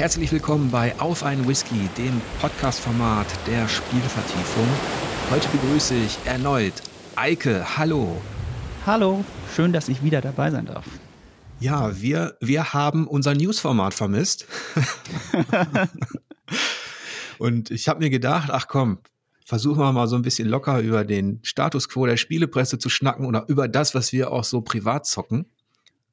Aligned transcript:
Herzlich 0.00 0.32
willkommen 0.32 0.70
bei 0.70 0.98
Auf 0.98 1.22
ein 1.22 1.46
Whisky, 1.46 1.90
dem 1.98 2.22
Podcast-Format 2.40 3.26
der 3.46 3.68
Spielvertiefung. 3.68 4.66
Heute 5.30 5.46
begrüße 5.50 5.94
ich 5.94 6.16
erneut 6.24 6.72
Eike. 7.16 7.76
Hallo. 7.76 8.18
Hallo, 8.86 9.22
schön, 9.54 9.74
dass 9.74 9.90
ich 9.90 10.02
wieder 10.02 10.22
dabei 10.22 10.50
sein 10.50 10.64
darf. 10.64 10.86
Ja, 11.58 12.00
wir, 12.00 12.34
wir 12.40 12.72
haben 12.72 13.06
unser 13.06 13.34
News-Format 13.34 13.92
vermisst. 13.92 14.46
Und 17.38 17.70
ich 17.70 17.86
habe 17.86 18.00
mir 18.00 18.08
gedacht, 18.08 18.48
ach 18.50 18.68
komm, 18.68 19.00
versuchen 19.44 19.80
wir 19.80 19.92
mal 19.92 20.08
so 20.08 20.16
ein 20.16 20.22
bisschen 20.22 20.48
locker 20.48 20.80
über 20.80 21.04
den 21.04 21.40
Status 21.42 21.90
quo 21.90 22.06
der 22.06 22.16
Spielepresse 22.16 22.78
zu 22.78 22.88
schnacken 22.88 23.26
oder 23.26 23.44
über 23.48 23.68
das, 23.68 23.94
was 23.94 24.14
wir 24.14 24.32
auch 24.32 24.44
so 24.44 24.62
privat 24.62 25.04
zocken 25.04 25.44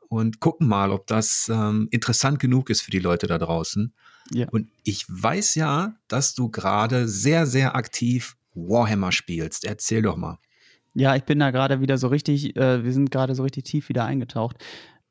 und 0.09 0.39
gucken 0.39 0.67
mal, 0.67 0.91
ob 0.91 1.07
das 1.07 1.49
ähm, 1.53 1.87
interessant 1.91 2.39
genug 2.39 2.69
ist 2.69 2.81
für 2.81 2.91
die 2.91 2.99
Leute 2.99 3.27
da 3.27 3.37
draußen. 3.37 3.93
Ja. 4.31 4.47
Und 4.49 4.69
ich 4.83 5.05
weiß 5.07 5.55
ja, 5.55 5.95
dass 6.07 6.35
du 6.35 6.49
gerade 6.49 7.07
sehr, 7.07 7.45
sehr 7.45 7.75
aktiv 7.75 8.35
Warhammer 8.53 9.11
spielst. 9.11 9.63
Erzähl 9.65 10.01
doch 10.01 10.17
mal. 10.17 10.39
Ja, 10.93 11.15
ich 11.15 11.23
bin 11.23 11.39
da 11.39 11.51
gerade 11.51 11.79
wieder 11.79 11.97
so 11.97 12.07
richtig, 12.07 12.55
äh, 12.55 12.83
wir 12.83 12.91
sind 12.91 13.11
gerade 13.11 13.35
so 13.35 13.43
richtig 13.43 13.65
tief 13.65 13.89
wieder 13.89 14.05
eingetaucht, 14.05 14.57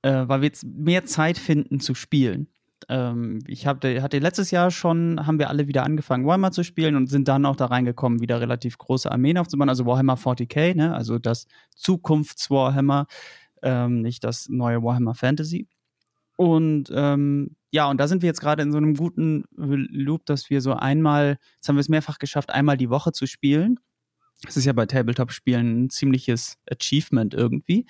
äh, 0.02 0.24
weil 0.26 0.40
wir 0.40 0.46
jetzt 0.46 0.64
mehr 0.64 1.04
Zeit 1.04 1.38
finden 1.38 1.78
zu 1.78 1.94
spielen. 1.94 2.48
Ähm, 2.88 3.38
ich 3.46 3.66
hab, 3.66 3.84
hatte 3.84 4.18
letztes 4.18 4.50
Jahr 4.50 4.70
schon, 4.70 5.26
haben 5.26 5.38
wir 5.38 5.48
alle 5.48 5.68
wieder 5.68 5.84
angefangen, 5.84 6.26
Warhammer 6.26 6.52
zu 6.52 6.62
spielen 6.62 6.96
und 6.96 7.08
sind 7.08 7.28
dann 7.28 7.46
auch 7.46 7.56
da 7.56 7.66
reingekommen, 7.66 8.20
wieder 8.20 8.40
relativ 8.40 8.78
große 8.78 9.10
Armeen 9.10 9.38
aufzubauen, 9.38 9.68
also 9.68 9.86
Warhammer 9.86 10.16
40k, 10.16 10.74
ne? 10.74 10.94
also 10.94 11.18
das 11.18 11.46
Zukunfts-Warhammer 11.76 13.06
ähm, 13.66 14.00
nicht 14.00 14.22
das 14.24 14.48
neue 14.48 14.82
Warhammer 14.82 15.14
Fantasy. 15.14 15.68
Und 16.36 16.90
ähm, 16.94 17.56
ja, 17.72 17.90
und 17.90 17.98
da 17.98 18.06
sind 18.08 18.22
wir 18.22 18.28
jetzt 18.28 18.40
gerade 18.40 18.62
in 18.62 18.70
so 18.70 18.78
einem 18.78 18.94
guten 18.94 19.44
Loop, 19.56 20.24
dass 20.26 20.50
wir 20.50 20.60
so 20.60 20.72
einmal, 20.74 21.38
jetzt 21.56 21.68
haben 21.68 21.76
wir 21.76 21.80
es 21.80 21.88
mehrfach 21.88 22.18
geschafft, 22.18 22.50
einmal 22.50 22.76
die 22.76 22.90
Woche 22.90 23.12
zu 23.12 23.26
spielen. 23.26 23.80
Das 24.42 24.56
ist 24.56 24.66
ja 24.66 24.72
bei 24.72 24.86
Tabletop-Spielen 24.86 25.84
ein 25.84 25.90
ziemliches 25.90 26.58
Achievement 26.70 27.34
irgendwie. 27.34 27.86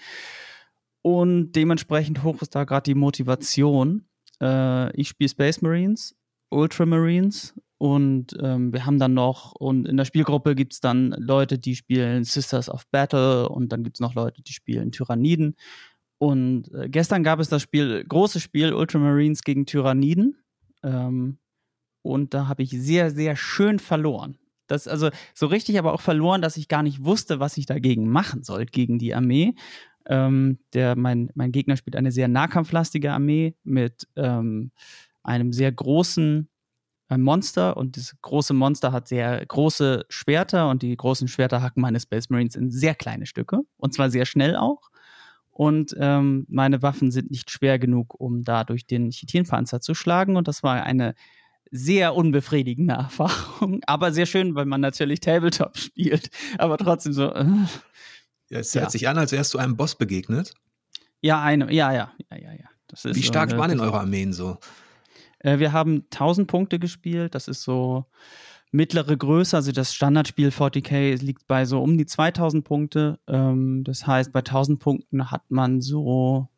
Und 1.02 1.52
dementsprechend 1.52 2.22
hoch 2.22 2.40
ist 2.40 2.54
da 2.54 2.64
gerade 2.64 2.84
die 2.84 2.94
Motivation. 2.94 4.06
Äh, 4.40 4.96
ich 4.96 5.08
spiele 5.08 5.28
Space 5.28 5.60
Marines, 5.60 6.16
Ultramarines 6.48 7.54
und 7.78 8.36
ähm, 8.42 8.72
wir 8.72 8.86
haben 8.86 8.98
dann 8.98 9.14
noch, 9.14 9.52
und 9.52 9.86
in 9.86 9.96
der 9.96 10.06
Spielgruppe 10.06 10.54
gibt 10.54 10.72
es 10.72 10.80
dann 10.80 11.10
Leute, 11.18 11.58
die 11.58 11.76
spielen 11.76 12.24
Sisters 12.24 12.70
of 12.70 12.86
Battle 12.88 13.48
und 13.48 13.70
dann 13.70 13.84
gibt 13.84 13.96
es 13.96 14.00
noch 14.00 14.14
Leute, 14.14 14.42
die 14.42 14.52
spielen 14.52 14.92
Tyranniden. 14.92 15.56
Und 16.18 16.72
äh, 16.72 16.88
gestern 16.88 17.22
gab 17.22 17.38
es 17.38 17.50
das 17.50 17.60
Spiel, 17.60 18.02
großes 18.04 18.42
Spiel 18.42 18.72
Ultramarines 18.72 19.42
gegen 19.42 19.66
Tyranniden. 19.66 20.36
Ähm, 20.82 21.38
und 22.00 22.32
da 22.32 22.48
habe 22.48 22.62
ich 22.62 22.70
sehr, 22.70 23.10
sehr 23.10 23.36
schön 23.36 23.78
verloren. 23.78 24.38
Das 24.68 24.88
also 24.88 25.10
so 25.34 25.46
richtig 25.46 25.78
aber 25.78 25.92
auch 25.92 26.00
verloren, 26.00 26.40
dass 26.40 26.56
ich 26.56 26.68
gar 26.68 26.82
nicht 26.82 27.04
wusste, 27.04 27.40
was 27.40 27.58
ich 27.58 27.66
dagegen 27.66 28.08
machen 28.08 28.42
soll, 28.42 28.64
gegen 28.64 28.98
die 28.98 29.14
Armee. 29.14 29.54
Ähm, 30.06 30.58
der, 30.72 30.96
mein, 30.96 31.30
mein 31.34 31.52
Gegner 31.52 31.76
spielt 31.76 31.96
eine 31.96 32.12
sehr 32.12 32.28
nahkampflastige 32.28 33.12
Armee 33.12 33.54
mit 33.64 34.08
ähm, 34.16 34.70
einem 35.22 35.52
sehr 35.52 35.72
großen 35.72 36.48
Monster 37.08 37.76
und 37.76 37.96
das 37.96 38.14
große 38.20 38.54
Monster 38.54 38.92
hat 38.92 39.08
sehr 39.08 39.44
große 39.46 40.06
Schwerter 40.08 40.68
und 40.70 40.82
die 40.82 40.96
großen 40.96 41.28
Schwerter 41.28 41.62
hacken 41.62 41.80
meine 41.80 42.00
Space 42.00 42.30
Marines 42.30 42.56
in 42.56 42.70
sehr 42.70 42.94
kleine 42.94 43.26
Stücke 43.26 43.60
und 43.76 43.94
zwar 43.94 44.10
sehr 44.10 44.26
schnell 44.26 44.56
auch. 44.56 44.90
Und 45.56 45.96
ähm, 45.98 46.44
meine 46.50 46.82
Waffen 46.82 47.10
sind 47.10 47.30
nicht 47.30 47.50
schwer 47.50 47.78
genug, 47.78 48.20
um 48.20 48.44
da 48.44 48.62
durch 48.62 48.86
den 48.86 49.10
Chitinpanzer 49.10 49.80
zu 49.80 49.94
schlagen. 49.94 50.36
Und 50.36 50.48
das 50.48 50.62
war 50.62 50.82
eine 50.82 51.14
sehr 51.70 52.14
unbefriedigende 52.14 52.92
Erfahrung, 52.98 53.80
aber 53.86 54.12
sehr 54.12 54.26
schön, 54.26 54.54
weil 54.54 54.66
man 54.66 54.82
natürlich 54.82 55.20
Tabletop 55.20 55.78
spielt, 55.78 56.28
aber 56.58 56.76
trotzdem 56.76 57.14
so. 57.14 57.32
Äh, 57.32 57.46
ja, 58.50 58.58
es 58.58 58.74
hört 58.74 58.84
ja. 58.84 58.90
sich 58.90 59.08
an, 59.08 59.16
als 59.16 59.32
wärst 59.32 59.54
du 59.54 59.58
einem 59.58 59.76
Boss 59.78 59.96
begegnet. 59.96 60.52
Ja, 61.22 61.42
eine, 61.42 61.72
ja, 61.72 61.90
ja, 61.90 62.12
ja, 62.30 62.36
ja, 62.36 62.52
ja. 62.52 63.14
Wie 63.14 63.22
stark 63.22 63.50
so, 63.50 63.56
waren 63.56 63.70
denn 63.70 63.80
eure 63.80 63.98
Armeen 63.98 64.34
so? 64.34 64.58
Äh, 65.46 65.60
wir 65.60 65.72
haben 65.72 66.04
1000 66.10 66.48
Punkte 66.48 66.78
gespielt. 66.78 67.34
Das 67.34 67.48
ist 67.48 67.62
so 67.62 68.04
mittlere 68.72 69.16
Größe. 69.16 69.56
Also 69.56 69.72
das 69.72 69.94
Standardspiel 69.94 70.48
40k 70.48 71.22
liegt 71.22 71.46
bei 71.46 71.64
so 71.64 71.80
um 71.82 71.96
die 71.96 72.06
2000 72.06 72.64
Punkte. 72.64 73.18
Ähm, 73.28 73.84
das 73.84 74.06
heißt, 74.06 74.32
bei 74.32 74.40
1000 74.40 74.80
Punkten 74.80 75.30
hat 75.30 75.50
man 75.50 75.80
so, 75.80 76.48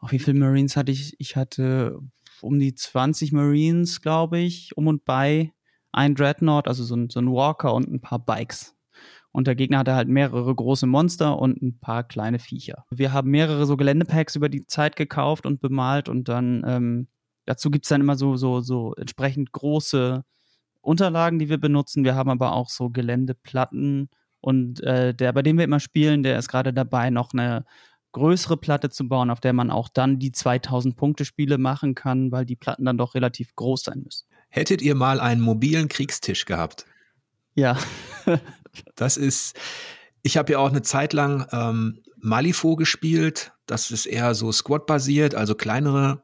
oh, 0.00 0.08
wie 0.08 0.20
viele 0.20 0.38
Marines 0.38 0.76
hatte 0.76 0.92
ich? 0.92 1.16
Ich 1.18 1.36
hatte 1.36 1.98
um 2.40 2.58
die 2.60 2.74
20 2.74 3.32
Marines, 3.32 4.00
glaube 4.00 4.38
ich, 4.38 4.76
um 4.76 4.86
und 4.86 5.04
bei. 5.04 5.52
Ein 5.92 6.14
Dreadnought, 6.14 6.68
also 6.68 6.84
so 6.84 6.94
ein, 6.94 7.08
so 7.08 7.20
ein 7.20 7.32
Walker 7.32 7.72
und 7.72 7.88
ein 7.90 8.02
paar 8.02 8.18
Bikes. 8.18 8.76
Und 9.32 9.46
der 9.46 9.54
Gegner 9.54 9.78
hatte 9.78 9.94
halt 9.94 10.08
mehrere 10.08 10.54
große 10.54 10.86
Monster 10.86 11.38
und 11.38 11.62
ein 11.62 11.78
paar 11.78 12.04
kleine 12.04 12.38
Viecher. 12.38 12.84
Wir 12.90 13.12
haben 13.14 13.30
mehrere 13.30 13.64
so 13.66 13.76
Geländepacks 13.78 14.36
über 14.36 14.50
die 14.50 14.66
Zeit 14.66 14.96
gekauft 14.96 15.46
und 15.46 15.60
bemalt 15.60 16.10
und 16.10 16.28
dann 16.28 16.62
ähm, 16.66 17.08
Dazu 17.46 17.70
gibt 17.70 17.86
es 17.86 17.88
dann 17.88 18.00
immer 18.00 18.16
so, 18.16 18.36
so, 18.36 18.60
so 18.60 18.94
entsprechend 18.94 19.52
große 19.52 20.24
Unterlagen, 20.80 21.38
die 21.38 21.48
wir 21.48 21.58
benutzen. 21.58 22.04
Wir 22.04 22.14
haben 22.14 22.30
aber 22.30 22.52
auch 22.52 22.68
so 22.68 22.90
Geländeplatten 22.90 24.08
und 24.40 24.80
äh, 24.82 25.14
der, 25.14 25.32
bei 25.32 25.42
dem 25.42 25.56
wir 25.56 25.64
immer 25.64 25.80
spielen, 25.80 26.22
der 26.22 26.38
ist 26.38 26.48
gerade 26.48 26.72
dabei, 26.72 27.10
noch 27.10 27.32
eine 27.32 27.64
größere 28.12 28.56
Platte 28.56 28.90
zu 28.90 29.08
bauen, 29.08 29.30
auf 29.30 29.40
der 29.40 29.52
man 29.52 29.70
auch 29.70 29.88
dann 29.88 30.18
die 30.18 30.32
2000 30.32 30.96
Punkte 30.96 31.24
Spiele 31.24 31.58
machen 31.58 31.94
kann, 31.94 32.32
weil 32.32 32.46
die 32.46 32.56
Platten 32.56 32.84
dann 32.84 32.96
doch 32.96 33.14
relativ 33.14 33.54
groß 33.56 33.82
sein 33.82 34.02
müssen. 34.04 34.26
Hättet 34.48 34.80
ihr 34.82 34.94
mal 34.94 35.20
einen 35.20 35.40
mobilen 35.40 35.88
Kriegstisch 35.88 36.44
gehabt? 36.44 36.86
Ja. 37.54 37.76
das 38.94 39.16
ist, 39.16 39.58
ich 40.22 40.36
habe 40.36 40.52
ja 40.52 40.58
auch 40.60 40.70
eine 40.70 40.82
Zeit 40.82 41.12
lang 41.12 41.46
ähm, 41.52 42.02
Malifo 42.16 42.76
gespielt. 42.76 43.52
Das 43.66 43.90
ist 43.90 44.06
eher 44.06 44.34
so 44.34 44.52
Squad-basiert, 44.52 45.34
also 45.34 45.54
kleinere 45.54 46.22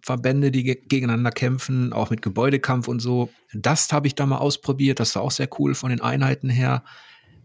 Verbände, 0.00 0.50
die 0.50 0.64
gegeneinander 0.64 1.30
kämpfen, 1.30 1.92
auch 1.92 2.10
mit 2.10 2.22
Gebäudekampf 2.22 2.88
und 2.88 3.00
so. 3.00 3.30
Das 3.52 3.92
habe 3.92 4.06
ich 4.06 4.14
da 4.14 4.26
mal 4.26 4.38
ausprobiert. 4.38 5.00
Das 5.00 5.14
war 5.14 5.22
auch 5.22 5.30
sehr 5.30 5.48
cool 5.58 5.74
von 5.74 5.90
den 5.90 6.00
Einheiten 6.00 6.48
her. 6.48 6.84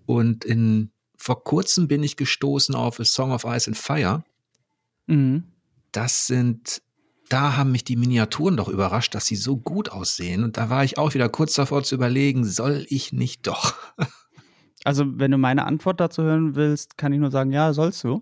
Und 0.05 0.45
in, 0.45 0.91
vor 1.17 1.43
kurzem 1.43 1.87
bin 1.87 2.03
ich 2.03 2.15
gestoßen 2.15 2.75
auf 2.75 2.99
A 2.99 3.05
Song 3.05 3.31
of 3.31 3.45
Ice 3.45 3.67
and 3.67 3.77
Fire. 3.77 4.23
Mhm. 5.07 5.45
Das 5.91 6.27
sind, 6.27 6.81
da 7.29 7.57
haben 7.57 7.71
mich 7.71 7.83
die 7.83 7.95
Miniaturen 7.95 8.57
doch 8.57 8.67
überrascht, 8.67 9.15
dass 9.15 9.25
sie 9.25 9.35
so 9.35 9.57
gut 9.57 9.89
aussehen. 9.89 10.43
Und 10.43 10.57
da 10.57 10.69
war 10.69 10.83
ich 10.83 10.97
auch 10.97 11.13
wieder 11.13 11.29
kurz 11.29 11.53
davor 11.53 11.83
zu 11.83 11.95
überlegen, 11.95 12.45
soll 12.45 12.85
ich 12.89 13.13
nicht 13.13 13.47
doch? 13.47 13.75
Also, 14.85 15.05
wenn 15.17 15.31
du 15.31 15.37
meine 15.37 15.63
Antwort 15.63 16.01
dazu 16.01 16.23
hören 16.23 16.55
willst, 16.55 16.97
kann 16.97 17.13
ich 17.13 17.19
nur 17.21 17.31
sagen, 17.31 17.53
ja, 17.53 17.71
sollst 17.71 18.03
du. 18.03 18.21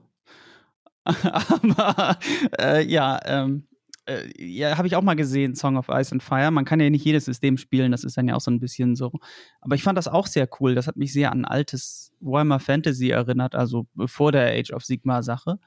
Aber 1.03 2.19
äh, 2.59 2.85
ja, 2.85 3.19
ähm, 3.25 3.65
äh, 4.05 4.27
ja, 4.37 4.77
habe 4.77 4.87
ich 4.87 4.95
auch 4.95 5.01
mal 5.01 5.15
gesehen, 5.15 5.55
Song 5.55 5.77
of 5.77 5.89
Ice 5.89 6.11
and 6.11 6.23
Fire. 6.23 6.51
Man 6.51 6.65
kann 6.65 6.79
ja 6.79 6.89
nicht 6.89 7.05
jedes 7.05 7.25
System 7.25 7.57
spielen, 7.57 7.91
das 7.91 8.03
ist 8.03 8.17
dann 8.17 8.27
ja 8.27 8.35
auch 8.35 8.41
so 8.41 8.51
ein 8.51 8.59
bisschen 8.59 8.95
so. 8.95 9.11
Aber 9.61 9.75
ich 9.75 9.83
fand 9.83 9.97
das 9.97 10.07
auch 10.07 10.27
sehr 10.27 10.47
cool. 10.59 10.75
Das 10.75 10.87
hat 10.87 10.97
mich 10.97 11.13
sehr 11.13 11.31
an 11.31 11.45
altes 11.45 12.11
Warhammer 12.19 12.59
Fantasy 12.59 13.09
erinnert, 13.09 13.55
also 13.55 13.87
bevor 13.93 14.31
der 14.31 14.53
Age 14.57 14.71
of 14.71 14.83
Sigma 14.83 15.23
Sache, 15.23 15.59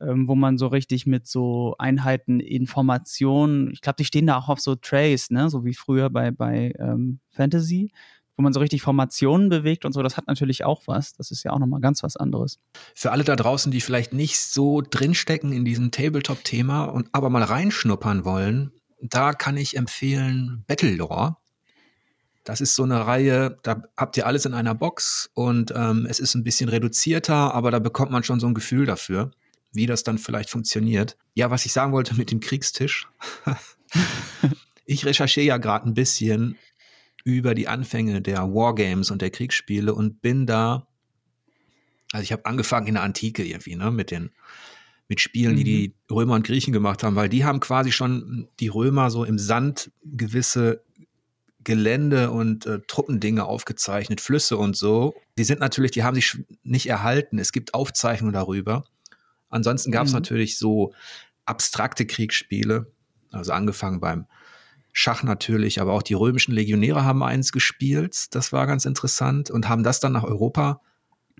ähm, 0.00 0.28
wo 0.28 0.34
man 0.34 0.58
so 0.58 0.68
richtig 0.68 1.06
mit 1.06 1.26
so 1.26 1.74
Einheiten 1.78 2.40
Informationen, 2.40 3.70
ich 3.72 3.80
glaube, 3.80 3.96
die 3.96 4.04
stehen 4.04 4.26
da 4.26 4.38
auch 4.38 4.48
auf 4.48 4.60
so 4.60 4.74
Trays, 4.74 5.30
ne, 5.30 5.50
so 5.50 5.64
wie 5.64 5.74
früher 5.74 6.10
bei, 6.10 6.30
bei 6.30 6.72
ähm, 6.78 7.20
Fantasy 7.30 7.90
wo 8.38 8.42
man 8.42 8.52
so 8.52 8.60
richtig 8.60 8.82
Formationen 8.82 9.48
bewegt 9.48 9.84
und 9.84 9.92
so, 9.92 10.00
das 10.00 10.16
hat 10.16 10.28
natürlich 10.28 10.64
auch 10.64 10.82
was. 10.86 11.12
Das 11.14 11.32
ist 11.32 11.42
ja 11.42 11.52
auch 11.52 11.58
nochmal 11.58 11.80
ganz 11.80 12.04
was 12.04 12.16
anderes. 12.16 12.60
Für 12.94 13.10
alle 13.10 13.24
da 13.24 13.34
draußen, 13.34 13.72
die 13.72 13.80
vielleicht 13.80 14.12
nicht 14.12 14.38
so 14.38 14.80
drinstecken 14.80 15.52
in 15.52 15.64
diesem 15.64 15.90
Tabletop-Thema 15.90 16.84
und 16.84 17.08
aber 17.12 17.30
mal 17.30 17.42
reinschnuppern 17.42 18.24
wollen, 18.24 18.70
da 19.02 19.32
kann 19.32 19.56
ich 19.56 19.76
empfehlen 19.76 20.62
Battlelore. 20.68 21.36
Das 22.44 22.60
ist 22.60 22.76
so 22.76 22.84
eine 22.84 23.06
Reihe, 23.06 23.58
da 23.64 23.82
habt 23.96 24.16
ihr 24.16 24.26
alles 24.26 24.46
in 24.46 24.54
einer 24.54 24.74
Box 24.76 25.30
und 25.34 25.72
ähm, 25.74 26.06
es 26.08 26.20
ist 26.20 26.36
ein 26.36 26.44
bisschen 26.44 26.68
reduzierter, 26.68 27.52
aber 27.54 27.72
da 27.72 27.80
bekommt 27.80 28.12
man 28.12 28.22
schon 28.22 28.38
so 28.38 28.46
ein 28.46 28.54
Gefühl 28.54 28.86
dafür, 28.86 29.32
wie 29.72 29.86
das 29.86 30.04
dann 30.04 30.16
vielleicht 30.16 30.48
funktioniert. 30.48 31.16
Ja, 31.34 31.50
was 31.50 31.66
ich 31.66 31.72
sagen 31.72 31.92
wollte 31.92 32.14
mit 32.14 32.30
dem 32.30 32.38
Kriegstisch. 32.38 33.08
ich 34.86 35.04
recherchiere 35.04 35.46
ja 35.46 35.56
gerade 35.58 35.88
ein 35.88 35.94
bisschen 35.94 36.56
über 37.24 37.54
die 37.54 37.68
Anfänge 37.68 38.22
der 38.22 38.54
Wargames 38.54 39.10
und 39.10 39.22
der 39.22 39.30
Kriegsspiele 39.30 39.94
und 39.94 40.20
bin 40.22 40.46
da, 40.46 40.86
also 42.12 42.22
ich 42.22 42.32
habe 42.32 42.46
angefangen 42.46 42.86
in 42.86 42.94
der 42.94 43.02
Antike 43.02 43.44
irgendwie, 43.44 43.76
ne, 43.76 43.90
mit 43.90 44.10
den 44.10 44.30
mit 45.08 45.22
Spielen, 45.22 45.56
die 45.56 45.64
die 45.64 45.94
mhm. 46.10 46.14
Römer 46.14 46.34
und 46.34 46.46
Griechen 46.46 46.72
gemacht 46.72 47.02
haben, 47.02 47.16
weil 47.16 47.30
die 47.30 47.44
haben 47.44 47.60
quasi 47.60 47.92
schon 47.92 48.48
die 48.60 48.68
Römer 48.68 49.10
so 49.10 49.24
im 49.24 49.38
Sand 49.38 49.90
gewisse 50.04 50.82
Gelände 51.64 52.30
und 52.30 52.66
äh, 52.66 52.80
Truppendinge 52.86 53.44
aufgezeichnet, 53.44 54.20
Flüsse 54.20 54.56
und 54.56 54.76
so. 54.76 55.14
Die 55.38 55.44
sind 55.44 55.60
natürlich, 55.60 55.90
die 55.92 56.02
haben 56.02 56.14
sich 56.14 56.38
nicht 56.62 56.88
erhalten. 56.88 57.38
Es 57.38 57.52
gibt 57.52 57.74
Aufzeichnungen 57.74 58.34
darüber. 58.34 58.84
Ansonsten 59.50 59.90
gab 59.90 60.04
es 60.06 60.12
mhm. 60.12 60.18
natürlich 60.18 60.58
so 60.58 60.92
abstrakte 61.46 62.06
Kriegsspiele, 62.06 62.90
also 63.32 63.52
angefangen 63.52 64.00
beim 64.00 64.26
Schach 65.00 65.22
natürlich, 65.22 65.80
aber 65.80 65.92
auch 65.92 66.02
die 66.02 66.14
römischen 66.14 66.52
Legionäre 66.52 67.04
haben 67.04 67.22
eins 67.22 67.52
gespielt. 67.52 68.34
Das 68.34 68.52
war 68.52 68.66
ganz 68.66 68.84
interessant 68.84 69.48
und 69.48 69.68
haben 69.68 69.84
das 69.84 70.00
dann 70.00 70.10
nach 70.10 70.24
Europa 70.24 70.80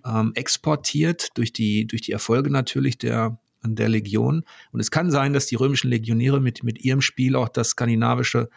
ähm, 0.06 0.30
exportiert 0.36 1.36
durch 1.36 1.52
die, 1.52 1.84
durch 1.84 2.02
die 2.02 2.12
Erfolge 2.12 2.52
natürlich 2.52 2.98
der, 2.98 3.40
der 3.64 3.88
Legion. 3.88 4.44
Und 4.70 4.78
es 4.78 4.92
kann 4.92 5.10
sein, 5.10 5.32
dass 5.32 5.46
die 5.46 5.56
römischen 5.56 5.90
Legionäre 5.90 6.40
mit, 6.40 6.62
mit 6.62 6.84
ihrem 6.84 7.00
Spiel 7.00 7.34
auch 7.34 7.48
das 7.48 7.70
skandinavische 7.70 8.48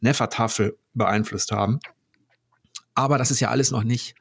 Nefertafel 0.00 0.78
beeinflusst 0.94 1.52
haben. 1.52 1.78
Aber 2.94 3.18
das 3.18 3.30
ist 3.30 3.40
ja 3.40 3.50
alles 3.50 3.70
noch 3.70 3.84
nicht 3.84 4.14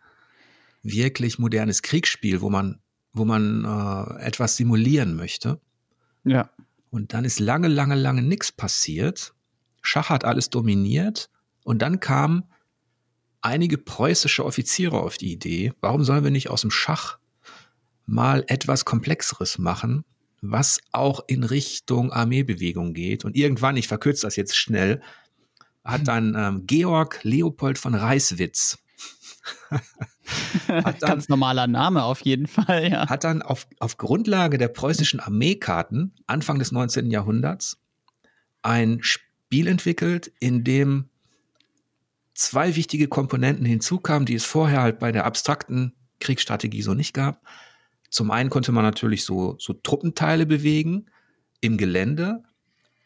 wirklich 0.83 1.39
modernes 1.39 1.81
Kriegsspiel, 1.81 2.41
wo 2.41 2.49
man, 2.49 2.81
wo 3.13 3.23
man 3.23 3.63
äh, 3.63 4.21
etwas 4.25 4.57
simulieren 4.57 5.15
möchte. 5.15 5.61
Ja. 6.25 6.49
Und 6.89 7.13
dann 7.13 7.23
ist 7.23 7.39
lange, 7.39 7.69
lange, 7.69 7.95
lange 7.95 8.21
nichts 8.21 8.51
passiert. 8.51 9.33
Schach 9.81 10.09
hat 10.09 10.25
alles 10.25 10.49
dominiert. 10.49 11.29
Und 11.63 11.81
dann 11.81 11.99
kamen 11.99 12.43
einige 13.41 13.77
preußische 13.77 14.45
Offiziere 14.45 14.99
auf 14.99 15.17
die 15.17 15.31
Idee, 15.31 15.73
warum 15.81 16.03
sollen 16.03 16.23
wir 16.23 16.31
nicht 16.31 16.49
aus 16.49 16.61
dem 16.61 16.71
Schach 16.71 17.17
mal 18.05 18.43
etwas 18.47 18.85
Komplexeres 18.85 19.57
machen, 19.59 20.03
was 20.41 20.79
auch 20.91 21.21
in 21.27 21.43
Richtung 21.43 22.11
Armeebewegung 22.11 22.93
geht. 22.93 23.23
Und 23.23 23.35
irgendwann, 23.35 23.77
ich 23.77 23.87
verkürze 23.87 24.25
das 24.25 24.35
jetzt 24.35 24.57
schnell, 24.57 25.01
hat 25.83 26.07
dann 26.07 26.35
ähm, 26.37 26.65
Georg 26.65 27.19
Leopold 27.23 27.77
von 27.77 27.95
Reiswitz. 27.95 28.79
dann, 30.67 30.95
Ganz 30.99 31.29
normaler 31.29 31.67
Name 31.67 32.03
auf 32.03 32.21
jeden 32.21 32.47
Fall, 32.47 32.91
ja. 32.91 33.07
Hat 33.09 33.23
dann 33.23 33.41
auf, 33.41 33.67
auf 33.79 33.97
Grundlage 33.97 34.57
der 34.57 34.67
preußischen 34.67 35.19
Armeekarten 35.19 36.13
Anfang 36.27 36.59
des 36.59 36.71
19. 36.71 37.11
Jahrhunderts 37.11 37.77
ein 38.61 38.99
Spiel 39.01 39.28
entwickelt, 39.67 40.31
in 40.39 40.63
dem 40.63 41.09
zwei 42.33 42.75
wichtige 42.75 43.07
Komponenten 43.07 43.65
hinzukamen, 43.65 44.25
die 44.25 44.35
es 44.35 44.45
vorher 44.45 44.81
halt 44.81 44.99
bei 44.99 45.11
der 45.11 45.25
abstrakten 45.25 45.93
Kriegsstrategie 46.19 46.81
so 46.81 46.93
nicht 46.93 47.13
gab. 47.13 47.41
Zum 48.09 48.31
einen 48.31 48.49
konnte 48.49 48.71
man 48.71 48.83
natürlich 48.83 49.25
so, 49.25 49.55
so 49.59 49.73
Truppenteile 49.73 50.45
bewegen 50.45 51.07
im 51.61 51.77
Gelände, 51.77 52.43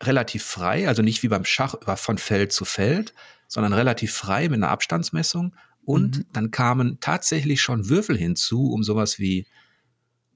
relativ 0.01 0.43
frei, 0.43 0.87
also 0.87 1.01
nicht 1.01 1.23
wie 1.23 1.27
beim 1.27 1.45
Schach 1.45 1.75
von 1.97 2.17
Feld 2.17 2.51
zu 2.51 2.65
Feld, 2.65 3.13
sondern 3.47 3.73
relativ 3.73 4.13
frei 4.13 4.49
mit 4.49 4.57
einer 4.57 4.69
Abstandsmessung. 4.69 5.55
Und 5.85 6.19
mhm. 6.19 6.25
dann 6.31 6.51
kamen 6.51 6.99
tatsächlich 6.99 7.61
schon 7.61 7.89
Würfel 7.89 8.17
hinzu, 8.17 8.71
um 8.71 8.83
sowas 8.83 9.19
wie 9.19 9.47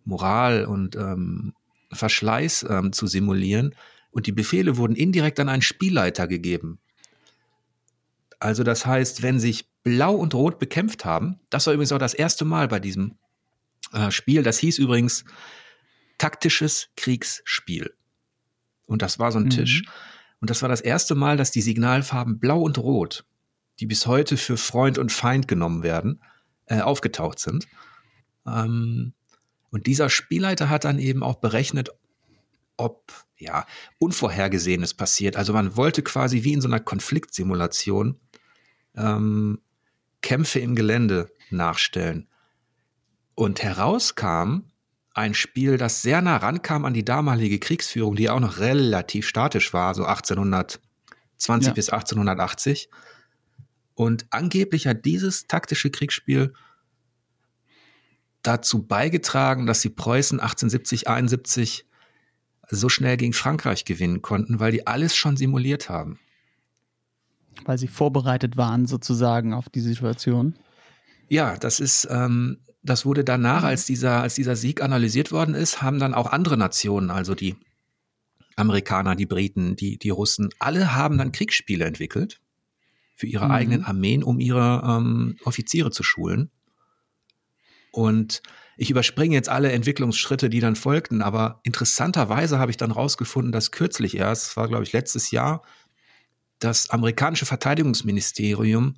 Moral 0.04 0.66
und 0.66 0.96
ähm, 0.96 1.54
Verschleiß 1.92 2.66
ähm, 2.70 2.94
zu 2.94 3.08
simulieren. 3.08 3.76
Und 4.18 4.26
die 4.26 4.32
Befehle 4.32 4.78
wurden 4.78 4.96
indirekt 4.96 5.40
an 5.40 5.48
einen 5.48 5.62
Spielleiter 5.62 6.28
gegeben. 6.28 6.80
Also 8.40 8.64
das 8.64 8.84
heißt, 8.84 9.22
wenn 9.22 9.40
sich 9.40 9.70
Blau 9.84 10.16
und 10.16 10.34
Rot 10.34 10.58
bekämpft 10.58 11.06
haben, 11.06 11.40
das 11.52 11.68
war 11.68 11.76
übrigens 11.76 11.92
auch 11.92 12.00
das 12.00 12.16
erste 12.16 12.44
Mal 12.44 12.68
bei 12.68 12.80
diesem 12.80 13.20
äh, 13.94 14.10
Spiel, 14.10 14.42
das 14.42 14.58
hieß 14.58 14.80
übrigens 14.80 15.24
taktisches 16.18 16.90
Kriegsspiel. 16.98 17.94
Und 18.88 19.04
das 19.04 19.20
war 19.20 19.32
so 19.32 19.38
ein 19.38 19.44
mhm. 19.44 19.50
Tisch. 19.52 19.84
Und 20.42 20.50
das 20.50 20.64
war 20.64 20.70
das 20.70 20.82
erste 20.82 21.14
Mal, 21.14 21.38
dass 21.38 21.52
die 21.52 21.62
Signalfarben 21.62 22.40
Blau 22.40 22.62
und 22.62 22.80
Rot, 22.80 23.24
die 23.80 23.86
bis 23.86 24.08
heute 24.08 24.36
für 24.36 24.58
Freund 24.58 24.98
und 24.98 25.12
Feind 25.12 25.48
genommen 25.48 25.84
werden, 25.84 26.24
äh, 26.66 26.82
aufgetaucht 26.82 27.38
sind. 27.38 27.68
Ähm, 28.48 29.14
und 29.70 29.86
dieser 29.86 30.10
Spielleiter 30.10 30.72
hat 30.72 30.86
dann 30.86 30.98
eben 30.98 31.22
auch 31.22 31.36
berechnet, 31.36 31.92
ob 32.78 33.12
ja 33.38 33.66
Unvorhergesehenes 34.00 34.94
passiert. 34.94 35.36
Also 35.36 35.54
man 35.54 35.76
wollte 35.76 36.02
quasi 36.02 36.44
wie 36.44 36.54
in 36.54 36.62
so 36.62 36.68
einer 36.68 36.80
Konfliktsimulation 36.80 38.20
ähm, 38.96 39.62
Kämpfe 40.22 40.60
im 40.60 40.76
Gelände 40.76 41.30
nachstellen. 41.50 42.28
Und 43.36 43.62
herauskam, 43.62 44.72
ein 45.14 45.34
Spiel, 45.34 45.78
das 45.78 46.02
sehr 46.02 46.22
nah 46.22 46.38
rankam 46.38 46.86
an 46.86 46.94
die 46.94 47.06
damalige 47.06 47.60
Kriegsführung, 47.60 48.16
die 48.16 48.30
auch 48.30 48.40
noch 48.40 48.60
relativ 48.60 49.28
statisch 49.28 49.74
war, 49.74 49.94
so 49.94 50.06
1820 50.06 51.68
ja. 51.68 51.74
bis 51.74 51.90
1880. 51.90 52.90
Und 53.96 54.28
angeblich 54.30 54.86
hat 54.86 55.06
dieses 55.06 55.48
taktische 55.48 55.90
Kriegsspiel 55.90 56.54
dazu 58.44 58.86
beigetragen, 58.86 59.66
dass 59.66 59.82
die 59.82 59.90
Preußen 59.90 60.40
1870, 60.40 61.08
71 61.08 61.87
so 62.70 62.90
schnell 62.90 63.18
gegen 63.18 63.34
Frankreich 63.34 63.86
gewinnen 63.86 64.22
konnten, 64.22 64.60
weil 64.60 64.72
die 64.72 64.88
alles 64.88 65.16
schon 65.16 65.38
simuliert 65.38 65.90
haben. 65.90 66.20
Weil 67.66 67.78
sie 67.78 67.88
vorbereitet 67.88 68.58
waren 68.58 68.86
sozusagen 68.86 69.54
auf 69.54 69.70
die 69.70 69.82
Situation. 69.82 70.58
Ja, 71.30 71.58
das 71.58 71.80
ist, 71.80 72.08
ähm, 72.10 72.60
das 72.84 73.06
wurde 73.06 73.24
danach, 73.24 73.64
als 73.64 73.86
dieser, 73.86 74.22
als 74.22 74.36
dieser 74.36 74.56
Sieg 74.56 74.82
analysiert 74.82 75.32
worden 75.32 75.56
ist, 75.56 75.82
haben 75.82 76.00
dann 76.00 76.14
auch 76.14 76.32
andere 76.32 76.58
Nationen, 76.58 77.10
also 77.10 77.36
die 77.36 77.56
Amerikaner, 78.56 79.16
die 79.16 79.26
Briten, 79.26 79.76
die, 79.76 79.98
die 79.98 80.10
Russen, 80.10 80.50
alle 80.60 80.96
haben 80.96 81.18
dann 81.18 81.32
Kriegsspiele 81.32 81.86
entwickelt 81.86 82.42
für 83.16 83.28
ihre 83.28 83.46
mhm. 83.46 83.52
eigenen 83.52 83.84
Armeen, 83.84 84.24
um 84.24 84.40
ihre 84.40 84.82
ähm, 84.86 85.38
Offiziere 85.44 85.92
zu 85.92 86.04
schulen. 86.04 86.52
Und 87.92 88.42
ich 88.78 88.92
überspringe 88.92 89.36
jetzt 89.36 89.50
alle 89.50 89.72
Entwicklungsschritte, 89.72 90.50
die 90.50 90.60
dann 90.60 90.76
folgten, 90.76 91.22
aber 91.22 91.60
interessanterweise 91.64 92.60
habe 92.60 92.72
ich 92.72 92.78
dann 92.78 92.92
rausgefunden, 92.92 93.52
dass 93.52 93.72
kürzlich 93.72 94.16
erst, 94.16 94.56
war 94.56 94.68
glaube 94.68 94.84
ich 94.84 94.94
letztes 94.94 95.32
Jahr, 95.32 95.64
das 96.60 96.90
amerikanische 96.92 97.46
Verteidigungsministerium 97.46 98.98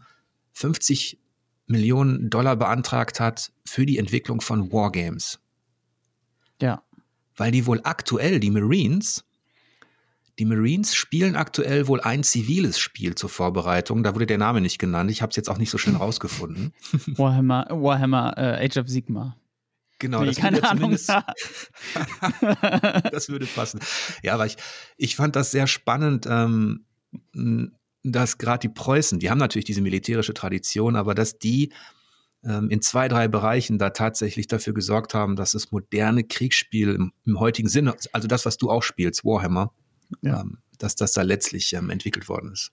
50 0.54 1.20
Millionen 1.68 2.30
Dollar 2.30 2.56
beantragt 2.56 3.20
hat 3.20 3.52
für 3.66 3.86
die 3.86 3.98
Entwicklung 3.98 4.42
von 4.42 4.72
Wargames. 4.72 5.40
Ja. 6.62 6.84
Weil 7.36 7.52
die 7.52 7.66
wohl 7.66 7.80
aktuell, 7.84 8.40
die 8.40 8.50
Marines, 8.50 9.24
die 10.40 10.46
Marines 10.46 10.96
spielen 10.96 11.36
aktuell 11.36 11.88
wohl 11.88 12.02
ein 12.02 12.24
ziviles 12.24 12.80
Spiel 12.80 13.16
zur 13.16 13.30
Vorbereitung. 13.30 14.04
Da 14.04 14.16
wurde 14.16 14.26
der 14.26 14.38
Name 14.38 14.62
nicht 14.62 14.80
genannt. 14.80 15.12
Ich 15.12 15.22
habe 15.22 15.30
es 15.30 15.36
jetzt 15.36 15.50
auch 15.50 15.58
nicht 15.58 15.70
so 15.70 15.78
schnell 15.78 15.96
rausgefunden. 15.98 16.74
Warhammer, 17.18 17.68
Warhammer 17.70 18.34
uh, 18.38 18.64
Age 18.64 18.78
of 18.78 18.88
Sigma. 18.88 19.36
Genau, 20.00 20.22
nee, 20.22 20.28
das 20.28 20.38
keine 20.38 20.64
Ahnung. 20.64 20.92
das 23.12 23.30
würde 23.30 23.46
passen. 23.46 23.80
Ja, 24.24 24.34
aber 24.34 24.46
ich, 24.46 24.58
ich 24.98 25.16
fand 25.16 25.36
das 25.36 25.52
sehr 25.52 25.68
spannend. 25.68 26.26
Ähm, 26.28 26.86
dass 28.04 28.38
gerade 28.38 28.60
die 28.60 28.74
Preußen, 28.74 29.20
die 29.20 29.30
haben 29.30 29.38
natürlich 29.38 29.66
diese 29.66 29.82
militärische 29.82 30.34
Tradition, 30.34 30.96
aber 30.96 31.14
dass 31.16 31.38
die 31.38 31.74
ähm, 32.44 32.70
in 32.70 32.82
zwei, 32.82 33.08
drei 33.08 33.28
Bereichen 33.28 33.78
da 33.78 33.90
tatsächlich 33.90 34.48
dafür 34.48 34.74
gesorgt 34.74 35.14
haben, 35.14 35.36
dass 35.36 35.52
das 35.52 35.72
moderne 35.72 36.24
Kriegsspiel 36.24 36.90
im, 36.96 37.12
im 37.26 37.40
heutigen 37.40 37.68
Sinne, 37.68 37.96
also 38.14 38.28
das, 38.28 38.46
was 38.46 38.58
du 38.58 38.70
auch 38.70 38.84
spielst, 38.84 39.26
Warhammer, 39.26 39.74
ja. 40.22 40.42
ähm, 40.42 40.60
dass 40.78 40.96
das 40.96 41.12
da 41.12 41.24
letztlich 41.24 41.74
ähm, 41.74 41.90
entwickelt 41.90 42.30
worden 42.30 42.54
ist. 42.54 42.72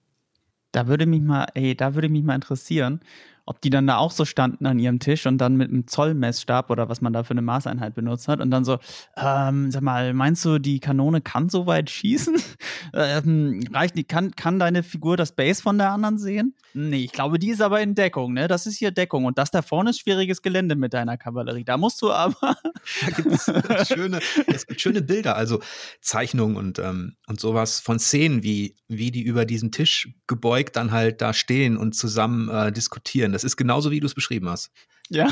Da 0.70 0.86
würde 0.86 1.06
mich 1.06 1.22
mal, 1.22 1.46
ey, 1.54 1.74
da 1.74 1.94
würde 1.94 2.08
mich 2.08 2.22
mal 2.22 2.34
interessieren, 2.34 3.00
ob 3.46 3.60
die 3.60 3.70
dann 3.70 3.86
da 3.86 3.96
auch 3.96 4.10
so 4.10 4.24
standen 4.24 4.66
an 4.66 4.78
ihrem 4.78 4.98
Tisch 4.98 5.24
und 5.26 5.38
dann 5.38 5.56
mit 5.56 5.70
einem 5.70 5.86
Zollmessstab 5.86 6.68
oder 6.70 6.88
was 6.88 7.00
man 7.00 7.12
da 7.12 7.22
für 7.22 7.30
eine 7.30 7.42
Maßeinheit 7.42 7.94
benutzt 7.94 8.28
hat 8.28 8.40
und 8.40 8.50
dann 8.50 8.64
so, 8.64 8.78
ähm, 9.16 9.70
sag 9.70 9.82
mal, 9.82 10.12
meinst 10.14 10.44
du, 10.44 10.58
die 10.58 10.80
Kanone 10.80 11.20
kann 11.20 11.48
so 11.48 11.66
weit 11.66 11.88
schießen? 11.88 12.36
ähm, 12.94 13.64
reicht 13.72 13.94
nicht, 13.94 14.08
kann, 14.08 14.32
kann 14.32 14.58
deine 14.58 14.82
Figur 14.82 15.16
das 15.16 15.32
Base 15.32 15.62
von 15.62 15.78
der 15.78 15.90
anderen 15.92 16.18
sehen? 16.18 16.54
Nee, 16.74 17.04
ich 17.04 17.12
glaube, 17.12 17.38
die 17.38 17.50
ist 17.50 17.62
aber 17.62 17.80
in 17.80 17.94
Deckung, 17.94 18.34
ne? 18.34 18.48
Das 18.48 18.66
ist 18.66 18.76
hier 18.76 18.90
Deckung 18.90 19.24
und 19.24 19.38
das 19.38 19.50
da 19.50 19.62
vorne 19.62 19.90
ist 19.90 20.00
schwieriges 20.00 20.42
Gelände 20.42 20.74
mit 20.74 20.92
deiner 20.92 21.16
Kavallerie. 21.16 21.64
Da 21.64 21.78
musst 21.78 22.02
du 22.02 22.12
aber. 22.12 22.36
da 23.00 23.10
gibt 23.16 23.32
es 23.32 23.46
schöne, 23.88 24.20
es 24.46 24.66
gibt 24.66 24.80
schöne 24.80 25.02
Bilder, 25.02 25.36
also 25.36 25.62
Zeichnungen 26.00 26.56
und, 26.56 26.78
ähm, 26.78 27.16
und 27.28 27.40
sowas 27.40 27.80
von 27.80 27.98
Szenen, 27.98 28.42
wie, 28.42 28.74
wie 28.88 29.10
die 29.10 29.22
über 29.22 29.44
diesen 29.46 29.70
Tisch 29.72 30.12
gebeugt 30.26 30.76
dann 30.76 30.90
halt 30.90 31.22
da 31.22 31.32
stehen 31.32 31.76
und 31.76 31.94
zusammen 31.94 32.48
äh, 32.48 32.72
diskutieren. 32.72 33.32
Das 33.36 33.44
ist 33.44 33.58
genauso, 33.58 33.90
wie 33.90 34.00
du 34.00 34.06
es 34.06 34.14
beschrieben 34.14 34.48
hast. 34.48 34.70
Ja. 35.10 35.28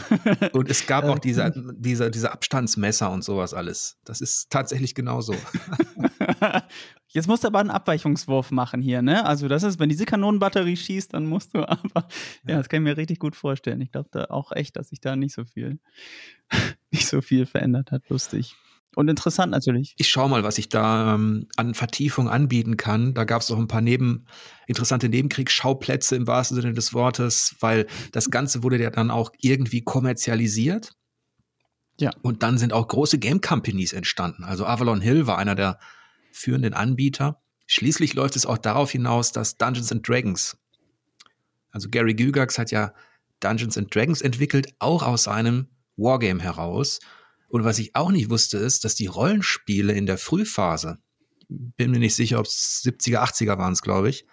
und 0.53 0.71
es 0.71 0.87
gab 0.87 1.05
auch 1.05 1.19
diese, 1.19 1.51
diese, 1.75 2.11
diese 2.11 2.31
Abstandsmesser 2.31 3.11
und 3.11 3.25
sowas 3.25 3.55
alles. 3.55 3.97
Das 4.05 4.21
ist 4.21 4.51
tatsächlich 4.51 4.95
genauso. 4.95 5.35
Jetzt 7.09 7.29
musst 7.29 7.45
du 7.45 7.49
aber 7.49 7.61
einen 7.61 7.71
Abweichungswurf 7.71 8.51
machen 8.51 8.83
hier, 8.83 9.01
ne? 9.01 9.25
Also, 9.25 9.49
das 9.49 9.63
ist, 9.63 9.79
wenn 9.79 9.89
diese 9.89 10.05
Kanonenbatterie 10.05 10.77
schießt, 10.77 11.15
dann 11.15 11.25
musst 11.25 11.55
du 11.55 11.59
aber, 11.67 12.09
ja, 12.47 12.59
das 12.59 12.69
kann 12.69 12.83
ich 12.83 12.91
mir 12.91 12.99
richtig 12.99 13.21
gut 13.21 13.37
vorstellen. 13.37 13.81
Ich 13.81 13.91
glaube 13.91 14.11
da 14.13 14.27
auch 14.27 14.53
echt, 14.53 14.77
dass 14.77 14.91
sich 14.91 15.01
da 15.01 15.17
nicht 15.17 15.35
so 15.35 15.47
viel, 15.47 15.79
nicht 16.93 17.07
so 17.07 17.23
viel 17.23 17.47
verändert 17.47 17.91
hat. 17.91 18.03
Lustig. 18.11 18.55
Und 18.95 19.09
interessant 19.09 19.51
natürlich. 19.51 19.95
Ich 19.97 20.09
schau 20.09 20.29
mal, 20.29 20.45
was 20.45 20.59
ich 20.59 20.69
da 20.69 21.15
ähm, 21.15 21.49
an 21.57 21.75
Vertiefung 21.75 22.29
anbieten 22.29 22.77
kann. 22.77 23.15
Da 23.15 23.25
gab 23.25 23.43
es 23.43 23.51
auch 23.51 23.59
ein 23.59 23.69
paar 23.69 23.81
neben, 23.81 24.27
interessante 24.67 25.09
Nebenkriegsschauplätze 25.09 26.17
im 26.17 26.27
wahrsten 26.27 26.57
Sinne 26.57 26.75
des 26.75 26.95
Wortes, 26.95 27.57
weil 27.61 27.87
das 28.13 28.31
Ganze 28.31 28.63
wurde 28.63 28.81
ja 28.81 28.91
dann 28.91 29.11
auch 29.11 29.31
irgendwie 29.41 29.83
kommerzialisiert. 29.83 30.93
Ja. 31.99 32.11
Und 32.23 32.43
dann 32.43 32.59
sind 32.59 32.73
auch 32.73 32.89
große 32.89 33.19
Game 33.19 33.41
Companies 33.41 33.93
entstanden. 33.93 34.45
Also 34.45 34.67
Avalon 34.67 35.01
Hill 35.01 35.27
war 35.27 35.39
einer 35.39 35.55
der 35.55 35.79
führenden 36.33 36.75
Anbieter. 36.75 37.41
Schließlich 37.67 38.15
läuft 38.15 38.37
es 38.37 38.47
auch 38.47 38.59
darauf 38.59 38.91
hinaus, 38.91 39.33
dass 39.33 39.57
Dungeons 39.57 39.91
and 39.93 40.07
Dragons, 40.07 40.57
also 41.71 41.89
Gary 41.89 42.15
Gygax 42.15 42.59
hat 42.59 42.71
ja 42.71 42.93
Dungeons 43.41 43.79
and 43.79 43.95
Dragons 43.95 44.21
entwickelt, 44.21 44.75
auch 44.79 45.03
aus 45.03 45.29
einem 45.29 45.69
Wargame 45.97 46.43
heraus. 46.43 47.01
Und 47.55 47.63
was 47.63 47.79
ich 47.79 47.95
auch 47.95 48.11
nicht 48.11 48.31
wusste, 48.31 48.59
ist, 48.59 48.85
dass 48.85 48.97
die 48.97 49.07
Rollenspiele 49.07 49.93
in 49.93 50.07
der 50.07 50.19
Frühphase, 50.19 50.99
bin 51.49 51.93
mir 51.93 52.01
nicht 52.01 52.17
sicher, 52.17 52.41
ob 52.41 52.47
es 52.47 52.83
70er, 52.85 53.19
80er 53.19 53.59
waren 53.59 53.75
es, 53.75 53.81
glaube 53.81 54.09
ich, 54.09 54.27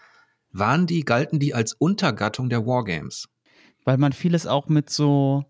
waren 0.51 0.87
die, 0.87 1.01
galten 1.01 1.37
die 1.37 1.53
als 1.53 1.73
Untergattung 1.73 2.49
der 2.49 2.65
Wargames. 2.65 3.29
Weil 3.85 3.99
man 3.99 4.11
vieles 4.11 4.47
auch 4.47 4.69
mit 4.69 4.89
so, 4.89 5.45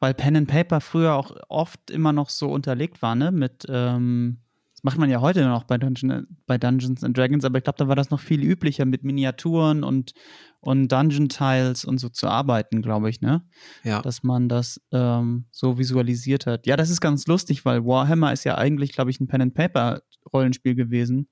weil 0.00 0.14
Pen 0.14 0.34
and 0.34 0.48
Paper 0.48 0.80
früher 0.80 1.14
auch 1.14 1.36
oft 1.48 1.92
immer 1.92 2.12
noch 2.12 2.28
so 2.28 2.50
unterlegt 2.50 3.02
war, 3.02 3.14
ne? 3.14 3.30
Mit, 3.30 3.66
ähm, 3.68 4.41
macht 4.82 4.98
man 4.98 5.08
ja 5.08 5.20
heute 5.20 5.44
noch 5.44 5.64
bei, 5.64 5.78
Dungeon, 5.78 6.26
bei 6.46 6.58
Dungeons 6.58 7.04
and 7.04 7.16
Dragons, 7.16 7.44
aber 7.44 7.58
ich 7.58 7.64
glaube, 7.64 7.78
da 7.78 7.88
war 7.88 7.96
das 7.96 8.10
noch 8.10 8.20
viel 8.20 8.42
üblicher 8.42 8.84
mit 8.84 9.04
Miniaturen 9.04 9.84
und, 9.84 10.12
und 10.60 10.90
Dungeon-Tiles 10.90 11.84
und 11.84 11.98
so 11.98 12.08
zu 12.08 12.26
arbeiten, 12.26 12.82
glaube 12.82 13.08
ich, 13.08 13.20
ne? 13.20 13.42
Ja. 13.84 14.02
Dass 14.02 14.24
man 14.24 14.48
das 14.48 14.80
ähm, 14.90 15.44
so 15.52 15.78
visualisiert 15.78 16.46
hat. 16.46 16.66
Ja, 16.66 16.76
das 16.76 16.90
ist 16.90 17.00
ganz 17.00 17.26
lustig, 17.28 17.64
weil 17.64 17.84
Warhammer 17.84 18.32
ist 18.32 18.44
ja 18.44 18.58
eigentlich, 18.58 18.92
glaube 18.92 19.10
ich, 19.10 19.20
ein 19.20 19.28
Pen 19.28 19.42
and 19.42 19.54
Paper-Rollenspiel 19.54 20.74
gewesen 20.74 21.28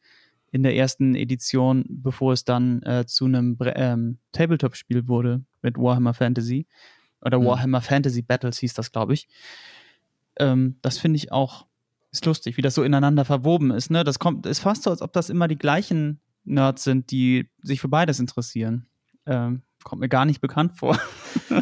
in 0.52 0.62
der 0.62 0.76
ersten 0.76 1.14
Edition, 1.14 1.84
bevor 1.88 2.32
es 2.32 2.44
dann 2.44 2.82
äh, 2.82 3.04
zu 3.06 3.24
einem 3.24 3.56
ähm, 3.60 4.18
Tabletop-Spiel 4.32 5.08
wurde 5.08 5.44
mit 5.62 5.76
Warhammer 5.76 6.14
Fantasy. 6.14 6.66
Oder 7.20 7.38
mhm. 7.40 7.46
Warhammer 7.46 7.80
Fantasy 7.80 8.22
Battles 8.22 8.58
hieß 8.58 8.74
das, 8.74 8.92
glaube 8.92 9.14
ich. 9.14 9.28
Ähm, 10.38 10.76
das 10.82 10.98
finde 10.98 11.16
ich 11.16 11.32
auch, 11.32 11.66
ist 12.12 12.26
lustig, 12.26 12.56
wie 12.56 12.62
das 12.62 12.74
so 12.74 12.82
ineinander 12.82 13.24
verwoben 13.24 13.70
ist. 13.70 13.90
Ne? 13.90 14.04
Das 14.04 14.18
kommt, 14.18 14.46
ist 14.46 14.60
fast 14.60 14.82
so, 14.82 14.90
als 14.90 15.02
ob 15.02 15.12
das 15.12 15.30
immer 15.30 15.48
die 15.48 15.58
gleichen 15.58 16.20
Nerds 16.44 16.84
sind, 16.84 17.10
die 17.10 17.48
sich 17.62 17.80
für 17.80 17.88
beides 17.88 18.18
interessieren. 18.18 18.86
Ähm, 19.26 19.62
kommt 19.84 20.00
mir 20.00 20.08
gar 20.08 20.24
nicht 20.24 20.40
bekannt 20.40 20.76
vor. 20.76 20.98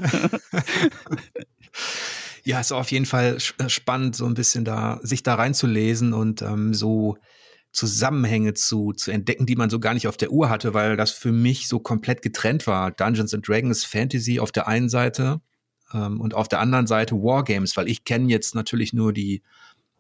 ja, 2.45 2.61
ist 2.61 2.73
auf 2.73 2.91
jeden 2.91 3.07
Fall 3.07 3.39
äh, 3.59 3.69
spannend, 3.69 4.17
so 4.17 4.27
ein 4.27 4.35
bisschen 4.35 4.65
da, 4.65 5.01
sich 5.03 5.23
da 5.23 5.35
reinzulesen 5.35 6.13
und 6.13 6.43
ähm, 6.43 6.73
so 6.75 7.19
Zusammenhänge 7.73 8.55
zu, 8.55 8.93
zu 8.93 9.11
entdecken, 9.11 9.45
die 9.45 9.57
man 9.57 9.69
so 9.69 9.79
gar 9.79 9.93
nicht 9.93 10.09
auf 10.09 10.17
der 10.17 10.33
Uhr 10.33 10.49
hatte, 10.49 10.73
weil 10.73 10.97
das 10.97 11.11
für 11.11 11.33
mich 11.33 11.69
so 11.69 11.79
komplett 11.79 12.23
getrennt 12.23 12.67
war. 12.67 12.91
Dungeons 12.91 13.35
and 13.35 13.47
Dragons 13.47 13.85
Fantasy 13.85 14.41
auf 14.41 14.53
der 14.53 14.67
einen 14.67 14.89
Seite 14.89 15.43
ähm, 15.93 16.21
und 16.21 16.35
auf 16.35 16.49
der 16.49 16.61
anderen 16.61 16.87
Seite 16.87 17.17
Wargames, 17.17 17.77
weil 17.77 17.89
ich 17.89 18.05
kenne 18.05 18.31
jetzt 18.31 18.55
natürlich 18.55 18.93
nur 18.93 19.13
die, 19.13 19.43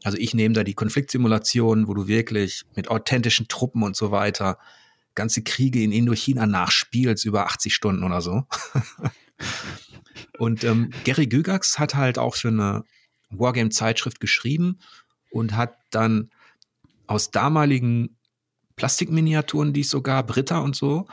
also 0.04 0.16
ich 0.18 0.34
nehme 0.34 0.54
da 0.54 0.64
die 0.64 0.74
Konfliktsimulationen, 0.74 1.88
wo 1.88 1.94
du 1.94 2.06
wirklich 2.06 2.64
mit 2.76 2.88
authentischen 2.88 3.48
Truppen 3.48 3.82
und 3.82 3.96
so 3.96 4.10
weiter 4.10 4.58
ganze 5.14 5.42
Kriege 5.42 5.82
in 5.82 5.90
Indochina 5.90 6.46
nachspielst 6.46 7.24
über 7.24 7.46
80 7.46 7.74
Stunden 7.74 8.04
oder 8.04 8.20
so. 8.20 8.44
und 10.38 10.62
ähm, 10.62 10.90
Gary 11.04 11.26
Gygax 11.26 11.80
hat 11.80 11.96
halt 11.96 12.18
auch 12.18 12.36
für 12.36 12.48
eine 12.48 12.84
Wargame-Zeitschrift 13.30 14.20
geschrieben 14.20 14.78
und 15.32 15.56
hat 15.56 15.74
dann 15.90 16.30
aus 17.08 17.32
damaligen 17.32 18.16
Plastikminiaturen, 18.76 19.72
die 19.72 19.80
es 19.80 19.90
so 19.90 20.02
gab, 20.02 20.28
Britta 20.28 20.58
und 20.58 20.76
so. 20.76 21.06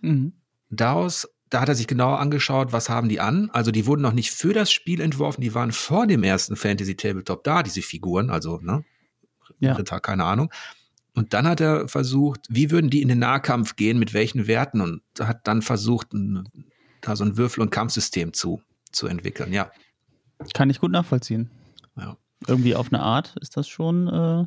Mhm. 0.00 0.32
Daraus, 0.70 1.28
da 1.50 1.60
hat 1.60 1.68
er 1.68 1.74
sich 1.74 1.88
genau 1.88 2.14
angeschaut, 2.14 2.72
was 2.72 2.88
haben 2.88 3.08
die 3.08 3.20
an. 3.20 3.50
Also 3.52 3.72
die 3.72 3.86
wurden 3.86 4.02
noch 4.02 4.12
nicht 4.12 4.30
für 4.30 4.52
das 4.52 4.70
Spiel 4.70 5.00
entworfen, 5.00 5.40
die 5.40 5.54
waren 5.54 5.72
vor 5.72 6.06
dem 6.06 6.22
ersten 6.22 6.56
Fantasy 6.56 6.94
Tabletop 6.94 7.44
da, 7.44 7.62
diese 7.62 7.82
Figuren, 7.82 8.30
also 8.30 8.58
ne, 8.62 8.84
ja. 9.58 9.74
Ritter, 9.74 10.00
keine 10.00 10.24
Ahnung. 10.24 10.52
Und 11.14 11.34
dann 11.34 11.46
hat 11.46 11.60
er 11.60 11.88
versucht, 11.88 12.46
wie 12.48 12.70
würden 12.70 12.88
die 12.88 13.02
in 13.02 13.08
den 13.08 13.18
Nahkampf 13.18 13.74
gehen, 13.74 13.98
mit 13.98 14.14
welchen 14.14 14.46
Werten 14.46 14.80
und 14.80 15.02
hat 15.18 15.46
dann 15.46 15.60
versucht, 15.60 16.08
da 17.00 17.16
so 17.16 17.24
ein 17.24 17.36
Würfel- 17.36 17.62
und 17.62 17.70
Kampfsystem 17.70 18.32
zu, 18.32 18.62
zu 18.92 19.08
entwickeln, 19.08 19.52
ja. 19.52 19.70
Kann 20.54 20.70
ich 20.70 20.80
gut 20.80 20.92
nachvollziehen. 20.92 21.50
Ja. 21.96 22.16
Irgendwie 22.46 22.74
auf 22.74 22.92
eine 22.92 23.02
Art 23.02 23.36
ist 23.40 23.56
das 23.56 23.68
schon 23.68 24.06
äh, 24.08 24.46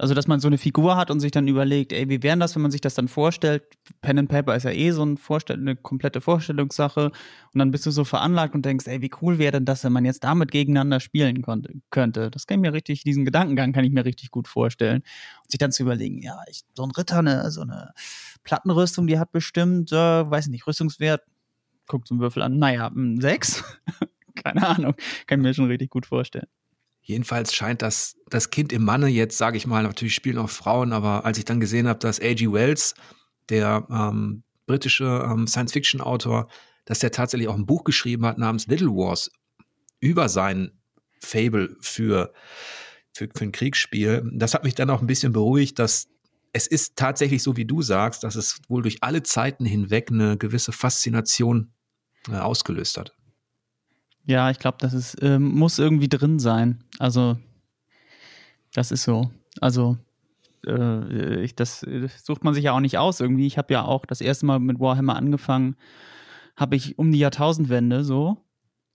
also, 0.00 0.14
dass 0.14 0.26
man 0.26 0.40
so 0.40 0.48
eine 0.48 0.56
Figur 0.56 0.96
hat 0.96 1.10
und 1.10 1.20
sich 1.20 1.30
dann 1.30 1.46
überlegt, 1.46 1.92
ey, 1.92 2.08
wie 2.08 2.22
wäre 2.22 2.38
das, 2.38 2.54
wenn 2.54 2.62
man 2.62 2.70
sich 2.70 2.80
das 2.80 2.94
dann 2.94 3.06
vorstellt? 3.06 3.64
Pen 4.00 4.18
and 4.18 4.30
Paper 4.30 4.56
ist 4.56 4.62
ja 4.62 4.70
eh 4.70 4.92
so 4.92 5.04
ein 5.04 5.18
Vorstell 5.18 5.58
eine 5.58 5.76
komplette 5.76 6.22
Vorstellungssache. 6.22 7.06
Und 7.52 7.58
dann 7.58 7.70
bist 7.70 7.84
du 7.84 7.90
so 7.90 8.04
veranlagt 8.04 8.54
und 8.54 8.64
denkst, 8.64 8.86
ey, 8.86 9.02
wie 9.02 9.10
cool 9.20 9.36
wäre 9.36 9.52
denn 9.52 9.66
das, 9.66 9.84
wenn 9.84 9.92
man 9.92 10.06
jetzt 10.06 10.24
damit 10.24 10.52
gegeneinander 10.52 11.00
spielen 11.00 11.42
konnte, 11.42 11.74
könnte? 11.90 12.30
Das 12.30 12.46
kann 12.46 12.60
ich 12.60 12.62
mir 12.62 12.72
richtig, 12.72 13.04
diesen 13.04 13.26
Gedankengang 13.26 13.74
kann 13.74 13.84
ich 13.84 13.92
mir 13.92 14.06
richtig 14.06 14.30
gut 14.30 14.48
vorstellen. 14.48 15.02
Und 15.42 15.50
sich 15.50 15.58
dann 15.58 15.70
zu 15.70 15.82
überlegen, 15.82 16.22
ja, 16.22 16.38
ich, 16.48 16.62
so 16.72 16.82
ein 16.82 16.92
Ritter, 16.92 17.20
ne, 17.20 17.50
so 17.50 17.60
eine 17.60 17.92
Plattenrüstung, 18.42 19.06
die 19.06 19.18
hat 19.18 19.32
bestimmt, 19.32 19.92
äh, 19.92 19.96
weiß 20.30 20.46
nicht, 20.48 20.66
Rüstungswert, 20.66 21.24
so 21.90 22.14
einen 22.14 22.20
Würfel 22.20 22.42
an, 22.42 22.58
naja, 22.58 22.90
sechs? 23.18 23.64
Keine 24.34 24.66
Ahnung, 24.66 24.94
kann 25.26 25.40
ich 25.40 25.42
mir 25.42 25.52
schon 25.52 25.66
richtig 25.66 25.90
gut 25.90 26.06
vorstellen. 26.06 26.46
Jedenfalls 27.02 27.54
scheint 27.54 27.82
das, 27.82 28.16
das 28.28 28.50
Kind 28.50 28.72
im 28.72 28.84
Manne 28.84 29.08
jetzt, 29.08 29.38
sage 29.38 29.56
ich 29.56 29.66
mal, 29.66 29.82
natürlich 29.82 30.14
spielen 30.14 30.38
auch 30.38 30.50
Frauen, 30.50 30.92
aber 30.92 31.24
als 31.24 31.38
ich 31.38 31.44
dann 31.44 31.60
gesehen 31.60 31.88
habe, 31.88 31.98
dass 31.98 32.20
A.G. 32.20 32.52
Wells, 32.52 32.94
der 33.48 33.86
ähm, 33.90 34.42
britische 34.66 35.26
ähm, 35.28 35.46
Science-Fiction-Autor, 35.46 36.48
dass 36.84 37.00
der 37.00 37.10
tatsächlich 37.10 37.48
auch 37.48 37.56
ein 37.56 37.66
Buch 37.66 37.84
geschrieben 37.84 38.26
hat 38.26 38.38
namens 38.38 38.66
Little 38.66 38.90
Wars 38.90 39.30
über 39.98 40.28
sein 40.28 40.72
Fable 41.20 41.76
für, 41.80 42.32
für, 43.12 43.28
für 43.34 43.44
ein 43.44 43.52
Kriegsspiel. 43.52 44.28
Das 44.32 44.54
hat 44.54 44.64
mich 44.64 44.74
dann 44.74 44.90
auch 44.90 45.00
ein 45.00 45.06
bisschen 45.06 45.32
beruhigt, 45.32 45.78
dass 45.78 46.08
es 46.52 46.66
ist 46.66 46.96
tatsächlich 46.96 47.42
so, 47.42 47.56
wie 47.56 47.64
du 47.64 47.82
sagst, 47.82 48.24
dass 48.24 48.34
es 48.34 48.60
wohl 48.68 48.82
durch 48.82 49.02
alle 49.02 49.22
Zeiten 49.22 49.64
hinweg 49.64 50.10
eine 50.10 50.36
gewisse 50.36 50.72
Faszination 50.72 51.72
äh, 52.28 52.36
ausgelöst 52.36 52.98
hat. 52.98 53.14
Ja, 54.24 54.50
ich 54.50 54.58
glaube, 54.58 54.78
das 54.80 54.92
ist, 54.92 55.16
ähm, 55.22 55.54
muss 55.54 55.78
irgendwie 55.78 56.08
drin 56.08 56.38
sein. 56.38 56.84
Also, 56.98 57.38
das 58.74 58.92
ist 58.92 59.02
so. 59.02 59.30
Also, 59.60 59.96
äh, 60.66 61.42
ich, 61.42 61.56
das, 61.56 61.80
das 61.80 62.24
sucht 62.24 62.44
man 62.44 62.54
sich 62.54 62.64
ja 62.64 62.72
auch 62.72 62.80
nicht 62.80 62.98
aus 62.98 63.20
irgendwie. 63.20 63.46
Ich 63.46 63.58
habe 63.58 63.72
ja 63.72 63.84
auch 63.84 64.06
das 64.06 64.20
erste 64.20 64.46
Mal 64.46 64.60
mit 64.60 64.78
Warhammer 64.78 65.16
angefangen, 65.16 65.76
habe 66.56 66.76
ich 66.76 66.98
um 66.98 67.10
die 67.10 67.18
Jahrtausendwende 67.18 68.04
so. 68.04 68.38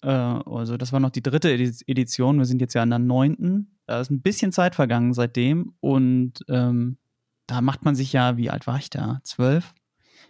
Äh, 0.01 0.09
also, 0.09 0.77
das 0.77 0.93
war 0.93 0.99
noch 0.99 1.09
die 1.09 1.23
dritte 1.23 1.51
Edition. 1.51 2.37
Wir 2.37 2.45
sind 2.45 2.61
jetzt 2.61 2.73
ja 2.73 2.83
in 2.83 2.89
der 2.89 2.99
neunten. 2.99 3.79
Da 3.87 3.99
ist 3.99 4.11
ein 4.11 4.21
bisschen 4.21 4.51
Zeit 4.51 4.75
vergangen 4.75 5.13
seitdem. 5.13 5.73
Und 5.79 6.45
ähm, 6.47 6.97
da 7.47 7.61
macht 7.61 7.85
man 7.85 7.95
sich 7.95 8.13
ja, 8.13 8.37
wie 8.37 8.49
alt 8.49 8.67
war 8.67 8.77
ich 8.77 8.89
da? 8.89 9.19
Zwölf? 9.23 9.73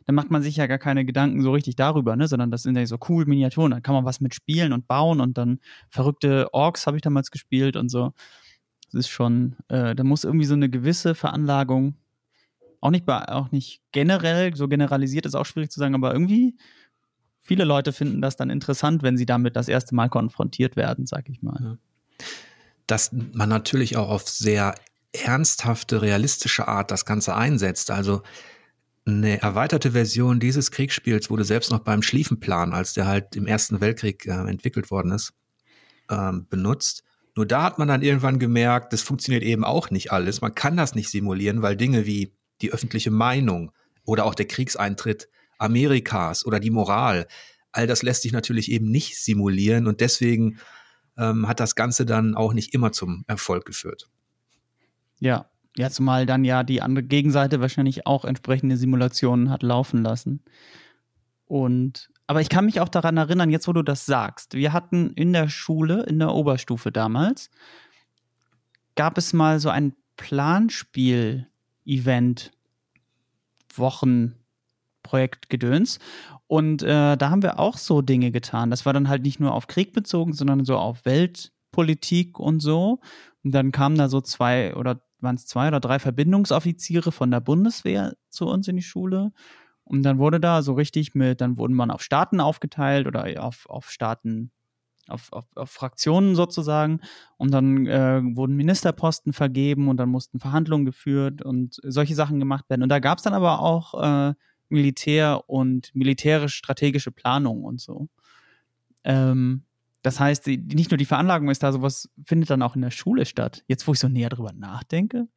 Dann 0.06 0.16
macht 0.16 0.30
man 0.30 0.44
sich 0.44 0.58
ja 0.58 0.68
gar 0.68 0.78
keine 0.78 1.04
Gedanken 1.04 1.42
so 1.42 1.52
richtig 1.52 1.76
darüber, 1.76 2.16
ne? 2.16 2.28
sondern 2.28 2.52
das 2.52 2.64
sind 2.64 2.78
ja 2.78 2.86
so 2.86 2.98
cool 3.10 3.26
Miniaturen, 3.26 3.72
da 3.72 3.80
kann 3.80 3.96
man 3.96 4.06
was 4.06 4.22
mit 4.22 4.36
spielen 4.36 4.72
und 4.72 4.88
bauen 4.88 5.20
und 5.20 5.38
dann 5.38 5.60
verrückte 5.90 6.54
Orks 6.54 6.86
habe 6.88 6.98
ich 6.98 7.02
damals 7.02 7.32
gespielt 7.32 7.76
und 7.76 7.90
so. 7.90 8.14
Das 8.92 8.94
ist 9.02 9.10
schon, 9.10 9.56
äh, 9.68 9.96
da 9.96 10.04
muss 10.04 10.24
irgendwie 10.24 10.46
so 10.46 10.54
eine 10.54 10.70
gewisse 10.70 11.16
Veranlagung, 11.16 11.96
auch 12.82 12.92
nicht, 12.92 13.10
auch 13.10 13.52
nicht 13.52 13.82
generell, 13.92 14.56
so 14.56 14.68
generalisiert 14.68 15.26
ist 15.26 15.36
auch 15.36 15.46
schwierig 15.46 15.72
zu 15.72 15.80
sagen, 15.80 15.96
aber 15.96 16.14
irgendwie 16.14 16.56
viele 17.42 17.64
Leute 17.64 17.94
finden 17.94 18.22
das 18.22 18.36
dann 18.36 18.52
interessant, 18.52 19.02
wenn 19.02 19.18
sie 19.18 19.26
damit 19.26 19.56
das 19.56 19.68
erste 19.68 19.96
Mal 19.96 20.10
konfrontiert 20.10 20.76
werden, 20.76 21.08
sag 21.08 21.30
ich 21.30 21.42
mal. 21.42 21.80
Dass 22.86 23.12
man 23.12 23.50
natürlich 23.50 23.98
auch 23.98 24.10
auf 24.10 24.30
sehr 24.30 24.76
ernsthafte, 25.14 26.02
realistische 26.02 26.68
Art 26.68 26.92
das 26.92 27.06
Ganze 27.06 27.36
einsetzt. 27.36 27.90
Also 27.90 28.22
eine 29.06 29.42
erweiterte 29.42 29.92
Version 29.92 30.40
dieses 30.40 30.72
Kriegsspiels 30.72 31.30
wurde 31.30 31.46
selbst 31.46 31.72
noch 31.72 31.80
beim 31.80 32.02
Schlieffenplan, 32.02 32.74
als 32.74 32.94
der 32.94 33.06
halt 33.06 33.36
im 33.36 33.46
Ersten 33.46 33.80
Weltkrieg 33.80 34.26
äh, 34.26 34.32
entwickelt 34.32 34.90
worden 34.90 35.12
ist, 35.12 35.34
ähm, 36.10 36.48
benutzt. 36.50 37.04
Nur 37.36 37.46
da 37.46 37.64
hat 37.64 37.78
man 37.78 37.88
dann 37.88 38.02
irgendwann 38.02 38.40
gemerkt, 38.40 38.94
das 38.94 39.02
funktioniert 39.02 39.44
eben 39.44 39.64
auch 39.64 39.92
nicht 39.92 40.12
alles. 40.12 40.42
Man 40.42 40.56
kann 40.56 40.78
das 40.78 40.96
nicht 40.96 41.10
simulieren, 41.10 41.62
weil 41.62 41.76
Dinge 41.76 42.06
wie 42.06 42.34
die 42.62 42.72
öffentliche 42.72 43.12
Meinung 43.12 43.72
oder 44.06 44.26
auch 44.26 44.36
der 44.36 44.48
Kriegseintritt 44.48 45.30
Amerikas 45.58 46.46
oder 46.46 46.60
die 46.60 46.72
Moral, 46.72 47.28
all 47.72 47.88
das 47.88 48.04
lässt 48.04 48.24
sich 48.24 48.32
natürlich 48.32 48.72
eben 48.72 48.90
nicht 48.90 49.22
simulieren 49.22 49.88
und 49.88 50.02
deswegen 50.02 50.60
ähm, 51.18 51.48
hat 51.48 51.60
das 51.60 51.76
Ganze 51.76 52.06
dann 52.06 52.36
auch 52.36 52.54
nicht 52.54 52.74
immer 52.74 52.92
zum 52.92 53.24
Erfolg 53.28 53.66
geführt. 53.66 54.10
Ja, 55.20 55.50
ja, 55.78 55.90
zumal 55.90 56.26
dann 56.26 56.46
ja 56.46 56.64
die 56.64 56.82
andere 56.82 57.04
Gegenseite 57.04 57.60
wahrscheinlich 57.62 58.08
auch 58.08 58.26
entsprechende 58.26 58.78
Simulationen 58.78 59.50
hat 59.50 59.64
laufen 59.64 60.04
lassen. 60.04 60.44
Und, 61.46 62.10
aber 62.28 62.42
ich 62.42 62.50
kann 62.50 62.66
mich 62.66 62.80
auch 62.80 62.90
daran 62.90 63.18
erinnern, 63.18 63.50
jetzt 63.50 63.68
wo 63.68 63.74
du 63.74 63.82
das 63.84 64.06
sagst, 64.06 64.54
wir 64.54 64.72
hatten 64.74 65.14
in 65.14 65.34
der 65.34 65.50
Schule, 65.50 66.04
in 66.04 66.20
der 66.20 66.34
Oberstufe 66.34 66.92
damals, 66.92 67.50
gab 68.96 69.18
es 69.18 69.34
mal 69.34 69.60
so 69.60 69.70
ein 69.70 69.94
Planspiel-Event, 70.18 72.52
Wochenprojekt 73.76 75.50
Gedöns. 75.50 76.00
Und 76.48 76.84
äh, 76.84 77.18
da 77.18 77.30
haben 77.30 77.44
wir 77.44 77.60
auch 77.60 77.78
so 77.78 78.02
Dinge 78.02 78.32
getan. 78.32 78.70
Das 78.70 78.86
war 78.86 78.94
dann 78.94 79.10
halt 79.10 79.24
nicht 79.24 79.42
nur 79.42 79.54
auf 79.54 79.68
Krieg 79.68 79.92
bezogen, 79.92 80.32
sondern 80.34 80.64
so 80.64 80.78
auf 80.78 81.04
Weltpolitik 81.06 82.40
und 82.40 82.62
so. 82.62 83.02
Und 83.44 83.52
dann 83.52 83.74
kamen 83.74 83.98
da 83.98 84.08
so 84.08 84.22
zwei 84.22 84.74
oder 84.76 85.02
waren 85.26 85.36
es 85.36 85.46
zwei 85.46 85.68
oder 85.68 85.82
drei 85.82 86.00
Verbindungsoffiziere 86.00 87.12
von 87.12 87.30
der 87.32 87.42
Bundeswehr 87.42 88.16
zu 88.30 88.48
uns 88.48 88.70
in 88.70 88.78
die 88.78 88.82
Schule. 88.82 89.34
Und 89.84 90.04
dann 90.04 90.18
wurde 90.18 90.40
da 90.40 90.62
so 90.62 90.74
richtig 90.74 91.14
mit, 91.14 91.42
dann 91.42 91.58
wurden 91.58 91.76
man 91.76 91.92
auf 91.92 92.02
Staaten 92.02 92.40
aufgeteilt 92.40 93.06
oder 93.06 93.26
auf, 93.44 93.66
auf 93.70 93.92
Staaten, 93.92 94.52
auf, 95.08 95.32
auf, 95.32 95.46
auf 95.56 95.70
Fraktionen 95.70 96.36
sozusagen. 96.36 97.02
Und 97.38 97.52
dann 97.52 97.86
äh, 97.86 98.22
wurden 98.24 98.56
Ministerposten 98.56 99.34
vergeben 99.34 99.90
und 99.90 99.98
dann 99.98 100.10
mussten 100.10 100.40
Verhandlungen 100.40 100.86
geführt 100.86 101.42
und 101.42 101.80
solche 101.84 102.16
Sachen 102.16 102.40
gemacht 102.40 102.70
werden. 102.70 102.84
Und 102.84 102.90
da 102.90 103.00
gab 103.00 103.18
es 103.18 103.24
dann 103.26 103.34
aber 103.34 103.60
auch 103.60 104.30
äh, 104.30 104.34
Militär 104.70 105.44
und 105.48 105.94
militärisch-strategische 105.94 107.12
Planung 107.12 107.64
und 107.64 107.80
so. 107.80 108.08
Ähm, 109.04 109.66
das 110.06 110.20
heißt, 110.20 110.46
die, 110.46 110.58
nicht 110.58 110.92
nur 110.92 111.00
die 111.00 111.06
Veranlagung 111.06 111.50
ist 111.50 111.64
da, 111.64 111.72
sowas 111.72 112.12
findet 112.26 112.52
dann 112.52 112.62
auch 112.62 112.76
in 112.76 112.84
der 112.84 112.92
Schule 112.92 113.26
statt. 113.26 113.64
Jetzt, 113.68 113.88
wo 113.88 113.94
ich 113.94 114.00
so 114.00 114.08
näher 114.08 114.30
drüber 114.30 114.54
nachdenke. 114.54 115.28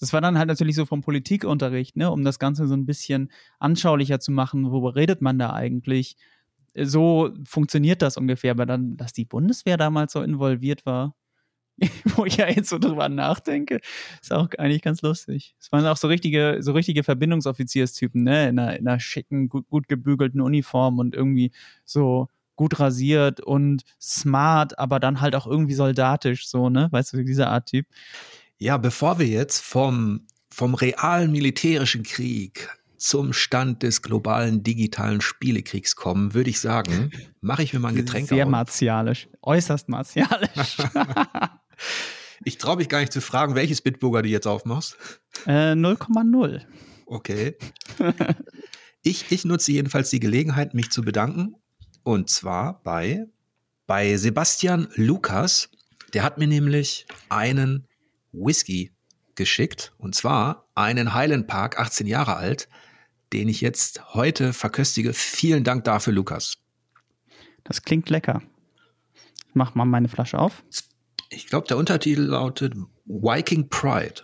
Das 0.00 0.14
war 0.14 0.22
dann 0.22 0.38
halt 0.38 0.48
natürlich 0.48 0.76
so 0.76 0.86
vom 0.86 1.02
Politikunterricht, 1.02 1.94
ne, 1.96 2.10
um 2.10 2.24
das 2.24 2.38
Ganze 2.38 2.66
so 2.66 2.72
ein 2.74 2.86
bisschen 2.86 3.30
anschaulicher 3.58 4.20
zu 4.20 4.32
machen, 4.32 4.70
worüber 4.70 4.96
redet 4.96 5.20
man 5.20 5.38
da 5.38 5.52
eigentlich? 5.52 6.16
So 6.74 7.34
funktioniert 7.44 8.00
das 8.00 8.16
ungefähr, 8.16 8.52
aber 8.52 8.64
dann, 8.64 8.96
dass 8.96 9.12
die 9.12 9.26
Bundeswehr 9.26 9.76
damals 9.76 10.14
so 10.14 10.22
involviert 10.22 10.86
war, 10.86 11.14
wo 12.16 12.24
ich 12.24 12.38
ja 12.38 12.48
jetzt 12.48 12.70
so 12.70 12.78
drüber 12.78 13.10
nachdenke, 13.10 13.80
ist 14.22 14.32
auch 14.32 14.48
eigentlich 14.56 14.80
ganz 14.80 15.02
lustig. 15.02 15.54
Es 15.60 15.70
waren 15.70 15.86
auch 15.86 15.98
so 15.98 16.08
richtige, 16.08 16.58
so 16.60 16.72
richtige 16.72 17.04
Verbindungsoffizierstypen, 17.04 18.22
ne, 18.24 18.48
in 18.48 18.58
einer, 18.58 18.78
in 18.78 18.88
einer 18.88 19.00
schicken, 19.00 19.50
gut, 19.50 19.68
gut 19.68 19.86
gebügelten 19.86 20.40
Uniform 20.40 20.98
und 20.98 21.14
irgendwie 21.14 21.52
so 21.84 22.30
gut 22.56 22.78
rasiert 22.78 23.40
und 23.40 23.82
smart, 24.00 24.78
aber 24.78 25.00
dann 25.00 25.20
halt 25.20 25.34
auch 25.34 25.46
irgendwie 25.46 25.74
soldatisch, 25.74 26.48
so, 26.48 26.68
ne, 26.68 26.88
weißt 26.90 27.12
du, 27.12 27.24
dieser 27.24 27.50
Art 27.50 27.66
Typ. 27.66 27.86
Ja, 28.58 28.76
bevor 28.76 29.18
wir 29.18 29.26
jetzt 29.26 29.60
vom, 29.60 30.26
vom 30.50 30.74
realen 30.74 31.32
militärischen 31.32 32.02
Krieg 32.02 32.68
zum 32.96 33.32
Stand 33.32 33.82
des 33.82 34.00
globalen 34.02 34.62
digitalen 34.62 35.20
Spielekriegs 35.20 35.96
kommen, 35.96 36.32
würde 36.32 36.50
ich 36.50 36.60
sagen, 36.60 37.10
mache 37.40 37.62
ich 37.62 37.72
mir 37.72 37.80
mal 37.80 37.88
ein 37.88 37.96
Getränk 37.96 38.28
Sehr 38.28 38.46
auf. 38.46 38.50
martialisch, 38.50 39.28
äußerst 39.42 39.88
martialisch. 39.88 40.78
ich 42.44 42.58
traue 42.58 42.76
mich 42.76 42.88
gar 42.88 43.00
nicht 43.00 43.12
zu 43.12 43.20
fragen, 43.20 43.54
welches 43.54 43.82
Bitburger 43.82 44.22
du 44.22 44.28
jetzt 44.28 44.46
aufmachst. 44.46 44.96
0,0. 45.44 46.54
Äh, 46.54 46.60
okay. 47.06 47.56
ich, 49.02 49.30
ich 49.30 49.44
nutze 49.44 49.72
jedenfalls 49.72 50.10
die 50.10 50.20
Gelegenheit, 50.20 50.72
mich 50.72 50.90
zu 50.90 51.02
bedanken. 51.02 51.56
Und 52.04 52.30
zwar 52.30 52.82
bei, 52.82 53.26
bei 53.86 54.16
Sebastian 54.16 54.88
Lukas. 54.94 55.70
Der 56.12 56.22
hat 56.22 56.38
mir 56.38 56.46
nämlich 56.46 57.06
einen 57.28 57.88
Whisky 58.32 58.92
geschickt. 59.34 59.92
Und 59.98 60.14
zwar 60.14 60.68
einen 60.74 61.14
Highland 61.14 61.48
Park, 61.48 61.78
18 61.78 62.06
Jahre 62.06 62.36
alt, 62.36 62.68
den 63.32 63.48
ich 63.48 63.60
jetzt 63.60 64.14
heute 64.14 64.52
verköstige. 64.52 65.12
Vielen 65.12 65.64
Dank 65.64 65.84
dafür, 65.84 66.12
Lukas. 66.12 66.58
Das 67.64 67.82
klingt 67.82 68.10
lecker. 68.10 68.42
Ich 69.48 69.54
mach 69.54 69.74
mal 69.74 69.86
meine 69.86 70.08
Flasche 70.08 70.38
auf. 70.38 70.62
Ich 71.30 71.46
glaube, 71.46 71.66
der 71.66 71.78
Untertitel 71.78 72.22
lautet 72.22 72.74
Viking 73.06 73.68
Pride. 73.68 74.22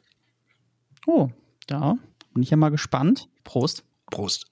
Oh, 1.06 1.30
da 1.66 1.96
bin 2.34 2.42
ich 2.42 2.50
ja 2.50 2.56
mal 2.56 2.70
gespannt. 2.70 3.28
Prost. 3.42 3.84
Prost. 4.10 4.50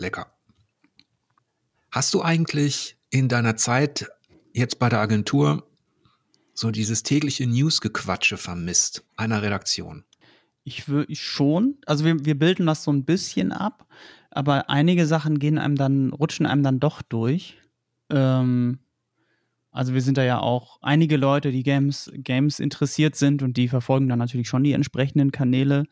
Lecker. 0.00 0.32
Hast 1.90 2.14
du 2.14 2.22
eigentlich 2.22 2.96
in 3.10 3.28
deiner 3.28 3.56
Zeit 3.56 4.08
jetzt 4.52 4.78
bei 4.78 4.88
der 4.88 5.00
Agentur 5.00 5.66
so 6.54 6.70
dieses 6.70 7.02
tägliche 7.02 7.46
Newsgequatsche 7.46 8.36
vermisst 8.36 9.04
einer 9.16 9.42
Redaktion? 9.42 10.04
Ich 10.62 10.88
würde 10.88 11.14
schon. 11.14 11.78
Also 11.86 12.04
wir, 12.04 12.24
wir 12.24 12.38
bilden 12.38 12.66
das 12.66 12.84
so 12.84 12.92
ein 12.92 13.04
bisschen 13.04 13.52
ab, 13.52 13.86
aber 14.30 14.68
einige 14.70 15.06
Sachen 15.06 15.38
gehen 15.38 15.58
einem 15.58 15.76
dann, 15.76 16.12
rutschen 16.12 16.46
einem 16.46 16.62
dann 16.62 16.80
doch 16.80 17.02
durch. 17.02 17.58
Ähm, 18.10 18.78
also 19.72 19.94
wir 19.94 20.02
sind 20.02 20.18
da 20.18 20.24
ja 20.24 20.38
auch 20.40 20.78
einige 20.82 21.16
Leute, 21.16 21.52
die 21.52 21.62
Games, 21.62 22.10
Games 22.14 22.60
interessiert 22.60 23.16
sind 23.16 23.42
und 23.42 23.56
die 23.56 23.68
verfolgen 23.68 24.08
dann 24.08 24.18
natürlich 24.18 24.48
schon 24.48 24.64
die 24.64 24.72
entsprechenden 24.72 25.30
Kanäle. 25.32 25.84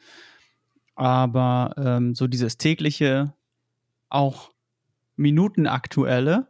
Aber 0.94 1.74
ähm, 1.78 2.14
so 2.14 2.26
dieses 2.26 2.58
tägliche, 2.58 3.32
auch 4.08 4.52
minutenaktuelle, 5.16 6.48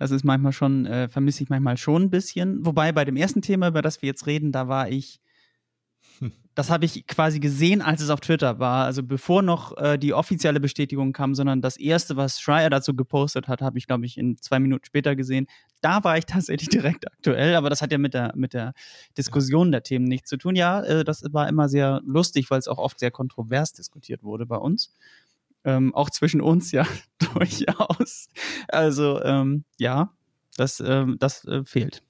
das 0.00 0.12
ist 0.12 0.24
manchmal 0.24 0.52
schon, 0.52 0.86
äh, 0.86 1.10
vermisse 1.10 1.42
ich 1.42 1.50
manchmal 1.50 1.76
schon 1.76 2.04
ein 2.04 2.10
bisschen. 2.10 2.64
Wobei 2.64 2.90
bei 2.90 3.04
dem 3.04 3.16
ersten 3.16 3.42
Thema, 3.42 3.68
über 3.68 3.82
das 3.82 4.00
wir 4.00 4.06
jetzt 4.06 4.26
reden, 4.26 4.50
da 4.50 4.66
war 4.66 4.88
ich, 4.88 5.20
hm. 6.20 6.32
das 6.54 6.70
habe 6.70 6.86
ich 6.86 7.06
quasi 7.06 7.38
gesehen, 7.38 7.82
als 7.82 8.00
es 8.00 8.08
auf 8.08 8.20
Twitter 8.20 8.58
war. 8.58 8.86
Also 8.86 9.02
bevor 9.02 9.42
noch 9.42 9.76
äh, 9.76 9.98
die 9.98 10.14
offizielle 10.14 10.58
Bestätigung 10.58 11.12
kam, 11.12 11.34
sondern 11.34 11.60
das 11.60 11.76
erste, 11.76 12.16
was 12.16 12.40
Schreier 12.40 12.70
dazu 12.70 12.96
gepostet 12.96 13.46
hat, 13.46 13.60
habe 13.60 13.76
ich, 13.76 13.86
glaube 13.86 14.06
ich, 14.06 14.16
in 14.16 14.38
zwei 14.38 14.58
Minuten 14.58 14.86
später 14.86 15.14
gesehen. 15.14 15.46
Da 15.82 16.02
war 16.02 16.16
ich 16.16 16.24
tatsächlich 16.26 16.70
direkt 16.70 17.06
aktuell, 17.06 17.54
aber 17.54 17.68
das 17.68 17.82
hat 17.82 17.92
ja 17.92 17.98
mit 17.98 18.14
der, 18.14 18.32
mit 18.34 18.54
der 18.54 18.72
Diskussion 19.18 19.70
der 19.70 19.82
Themen 19.82 20.06
nichts 20.06 20.30
zu 20.30 20.38
tun. 20.38 20.56
Ja, 20.56 20.82
äh, 20.82 21.04
das 21.04 21.22
war 21.30 21.46
immer 21.46 21.68
sehr 21.68 22.00
lustig, 22.06 22.50
weil 22.50 22.58
es 22.58 22.68
auch 22.68 22.78
oft 22.78 22.98
sehr 22.98 23.10
kontrovers 23.10 23.74
diskutiert 23.74 24.22
wurde 24.22 24.46
bei 24.46 24.56
uns. 24.56 24.94
Ähm, 25.64 25.94
auch 25.94 26.10
zwischen 26.10 26.40
uns 26.40 26.72
ja 26.72 26.86
durchaus. 27.34 28.28
Also 28.68 29.22
ähm, 29.22 29.64
ja, 29.78 30.12
das, 30.56 30.80
ähm, 30.80 31.16
das 31.18 31.44
äh, 31.44 31.64
fehlt. 31.64 32.02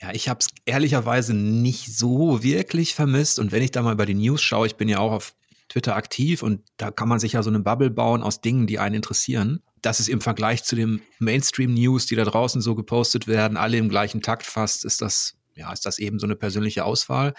Ja, 0.00 0.12
ich 0.12 0.28
habe 0.28 0.40
es 0.40 0.48
ehrlicherweise 0.64 1.34
nicht 1.34 1.96
so 1.96 2.42
wirklich 2.42 2.94
vermisst. 2.94 3.38
Und 3.38 3.52
wenn 3.52 3.62
ich 3.62 3.70
da 3.70 3.82
mal 3.82 3.96
bei 3.96 4.04
den 4.04 4.18
News 4.18 4.42
schaue, 4.42 4.66
ich 4.66 4.76
bin 4.76 4.88
ja 4.88 4.98
auch 4.98 5.12
auf 5.12 5.34
Twitter 5.68 5.96
aktiv 5.96 6.42
und 6.42 6.60
da 6.76 6.90
kann 6.90 7.08
man 7.08 7.18
sich 7.18 7.32
ja 7.32 7.42
so 7.42 7.50
eine 7.50 7.60
Bubble 7.60 7.90
bauen 7.90 8.22
aus 8.22 8.40
Dingen, 8.40 8.66
die 8.66 8.78
einen 8.78 8.96
interessieren. 8.96 9.62
Das 9.80 10.00
ist 10.00 10.08
im 10.08 10.20
Vergleich 10.20 10.62
zu 10.64 10.76
den 10.76 11.00
Mainstream-News, 11.20 12.06
die 12.06 12.16
da 12.16 12.24
draußen 12.24 12.60
so 12.60 12.74
gepostet 12.74 13.26
werden, 13.26 13.56
alle 13.56 13.78
im 13.78 13.88
gleichen 13.88 14.22
Takt 14.22 14.44
fast, 14.46 14.84
ist 14.84 15.00
das, 15.00 15.36
ja, 15.54 15.72
ist 15.72 15.86
das 15.86 15.98
eben 15.98 16.18
so 16.18 16.26
eine 16.26 16.36
persönliche 16.36 16.84
Auswahl. 16.84 17.34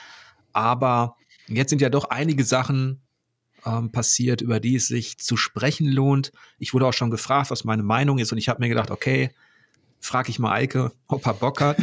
Aber 0.54 1.17
jetzt 1.47 1.69
sind 1.69 1.82
ja 1.82 1.89
doch 1.89 2.06
einige 2.06 2.43
Sachen 2.43 3.04
ähm, 3.65 3.91
passiert, 3.91 4.41
über 4.41 4.60
die 4.60 4.75
es 4.75 4.88
sich 4.88 5.17
zu 5.17 5.38
sprechen 5.38 5.88
lohnt. 5.88 6.32
Ich 6.60 6.73
wurde 6.73 6.88
auch 6.88 6.93
schon 6.93 7.12
gefragt, 7.12 7.51
was 7.51 7.63
meine 7.63 7.84
Meinung 7.84 8.19
ist 8.19 8.32
und 8.32 8.38
ich 8.38 8.49
habe 8.49 8.62
mir 8.62 8.69
gedacht, 8.69 8.91
okay, 8.91 9.32
frage 9.99 10.30
ich 10.30 10.39
mal 10.39 10.54
Eike, 10.54 10.91
ob 11.08 11.25
er 11.25 11.34
Bock 11.34 11.62
hat. 11.62 11.78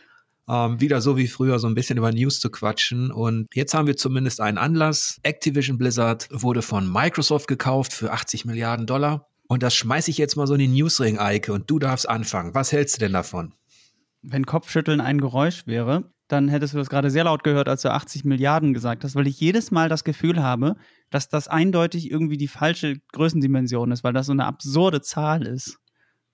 ähm, 0.48 0.80
wieder 0.80 1.00
so 1.00 1.16
wie 1.16 1.28
früher 1.28 1.58
so 1.58 1.68
ein 1.68 1.74
bisschen 1.74 1.98
über 1.98 2.12
News 2.12 2.40
zu 2.40 2.50
quatschen. 2.50 3.10
Und 3.10 3.48
jetzt 3.54 3.74
haben 3.74 3.86
wir 3.86 3.96
zumindest 3.96 4.40
einen 4.40 4.58
Anlass. 4.58 5.18
Activision 5.22 5.78
Blizzard 5.78 6.28
wurde 6.30 6.62
von 6.62 6.90
Microsoft 6.90 7.48
gekauft 7.48 7.92
für 7.92 8.12
80 8.12 8.44
Milliarden 8.44 8.86
Dollar. 8.86 9.28
Und 9.46 9.62
das 9.62 9.74
schmeiße 9.74 10.10
ich 10.10 10.18
jetzt 10.18 10.36
mal 10.36 10.46
so 10.46 10.54
in 10.54 10.60
den 10.60 10.74
Newsring, 10.74 11.18
Eike, 11.18 11.54
und 11.54 11.70
du 11.70 11.78
darfst 11.78 12.08
anfangen. 12.08 12.54
Was 12.54 12.70
hältst 12.70 12.96
du 12.96 13.00
denn 13.00 13.14
davon? 13.14 13.54
Wenn 14.20 14.44
Kopfschütteln 14.44 15.00
ein 15.00 15.20
Geräusch 15.20 15.66
wäre, 15.66 16.12
dann 16.28 16.48
hättest 16.48 16.74
du 16.74 16.78
das 16.78 16.90
gerade 16.90 17.10
sehr 17.10 17.24
laut 17.24 17.42
gehört, 17.44 17.68
als 17.68 17.82
du 17.82 17.90
80 17.90 18.24
Milliarden 18.24 18.74
gesagt 18.74 19.04
hast, 19.04 19.14
weil 19.14 19.26
ich 19.26 19.40
jedes 19.40 19.70
Mal 19.70 19.88
das 19.88 20.04
Gefühl 20.04 20.42
habe, 20.42 20.76
dass 21.10 21.28
das 21.28 21.48
eindeutig 21.48 22.10
irgendwie 22.10 22.36
die 22.36 22.48
falsche 22.48 23.00
Größendimension 23.12 23.90
ist, 23.92 24.04
weil 24.04 24.12
das 24.12 24.26
so 24.26 24.32
eine 24.32 24.46
absurde 24.46 25.00
Zahl 25.00 25.46
ist. 25.46 25.78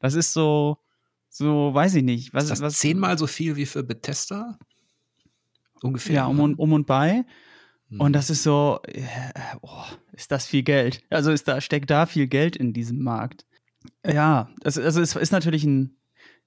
Das 0.01 0.15
ist 0.15 0.33
so, 0.33 0.79
so, 1.29 1.73
weiß 1.73 1.95
ich 1.97 2.05
nicht. 2.05 2.35
Was, 2.35 2.45
ist 2.45 2.51
das 2.51 2.61
was, 2.61 2.79
zehnmal 2.79 3.19
so 3.19 3.27
viel 3.27 3.57
wie 3.57 3.67
für 3.67 3.83
Bethesda? 3.83 4.59
Ungefähr. 5.83 6.15
Ja, 6.15 6.27
um 6.27 6.41
und, 6.41 6.59
um 6.59 6.73
und 6.73 6.87
bei. 6.87 7.25
Hm. 7.91 8.01
Und 8.01 8.13
das 8.13 8.31
ist 8.31 8.43
so, 8.43 8.81
äh, 8.85 9.03
oh, 9.63 9.85
ist 10.13 10.31
das 10.31 10.47
viel 10.47 10.63
Geld? 10.63 11.03
Also 11.11 11.31
ist 11.31 11.47
da, 11.49 11.61
steckt 11.61 11.91
da 11.91 12.07
viel 12.07 12.27
Geld 12.27 12.57
in 12.57 12.73
diesem 12.73 13.03
Markt. 13.03 13.47
Ja, 14.07 14.49
also, 14.65 14.83
also 14.83 15.01
es 15.01 15.15
ist 15.15 15.33
natürlich 15.33 15.65
ein, 15.65 15.97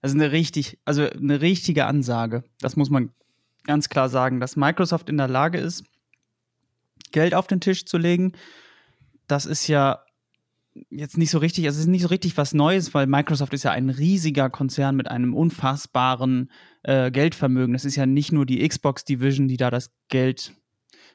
das 0.01 0.11
ist 0.11 0.15
eine 0.15 0.31
richtig, 0.31 0.79
also 0.85 1.03
eine 1.03 1.41
richtige 1.41 1.85
Ansage. 1.85 2.43
Das 2.59 2.75
muss 2.75 2.89
man 2.89 3.11
ganz 3.65 3.89
klar 3.89 4.09
sagen, 4.09 4.39
dass 4.39 4.55
Microsoft 4.55 5.09
in 5.09 5.17
der 5.17 5.27
Lage 5.27 5.57
ist, 5.59 5.83
Geld 7.11 7.33
auf 7.33 7.47
den 7.47 7.61
Tisch 7.61 7.85
zu 7.85 7.97
legen. 7.97 8.33
Das 9.27 9.45
ist 9.45 9.67
ja 9.67 9.99
jetzt 10.89 11.17
nicht 11.17 11.31
so 11.31 11.39
richtig, 11.39 11.65
also 11.65 11.77
es 11.77 11.81
ist 11.85 11.91
nicht 11.91 12.03
so 12.03 12.07
richtig 12.07 12.37
was 12.37 12.53
Neues, 12.53 12.93
weil 12.93 13.07
Microsoft 13.07 13.53
ist 13.53 13.63
ja 13.63 13.71
ein 13.71 13.89
riesiger 13.89 14.49
Konzern 14.49 14.95
mit 14.95 15.09
einem 15.09 15.33
unfassbaren 15.33 16.51
äh, 16.83 17.11
Geldvermögen. 17.11 17.73
Das 17.73 17.85
ist 17.85 17.95
ja 17.95 18.05
nicht 18.05 18.31
nur 18.31 18.45
die 18.45 18.67
Xbox 18.67 19.03
Division, 19.03 19.47
die 19.47 19.57
da 19.57 19.71
das 19.71 19.91
Geld 20.09 20.53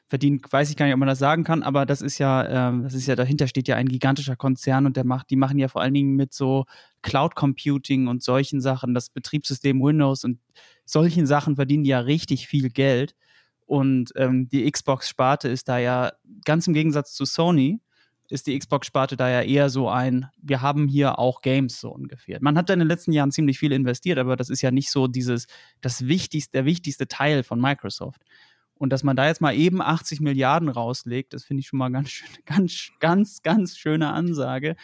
verdient, 0.07 0.51
weiß 0.51 0.69
ich 0.69 0.75
gar 0.75 0.85
nicht, 0.85 0.93
ob 0.93 0.99
man 0.99 1.07
das 1.07 1.19
sagen 1.19 1.43
kann, 1.43 1.63
aber 1.63 1.85
das 1.85 2.01
ist 2.01 2.17
ja, 2.19 2.69
ähm, 2.69 2.83
das 2.83 2.93
ist 2.93 3.07
ja, 3.07 3.15
dahinter 3.15 3.47
steht 3.47 3.67
ja 3.67 3.77
ein 3.77 3.87
gigantischer 3.87 4.35
Konzern 4.35 4.85
und 4.85 4.97
der 4.97 5.05
macht, 5.05 5.29
die 5.29 5.35
machen 5.35 5.57
ja 5.57 5.69
vor 5.69 5.81
allen 5.81 5.93
Dingen 5.93 6.15
mit 6.15 6.33
so 6.33 6.65
Cloud 7.01 7.35
Computing 7.35 8.07
und 8.07 8.21
solchen 8.21 8.61
Sachen, 8.61 8.93
das 8.93 9.09
Betriebssystem 9.09 9.81
Windows 9.81 10.23
und 10.23 10.39
solchen 10.85 11.25
Sachen 11.25 11.55
verdienen 11.55 11.83
die 11.83 11.91
ja 11.91 11.99
richtig 11.99 12.47
viel 12.47 12.69
Geld. 12.69 13.15
Und 13.73 14.11
ähm, 14.17 14.47
die 14.49 14.69
Xbox-Sparte 14.69 15.49
ist 15.49 15.67
da 15.67 15.79
ja 15.79 16.11
ganz 16.45 16.67
im 16.67 16.75
Gegensatz 16.75 17.15
zu 17.15 17.25
Sony 17.25 17.81
ist 18.29 18.45
die 18.45 18.57
Xbox-Sparte 18.57 19.17
da 19.17 19.29
ja 19.29 19.41
eher 19.41 19.71
so 19.71 19.89
ein, 19.89 20.27
wir 20.39 20.61
haben 20.61 20.87
hier 20.87 21.17
auch 21.17 21.41
Games 21.41 21.79
so 21.79 21.89
ungefähr. 21.89 22.37
Man 22.39 22.55
hat 22.55 22.69
da 22.69 22.73
in 22.73 22.79
den 22.79 22.87
letzten 22.87 23.13
Jahren 23.13 23.31
ziemlich 23.31 23.57
viel 23.57 23.71
investiert, 23.71 24.19
aber 24.19 24.35
das 24.35 24.51
ist 24.51 24.61
ja 24.61 24.69
nicht 24.69 24.91
so 24.91 25.07
dieses, 25.07 25.47
das 25.81 26.05
wichtigste, 26.05 26.51
der 26.51 26.65
wichtigste 26.65 27.07
Teil 27.07 27.41
von 27.41 27.59
Microsoft. 27.59 28.21
Und 28.75 28.91
dass 28.91 29.01
man 29.01 29.15
da 29.15 29.25
jetzt 29.25 29.41
mal 29.41 29.55
eben 29.55 29.81
80 29.81 30.21
Milliarden 30.21 30.69
rauslegt, 30.69 31.33
das 31.33 31.43
finde 31.43 31.61
ich 31.61 31.67
schon 31.67 31.79
mal 31.79 31.89
ganz, 31.89 32.21
ganz, 32.45 32.91
ganz, 32.99 33.41
ganz 33.41 33.75
schöne 33.75 34.13
Ansage 34.13 34.75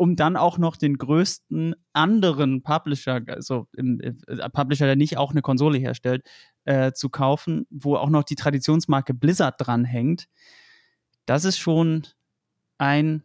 um 0.00 0.16
dann 0.16 0.38
auch 0.38 0.56
noch 0.56 0.78
den 0.78 0.96
größten 0.96 1.74
anderen 1.92 2.62
Publisher, 2.62 3.20
also 3.26 3.66
im, 3.76 4.00
äh, 4.00 4.48
Publisher, 4.48 4.86
der 4.86 4.96
nicht 4.96 5.18
auch 5.18 5.32
eine 5.32 5.42
Konsole 5.42 5.76
herstellt, 5.76 6.22
äh, 6.64 6.92
zu 6.92 7.08
kaufen, 7.08 7.66
wo 7.70 7.96
auch 7.96 8.10
noch 8.10 8.24
die 8.24 8.36
Traditionsmarke 8.36 9.14
Blizzard 9.14 9.56
dranhängt. 9.58 10.28
Das 11.26 11.44
ist 11.44 11.58
schon 11.58 12.06
ein, 12.78 13.22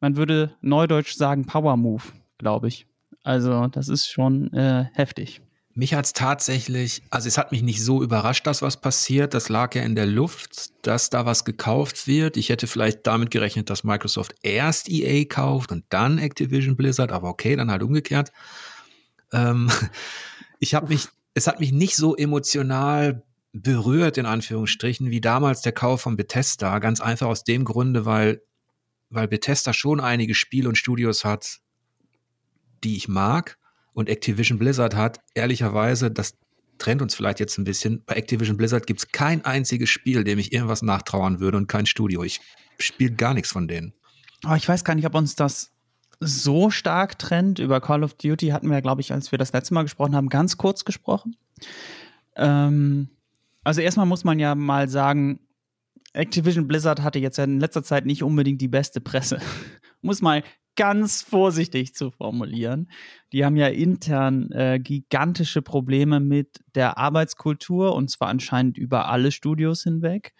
man 0.00 0.16
würde 0.16 0.54
neudeutsch 0.60 1.14
sagen, 1.14 1.46
Power 1.46 1.76
Move, 1.76 2.02
glaube 2.38 2.68
ich. 2.68 2.86
Also 3.22 3.66
das 3.66 3.88
ist 3.88 4.08
schon 4.08 4.52
äh, 4.52 4.84
heftig. 4.92 5.40
Mich 5.78 5.92
hat 5.92 6.06
es 6.06 6.14
tatsächlich, 6.14 7.02
also 7.10 7.28
es 7.28 7.36
hat 7.36 7.52
mich 7.52 7.62
nicht 7.62 7.84
so 7.84 8.02
überrascht, 8.02 8.46
dass 8.46 8.62
was 8.62 8.80
passiert. 8.80 9.34
Das 9.34 9.50
lag 9.50 9.74
ja 9.74 9.82
in 9.82 9.94
der 9.94 10.06
Luft, 10.06 10.70
dass 10.86 11.10
da 11.10 11.26
was 11.26 11.44
gekauft 11.44 12.06
wird. 12.06 12.38
Ich 12.38 12.48
hätte 12.48 12.66
vielleicht 12.66 13.06
damit 13.06 13.30
gerechnet, 13.30 13.68
dass 13.68 13.84
Microsoft 13.84 14.34
erst 14.40 14.88
EA 14.88 15.26
kauft 15.26 15.72
und 15.72 15.84
dann 15.90 16.16
Activision 16.16 16.76
Blizzard, 16.76 17.12
aber 17.12 17.28
okay, 17.28 17.56
dann 17.56 17.70
halt 17.70 17.82
umgekehrt. 17.82 18.32
Ähm, 19.34 19.70
ich 20.60 20.74
habe 20.74 20.88
mich, 20.88 21.08
es 21.36 21.46
hat 21.46 21.60
mich 21.60 21.70
nicht 21.70 21.96
so 21.96 22.16
emotional 22.16 23.22
berührt, 23.52 24.16
in 24.16 24.24
Anführungsstrichen, 24.24 25.10
wie 25.10 25.20
damals 25.20 25.60
der 25.60 25.72
Kauf 25.72 26.00
von 26.00 26.16
Bethesda. 26.16 26.78
Ganz 26.78 27.02
einfach 27.02 27.26
aus 27.26 27.44
dem 27.44 27.66
Grunde, 27.66 28.06
weil, 28.06 28.42
weil 29.10 29.28
Bethesda 29.28 29.74
schon 29.74 30.00
einige 30.00 30.34
Spiele 30.34 30.66
und 30.66 30.78
Studios 30.78 31.26
hat, 31.26 31.58
die 32.82 32.96
ich 32.96 33.06
mag 33.08 33.58
und 33.92 34.08
Activision 34.08 34.58
Blizzard 34.58 34.94
hat, 34.94 35.20
ehrlicherweise, 35.34 36.10
das 36.10 36.38
trennt 36.78 37.02
uns 37.02 37.14
vielleicht 37.14 37.40
jetzt 37.40 37.58
ein 37.58 37.64
bisschen. 37.64 38.02
Bei 38.06 38.14
Activision 38.14 38.56
Blizzard 38.56 38.86
gibt 38.86 39.00
es 39.00 39.12
kein 39.12 39.44
einziges 39.44 39.90
Spiel, 39.90 40.24
dem 40.24 40.38
ich 40.38 40.54
irgendwas 40.54 40.80
nachtrauern 40.80 41.38
würde 41.38 41.58
und 41.58 41.66
kein 41.66 41.84
Studio. 41.84 42.24
Ich 42.24 42.40
spiele 42.78 43.12
gar 43.12 43.34
nichts 43.34 43.52
von 43.52 43.68
denen. 43.68 43.92
Aber 44.42 44.54
oh, 44.54 44.56
ich 44.56 44.66
weiß 44.66 44.84
gar 44.84 44.94
nicht, 44.94 45.06
ob 45.06 45.14
uns 45.14 45.34
das 45.34 45.75
so 46.20 46.70
stark 46.70 47.18
trennt. 47.18 47.58
Über 47.58 47.80
Call 47.80 48.04
of 48.04 48.14
Duty 48.14 48.48
hatten 48.48 48.70
wir, 48.70 48.80
glaube 48.82 49.00
ich, 49.00 49.12
als 49.12 49.32
wir 49.32 49.38
das 49.38 49.52
letzte 49.52 49.74
Mal 49.74 49.82
gesprochen 49.82 50.16
haben, 50.16 50.28
ganz 50.28 50.56
kurz 50.56 50.84
gesprochen. 50.84 51.36
Ähm, 52.36 53.08
also 53.64 53.80
erstmal 53.80 54.06
muss 54.06 54.24
man 54.24 54.38
ja 54.38 54.54
mal 54.54 54.88
sagen, 54.88 55.40
Activision 56.12 56.66
Blizzard 56.66 57.02
hatte 57.02 57.18
jetzt 57.18 57.38
in 57.38 57.60
letzter 57.60 57.82
Zeit 57.82 58.06
nicht 58.06 58.22
unbedingt 58.22 58.60
die 58.60 58.68
beste 58.68 59.00
Presse. 59.00 59.40
muss 60.00 60.22
mal 60.22 60.42
ganz 60.76 61.22
vorsichtig 61.22 61.94
zu 61.94 62.10
formulieren. 62.10 62.90
Die 63.32 63.44
haben 63.44 63.56
ja 63.56 63.68
intern 63.68 64.50
äh, 64.52 64.78
gigantische 64.78 65.62
Probleme 65.62 66.20
mit 66.20 66.60
der 66.74 66.98
Arbeitskultur 66.98 67.94
und 67.94 68.10
zwar 68.10 68.28
anscheinend 68.28 68.78
über 68.78 69.08
alle 69.08 69.32
Studios 69.32 69.82
hinweg. 69.82 70.34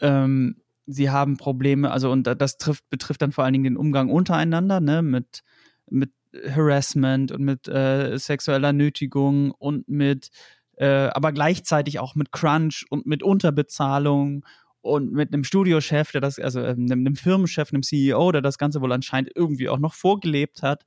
Ähm, 0.00 0.60
sie 0.88 1.10
haben 1.10 1.36
Probleme, 1.36 1.90
also 1.90 2.10
und 2.10 2.24
das 2.24 2.56
trifft, 2.56 2.88
betrifft 2.90 3.22
dann 3.22 3.32
vor 3.32 3.44
allen 3.44 3.52
Dingen 3.52 3.64
den 3.64 3.76
Umgang 3.76 4.08
untereinander, 4.10 4.80
ne, 4.80 5.02
mit, 5.02 5.42
mit 5.88 6.10
Harassment 6.34 7.30
und 7.30 7.42
mit 7.42 7.68
äh, 7.68 8.18
sexueller 8.18 8.72
Nötigung 8.72 9.50
und 9.52 9.88
mit, 9.88 10.30
äh, 10.76 10.86
aber 10.86 11.32
gleichzeitig 11.32 11.98
auch 11.98 12.14
mit 12.14 12.32
Crunch 12.32 12.86
und 12.90 13.06
mit 13.06 13.22
Unterbezahlung 13.22 14.44
und 14.80 15.12
mit 15.12 15.32
einem 15.32 15.44
Studiochef, 15.44 16.10
der 16.12 16.22
das, 16.22 16.38
also 16.38 16.60
ähm, 16.60 16.86
einem, 16.90 17.00
einem 17.00 17.16
Firmenchef, 17.16 17.72
einem 17.72 17.82
CEO, 17.82 18.32
der 18.32 18.42
das 18.42 18.56
Ganze 18.58 18.80
wohl 18.80 18.92
anscheinend 18.92 19.30
irgendwie 19.34 19.68
auch 19.68 19.78
noch 19.78 19.94
vorgelebt 19.94 20.62
hat. 20.62 20.86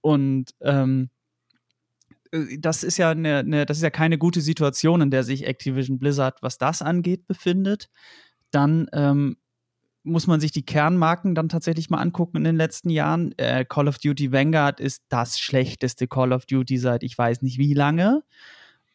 Und 0.00 0.54
ähm, 0.60 1.10
äh, 2.32 2.58
das 2.58 2.84
ist 2.84 2.98
ja 2.98 3.10
eine, 3.10 3.38
eine, 3.38 3.66
das 3.66 3.78
ist 3.78 3.82
ja 3.82 3.90
keine 3.90 4.18
gute 4.18 4.40
Situation, 4.40 5.00
in 5.00 5.10
der 5.10 5.24
sich 5.24 5.46
Activision 5.46 5.98
Blizzard, 5.98 6.42
was 6.42 6.58
das 6.58 6.80
angeht, 6.82 7.26
befindet. 7.26 7.88
Dann 8.52 8.86
ähm, 8.92 9.36
muss 10.04 10.26
man 10.26 10.40
sich 10.40 10.52
die 10.52 10.64
Kernmarken 10.64 11.34
dann 11.34 11.48
tatsächlich 11.48 11.90
mal 11.90 11.98
angucken 11.98 12.38
in 12.38 12.44
den 12.44 12.56
letzten 12.56 12.90
Jahren. 12.90 13.34
Äh, 13.38 13.64
Call 13.64 13.88
of 13.88 13.98
Duty 13.98 14.32
Vanguard 14.32 14.80
ist 14.80 15.02
das 15.08 15.38
schlechteste 15.38 16.06
Call 16.06 16.32
of 16.32 16.46
Duty 16.46 16.78
seit 16.78 17.02
ich 17.02 17.16
weiß 17.16 17.42
nicht 17.42 17.58
wie 17.58 17.74
lange. 17.74 18.22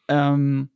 Ähm, 0.08 0.70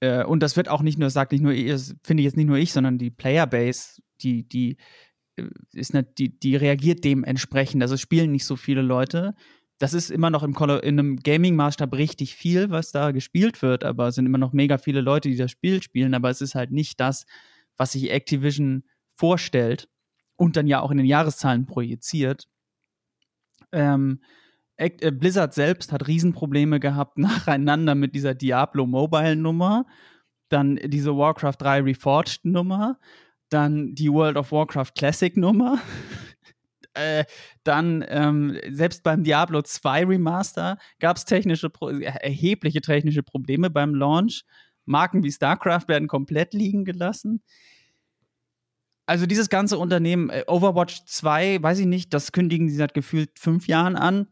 äh, 0.00 0.24
und 0.24 0.42
das 0.42 0.56
wird 0.56 0.68
auch 0.68 0.82
nicht 0.82 0.98
nur, 0.98 1.10
sagt 1.10 1.32
nicht 1.32 1.42
nur, 1.42 1.52
finde 1.52 2.20
ich 2.20 2.24
jetzt 2.24 2.36
nicht 2.36 2.46
nur 2.46 2.56
ich, 2.56 2.72
sondern 2.72 2.98
die 2.98 3.10
Playerbase, 3.10 4.00
die, 4.22 4.48
die 4.48 4.76
äh, 5.36 5.44
ist 5.72 5.94
nicht, 5.94 6.18
die, 6.18 6.38
die 6.38 6.56
reagiert 6.56 7.04
dementsprechend. 7.04 7.82
Also 7.82 7.96
spielen 7.96 8.32
nicht 8.32 8.44
so 8.44 8.56
viele 8.56 8.82
Leute. 8.82 9.34
Das 9.78 9.94
ist 9.94 10.10
immer 10.10 10.30
noch 10.30 10.42
im 10.42 10.54
in 10.54 10.98
einem 10.98 11.16
Gaming-Maßstab 11.18 11.94
richtig 11.94 12.34
viel, 12.34 12.70
was 12.70 12.90
da 12.90 13.12
gespielt 13.12 13.62
wird, 13.62 13.84
aber 13.84 14.08
es 14.08 14.16
sind 14.16 14.26
immer 14.26 14.38
noch 14.38 14.52
mega 14.52 14.76
viele 14.78 15.00
Leute, 15.00 15.28
die 15.28 15.36
das 15.36 15.52
Spiel 15.52 15.82
spielen, 15.82 16.14
aber 16.14 16.30
es 16.30 16.40
ist 16.40 16.56
halt 16.56 16.72
nicht 16.72 16.98
das, 16.98 17.26
was 17.78 17.92
sich 17.92 18.10
Activision 18.10 18.84
vorstellt 19.16 19.88
und 20.36 20.56
dann 20.56 20.66
ja 20.66 20.80
auch 20.80 20.90
in 20.90 20.98
den 20.98 21.06
Jahreszahlen 21.06 21.66
projiziert. 21.66 22.48
Ähm, 23.72 24.20
äh, 24.76 25.10
Blizzard 25.10 25.54
selbst 25.54 25.92
hat 25.92 26.06
Riesenprobleme 26.06 26.80
gehabt 26.80 27.18
nacheinander 27.18 27.94
mit 27.94 28.14
dieser 28.14 28.34
Diablo 28.34 28.86
Mobile 28.86 29.36
Nummer, 29.36 29.86
dann 30.48 30.76
diese 30.76 31.16
Warcraft 31.16 31.56
3 31.58 31.82
Reforged 31.82 32.44
Nummer, 32.44 32.98
dann 33.50 33.94
die 33.94 34.10
World 34.10 34.36
of 34.36 34.52
Warcraft 34.52 34.92
Classic 34.96 35.36
Nummer. 35.36 35.78
äh, 36.94 37.24
dann 37.64 38.04
ähm, 38.08 38.58
selbst 38.70 39.02
beim 39.02 39.24
Diablo 39.24 39.62
2 39.62 40.04
Remaster 40.04 40.78
gab 41.00 41.16
es 41.16 41.24
technische 41.24 41.70
erhebliche 42.00 42.80
technische 42.80 43.22
Probleme 43.22 43.70
beim 43.70 43.94
Launch. 43.94 44.44
Marken 44.88 45.22
wie 45.22 45.32
StarCraft 45.32 45.88
werden 45.88 46.08
komplett 46.08 46.54
liegen 46.54 46.84
gelassen. 46.84 47.42
Also 49.06 49.26
dieses 49.26 49.48
ganze 49.48 49.78
Unternehmen, 49.78 50.28
äh, 50.28 50.44
Overwatch 50.46 51.04
2, 51.06 51.62
weiß 51.62 51.78
ich 51.78 51.86
nicht, 51.86 52.12
das 52.12 52.32
kündigen 52.32 52.68
sie 52.68 52.76
seit 52.76 52.92
gefühlt 52.92 53.38
fünf 53.38 53.66
Jahren 53.66 53.96
an. 53.96 54.26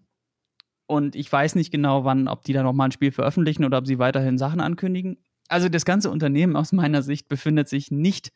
Und 0.87 1.17
ich 1.17 1.33
weiß 1.33 1.55
nicht 1.55 1.71
genau, 1.71 2.05
wann, 2.05 2.29
ob 2.29 2.45
die 2.45 2.53
da 2.53 2.63
nochmal 2.63 2.89
ein 2.89 2.93
Spiel 2.93 3.11
veröffentlichen 3.11 3.65
oder 3.65 3.79
ob 3.79 3.87
sie 3.87 3.99
weiterhin 3.99 4.39
Sachen 4.39 4.61
ankündigen. 4.61 5.17
Also 5.49 5.69
das 5.69 5.85
ganze 5.85 6.11
Unternehmen 6.11 6.57
aus 6.57 6.73
meiner 6.73 7.03
Sicht 7.03 7.29
befindet 7.29 7.69
sich 7.69 7.91
nicht 7.91 8.33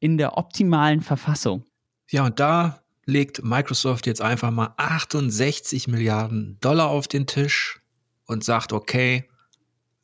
in 0.00 0.18
der 0.18 0.36
optimalen 0.38 1.00
Verfassung. 1.00 1.64
Ja, 2.08 2.24
und 2.24 2.40
da 2.40 2.80
legt 3.04 3.44
Microsoft 3.44 4.06
jetzt 4.06 4.20
einfach 4.20 4.50
mal 4.50 4.74
68 4.76 5.88
Milliarden 5.88 6.58
Dollar 6.60 6.88
auf 6.88 7.08
den 7.08 7.26
Tisch 7.26 7.80
und 8.26 8.44
sagt, 8.44 8.72
okay, 8.72 9.28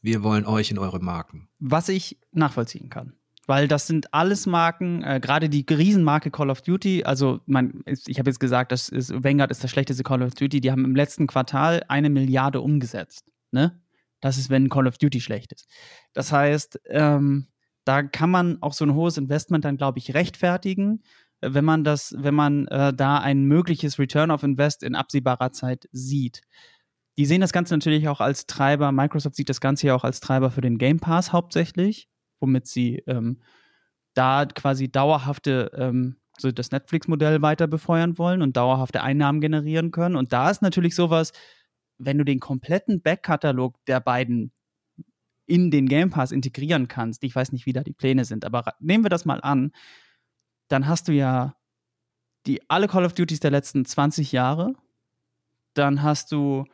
wir 0.02 0.22
wollen 0.22 0.44
euch 0.44 0.70
in 0.70 0.78
eure 0.78 1.00
Marken. 1.00 1.48
Was 1.58 1.88
ich 1.88 2.18
nachvollziehen 2.32 2.90
kann. 2.90 3.14
Weil 3.46 3.66
das 3.66 3.86
sind 3.86 4.14
alles 4.14 4.46
Marken, 4.46 5.02
äh, 5.02 5.18
gerade 5.20 5.48
die 5.48 5.66
Riesenmarke 5.68 6.30
Call 6.30 6.50
of 6.50 6.62
Duty. 6.62 7.04
Also, 7.04 7.40
man, 7.46 7.82
ich 7.86 8.18
habe 8.18 8.30
jetzt 8.30 8.38
gesagt, 8.38 8.70
das 8.70 8.88
ist, 8.88 9.12
Vanguard 9.24 9.50
ist 9.50 9.64
das 9.64 9.70
schlechteste 9.70 10.04
Call 10.04 10.22
of 10.22 10.34
Duty. 10.34 10.60
Die 10.60 10.70
haben 10.70 10.84
im 10.84 10.94
letzten 10.94 11.26
Quartal 11.26 11.82
eine 11.88 12.08
Milliarde 12.08 12.60
umgesetzt. 12.60 13.32
Ne? 13.50 13.80
Das 14.20 14.38
ist, 14.38 14.50
wenn 14.50 14.68
Call 14.68 14.86
of 14.86 14.98
Duty 14.98 15.20
schlecht 15.20 15.52
ist. 15.52 15.66
Das 16.12 16.30
heißt, 16.30 16.80
ähm, 16.86 17.48
da 17.84 18.02
kann 18.04 18.30
man 18.30 18.62
auch 18.62 18.72
so 18.72 18.84
ein 18.84 18.94
hohes 18.94 19.18
Investment 19.18 19.64
dann, 19.64 19.76
glaube 19.76 19.98
ich, 19.98 20.14
rechtfertigen, 20.14 21.02
wenn 21.40 21.64
man 21.64 21.82
das, 21.82 22.14
wenn 22.16 22.34
man 22.34 22.68
äh, 22.68 22.94
da 22.94 23.18
ein 23.18 23.44
mögliches 23.44 23.98
Return 23.98 24.30
of 24.30 24.44
Invest 24.44 24.84
in 24.84 24.94
absehbarer 24.94 25.50
Zeit 25.50 25.88
sieht. 25.90 26.42
Die 27.18 27.26
sehen 27.26 27.40
das 27.40 27.52
Ganze 27.52 27.74
natürlich 27.74 28.08
auch 28.08 28.20
als 28.20 28.46
Treiber. 28.46 28.90
Microsoft 28.92 29.36
sieht 29.36 29.48
das 29.48 29.60
Ganze 29.60 29.88
ja 29.88 29.94
auch 29.94 30.04
als 30.04 30.20
Treiber 30.20 30.50
für 30.50 30.62
den 30.62 30.78
Game 30.78 30.98
Pass 30.98 31.32
hauptsächlich 31.32 32.08
womit 32.42 32.66
sie 32.66 32.96
ähm, 33.06 33.38
da 34.12 34.44
quasi 34.44 34.90
dauerhafte, 34.90 35.70
ähm, 35.74 36.16
so 36.36 36.50
das 36.50 36.72
Netflix-Modell 36.72 37.40
weiter 37.40 37.66
befeuern 37.66 38.18
wollen 38.18 38.42
und 38.42 38.56
dauerhafte 38.56 39.02
Einnahmen 39.02 39.40
generieren 39.40 39.92
können. 39.92 40.16
Und 40.16 40.32
da 40.34 40.50
ist 40.50 40.60
natürlich 40.60 40.94
sowas, 40.94 41.32
wenn 41.96 42.18
du 42.18 42.24
den 42.24 42.40
kompletten 42.40 43.00
Backkatalog 43.00 43.82
der 43.86 44.00
beiden 44.00 44.52
in 45.46 45.70
den 45.70 45.88
Game 45.88 46.10
Pass 46.10 46.32
integrieren 46.32 46.88
kannst, 46.88 47.22
ich 47.24 47.34
weiß 47.34 47.52
nicht, 47.52 47.64
wie 47.66 47.72
da 47.72 47.82
die 47.82 47.92
Pläne 47.92 48.24
sind, 48.24 48.44
aber 48.44 48.74
nehmen 48.80 49.04
wir 49.04 49.10
das 49.10 49.24
mal 49.24 49.40
an, 49.40 49.72
dann 50.68 50.86
hast 50.86 51.08
du 51.08 51.12
ja 51.12 51.56
die 52.46 52.68
alle 52.68 52.88
Call 52.88 53.04
of 53.04 53.14
Duties 53.14 53.40
der 53.40 53.50
letzten 53.50 53.84
20 53.84 54.32
Jahre, 54.32 54.74
dann 55.74 56.02
hast 56.02 56.32
du 56.32 56.64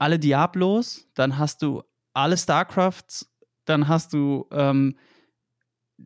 alle 0.00 0.18
Diablos, 0.18 1.08
dann 1.14 1.38
hast 1.38 1.62
du 1.62 1.82
alle 2.12 2.36
StarCrafts 2.36 3.30
dann 3.70 3.88
hast 3.88 4.12
du 4.12 4.46
ähm, 4.50 4.96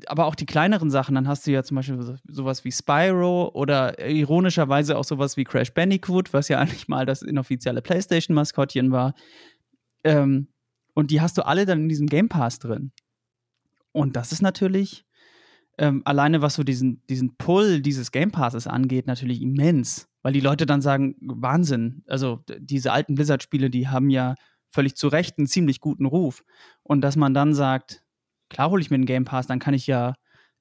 aber 0.07 0.27
auch 0.27 0.35
die 0.35 0.47
kleineren 0.47 0.91
Sachen, 0.91 1.15
dann 1.15 1.29
hast 1.29 1.47
du 1.47 1.53
ja 1.53 1.63
zum 1.63 1.77
Beispiel 1.77 2.19
sowas 2.27 2.65
wie 2.65 2.73
Spyro 2.73 3.53
oder 3.55 4.05
ironischerweise 4.05 4.99
auch 4.99 5.05
sowas 5.05 5.37
wie 5.37 5.45
Crash 5.45 5.73
Bandicoot, 5.73 6.33
was 6.33 6.49
ja 6.49 6.59
eigentlich 6.61 6.89
mal 6.89 7.07
das 7.07 7.23
inoffizielle 7.23 7.81
PlayStation-Maskottchen 7.81 8.91
war. 8.91 9.15
Ähm, 10.03 10.49
und 10.95 11.11
die 11.11 11.21
hast 11.21 11.39
du 11.39 11.47
alle 11.47 11.65
dann 11.65 11.83
in 11.83 11.89
diesem 11.89 12.09
Game 12.09 12.29
Pass 12.29 12.59
drin. 12.59 12.93
Und 13.93 14.17
das 14.17 14.33
ist 14.33 14.43
natürlich 14.43 15.07
ähm, 15.79 16.03
alleine 16.05 16.43
was 16.43 16.55
so 16.55 16.65
diesen, 16.65 17.05
diesen 17.09 17.37
Pull 17.37 17.81
dieses 17.81 18.11
Game 18.11 18.33
Passes 18.33 18.67
angeht, 18.67 19.07
natürlich 19.07 19.41
immens. 19.43 20.09
Weil 20.25 20.33
die 20.33 20.41
Leute 20.41 20.65
dann 20.65 20.81
sagen, 20.81 21.17
Wahnsinn. 21.21 22.03
Also 22.09 22.43
diese 22.59 22.93
alten 22.93 23.15
Blizzard-Spiele, 23.15 23.69
die 23.69 23.89
haben 23.89 24.09
ja 24.09 24.37
völlig 24.71 24.97
zu 24.97 25.09
Recht 25.09 25.37
einen 25.37 25.47
ziemlich 25.47 25.81
guten 25.81 26.07
Ruf. 26.07 26.45
Und 26.83 27.03
dass 27.03 27.15
man 27.15 27.35
dann 27.35 27.53
sagt, 27.53 28.03
klar 28.49 28.71
hole 28.71 28.81
ich 28.81 28.91
mir 28.91 28.95
einen 28.95 29.05
Game 29.05 29.27
Pass, 29.27 29.47
dann 29.47 29.59
kann 29.59 29.75
ich 29.75 29.87
ja 29.87 30.15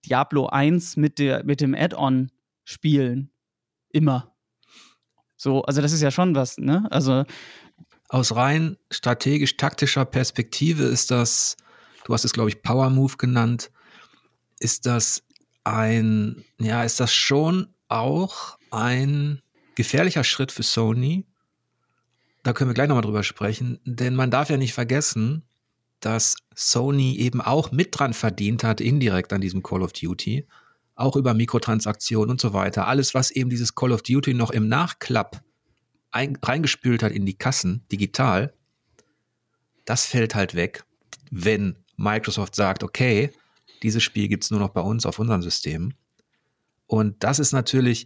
Diablo 0.05 0.47
1 0.47 0.97
mit, 0.97 1.17
der, 1.17 1.45
mit 1.45 1.61
dem 1.61 1.75
Add-on 1.75 2.29
spielen. 2.65 3.31
Immer. 3.87 4.35
So, 5.37 5.61
also 5.63 5.81
das 5.81 5.93
ist 5.93 6.01
ja 6.01 6.11
schon 6.11 6.35
was, 6.35 6.57
ne? 6.57 6.85
Also 6.91 7.23
aus 8.09 8.35
rein 8.35 8.75
strategisch-taktischer 8.91 10.03
Perspektive 10.03 10.83
ist 10.83 11.09
das, 11.09 11.55
du 12.03 12.13
hast 12.13 12.25
es, 12.25 12.33
glaube 12.33 12.49
ich, 12.49 12.61
Power 12.63 12.89
Move 12.89 13.15
genannt, 13.15 13.71
ist 14.59 14.85
das 14.85 15.23
ein, 15.63 16.43
ja, 16.59 16.83
ist 16.83 16.99
das 16.99 17.13
schon 17.13 17.73
auch 17.87 18.57
ein 18.69 19.41
gefährlicher 19.75 20.23
Schritt 20.23 20.51
für 20.51 20.63
Sony. 20.63 21.25
Da 22.43 22.53
können 22.53 22.69
wir 22.69 22.75
gleich 22.75 22.87
nochmal 22.87 23.03
drüber 23.03 23.23
sprechen, 23.23 23.79
denn 23.85 24.15
man 24.15 24.31
darf 24.31 24.49
ja 24.49 24.57
nicht 24.57 24.73
vergessen, 24.73 25.43
dass 25.99 26.35
Sony 26.53 27.15
eben 27.17 27.39
auch 27.39 27.71
mit 27.71 27.97
dran 27.97 28.13
verdient 28.13 28.63
hat, 28.63 28.81
indirekt 28.81 29.31
an 29.31 29.39
diesem 29.39 29.63
Call 29.63 29.81
of 29.81 29.93
Duty, 29.93 30.45
auch 30.95 31.15
über 31.15 31.33
Mikrotransaktionen 31.33 32.29
und 32.29 32.41
so 32.41 32.53
weiter. 32.53 32.87
Alles, 32.87 33.13
was 33.13 33.31
eben 33.31 33.49
dieses 33.49 33.73
Call 33.73 33.93
of 33.93 34.03
Duty 34.03 34.33
noch 34.33 34.51
im 34.51 34.67
Nachklapp 34.67 35.41
ein, 36.11 36.37
reingespült 36.41 37.01
hat 37.03 37.13
in 37.13 37.25
die 37.25 37.37
Kassen, 37.37 37.85
digital, 37.91 38.53
das 39.85 40.05
fällt 40.05 40.35
halt 40.35 40.55
weg, 40.55 40.83
wenn 41.31 41.77
Microsoft 41.95 42.55
sagt, 42.55 42.83
okay, 42.83 43.31
dieses 43.81 44.03
Spiel 44.03 44.27
gibt 44.27 44.43
es 44.43 44.51
nur 44.51 44.59
noch 44.59 44.69
bei 44.69 44.81
uns 44.81 45.05
auf 45.05 45.19
unseren 45.19 45.41
Systemen. 45.41 45.95
Und 46.87 47.23
das 47.23 47.39
ist 47.39 47.53
natürlich, 47.53 48.05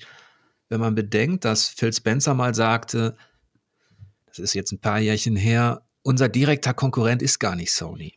wenn 0.70 0.80
man 0.80 0.96
bedenkt, 0.96 1.46
dass 1.46 1.68
Phil 1.68 1.94
Spencer 1.94 2.34
mal 2.34 2.54
sagte, 2.54 3.16
das 4.26 4.40
ist 4.40 4.54
jetzt 4.54 4.72
ein 4.72 4.80
paar 4.80 5.00
Jährchen 5.00 5.36
her, 5.36 5.82
unser 6.04 6.30
direkter 6.30 6.74
Konkurrent 6.74 7.22
ist 7.22 7.40
gar 7.40 7.56
nicht 7.56 7.72
Sony, 7.74 8.14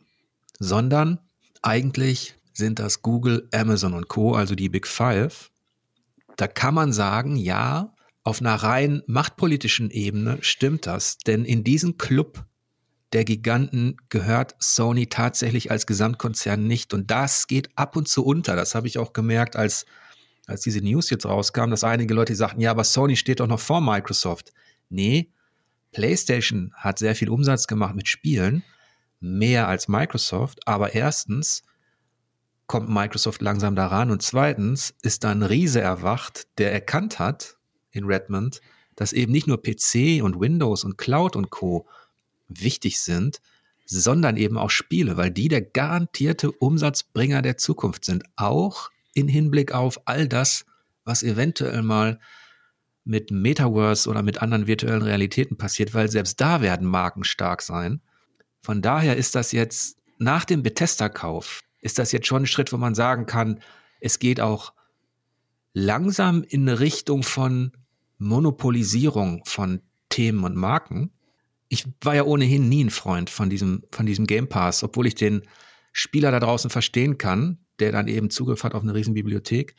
sondern 0.59 1.19
eigentlich 1.61 2.35
sind 2.53 2.79
das 2.79 3.01
Google, 3.01 3.47
Amazon 3.53 3.93
und 3.93 4.07
Co., 4.07 4.33
also 4.35 4.55
die 4.55 4.69
Big 4.69 4.87
Five. 4.87 5.51
Da 6.37 6.47
kann 6.47 6.73
man 6.73 6.93
sagen, 6.93 7.35
ja, 7.35 7.93
auf 8.23 8.39
einer 8.39 8.55
rein 8.55 9.01
machtpolitischen 9.07 9.89
Ebene 9.89 10.37
stimmt 10.41 10.85
das, 10.85 11.17
denn 11.17 11.43
in 11.43 11.63
diesen 11.63 11.97
Club 11.97 12.45
der 13.13 13.25
Giganten 13.25 13.97
gehört 14.09 14.55
Sony 14.59 15.07
tatsächlich 15.07 15.69
als 15.69 15.85
Gesamtkonzern 15.85 16.65
nicht. 16.65 16.93
Und 16.93 17.11
das 17.11 17.47
geht 17.47 17.69
ab 17.75 17.95
und 17.95 18.07
zu 18.07 18.25
unter. 18.25 18.55
Das 18.55 18.73
habe 18.73 18.87
ich 18.87 18.97
auch 18.97 19.11
gemerkt, 19.11 19.55
als, 19.55 19.85
als 20.51 20.61
diese 20.61 20.81
News 20.81 21.09
jetzt 21.09 21.25
rauskam, 21.25 21.71
dass 21.71 21.83
einige 21.83 22.13
Leute 22.13 22.35
sagten, 22.35 22.61
ja, 22.61 22.71
aber 22.71 22.83
Sony 22.83 23.15
steht 23.15 23.39
doch 23.39 23.47
noch 23.47 23.59
vor 23.59 23.81
Microsoft. 23.81 24.53
Nee, 24.89 25.31
PlayStation 25.91 26.73
hat 26.75 26.99
sehr 26.99 27.15
viel 27.15 27.29
Umsatz 27.29 27.67
gemacht 27.67 27.95
mit 27.95 28.07
Spielen, 28.07 28.63
mehr 29.19 29.67
als 29.67 29.87
Microsoft, 29.87 30.67
aber 30.67 30.93
erstens 30.93 31.63
kommt 32.67 32.89
Microsoft 32.89 33.41
langsam 33.41 33.75
daran 33.75 34.11
und 34.11 34.21
zweitens 34.21 34.93
ist 35.01 35.23
da 35.23 35.31
ein 35.31 35.43
Riese 35.43 35.81
erwacht, 35.81 36.47
der 36.57 36.71
erkannt 36.71 37.19
hat 37.19 37.57
in 37.91 38.05
Redmond, 38.05 38.61
dass 38.95 39.13
eben 39.13 39.31
nicht 39.31 39.47
nur 39.47 39.61
PC 39.61 40.23
und 40.23 40.39
Windows 40.39 40.83
und 40.83 40.97
Cloud 40.97 41.35
und 41.35 41.49
Co. 41.49 41.87
wichtig 42.47 43.01
sind, 43.01 43.41
sondern 43.85 44.37
eben 44.37 44.57
auch 44.57 44.69
Spiele, 44.69 45.17
weil 45.17 45.31
die 45.31 45.49
der 45.49 45.61
garantierte 45.61 46.51
Umsatzbringer 46.51 47.41
der 47.41 47.57
Zukunft 47.57 48.05
sind, 48.05 48.23
auch 48.37 48.89
in 49.13 49.27
Hinblick 49.27 49.73
auf 49.73 49.99
all 50.05 50.27
das, 50.27 50.65
was 51.03 51.23
eventuell 51.23 51.81
mal 51.81 52.19
mit 53.03 53.31
Metaverse 53.31 54.09
oder 54.09 54.21
mit 54.21 54.41
anderen 54.41 54.67
virtuellen 54.67 55.01
Realitäten 55.01 55.57
passiert, 55.57 55.93
weil 55.93 56.09
selbst 56.09 56.39
da 56.39 56.61
werden 56.61 56.87
Marken 56.87 57.23
stark 57.23 57.61
sein. 57.61 58.01
Von 58.61 58.81
daher 58.81 59.17
ist 59.17 59.35
das 59.35 59.51
jetzt 59.51 59.97
nach 60.19 60.45
dem 60.45 60.61
Bethesda-Kauf, 60.61 61.61
ist 61.79 61.97
das 61.97 62.11
jetzt 62.11 62.27
schon 62.27 62.43
ein 62.43 62.47
Schritt, 62.47 62.71
wo 62.71 62.77
man 62.77 62.93
sagen 62.93 63.25
kann, 63.25 63.59
es 63.99 64.19
geht 64.19 64.39
auch 64.39 64.73
langsam 65.73 66.43
in 66.43 66.67
eine 66.67 66.79
Richtung 66.79 67.23
von 67.23 67.71
Monopolisierung 68.19 69.43
von 69.45 69.81
Themen 70.09 70.43
und 70.43 70.55
Marken. 70.55 71.11
Ich 71.69 71.87
war 72.01 72.15
ja 72.15 72.23
ohnehin 72.23 72.69
nie 72.69 72.83
ein 72.83 72.89
Freund 72.91 73.29
von 73.29 73.49
diesem, 73.49 73.83
von 73.91 74.05
diesem 74.05 74.27
Game 74.27 74.47
Pass, 74.47 74.83
obwohl 74.83 75.07
ich 75.07 75.15
den 75.15 75.41
Spieler 75.91 76.31
da 76.31 76.39
draußen 76.39 76.69
verstehen 76.69 77.17
kann, 77.17 77.57
der 77.81 77.91
dann 77.91 78.07
eben 78.07 78.29
Zugriff 78.29 78.63
hat 78.63 78.73
auf 78.73 78.83
eine 78.83 78.93
Riesenbibliothek. 78.93 79.75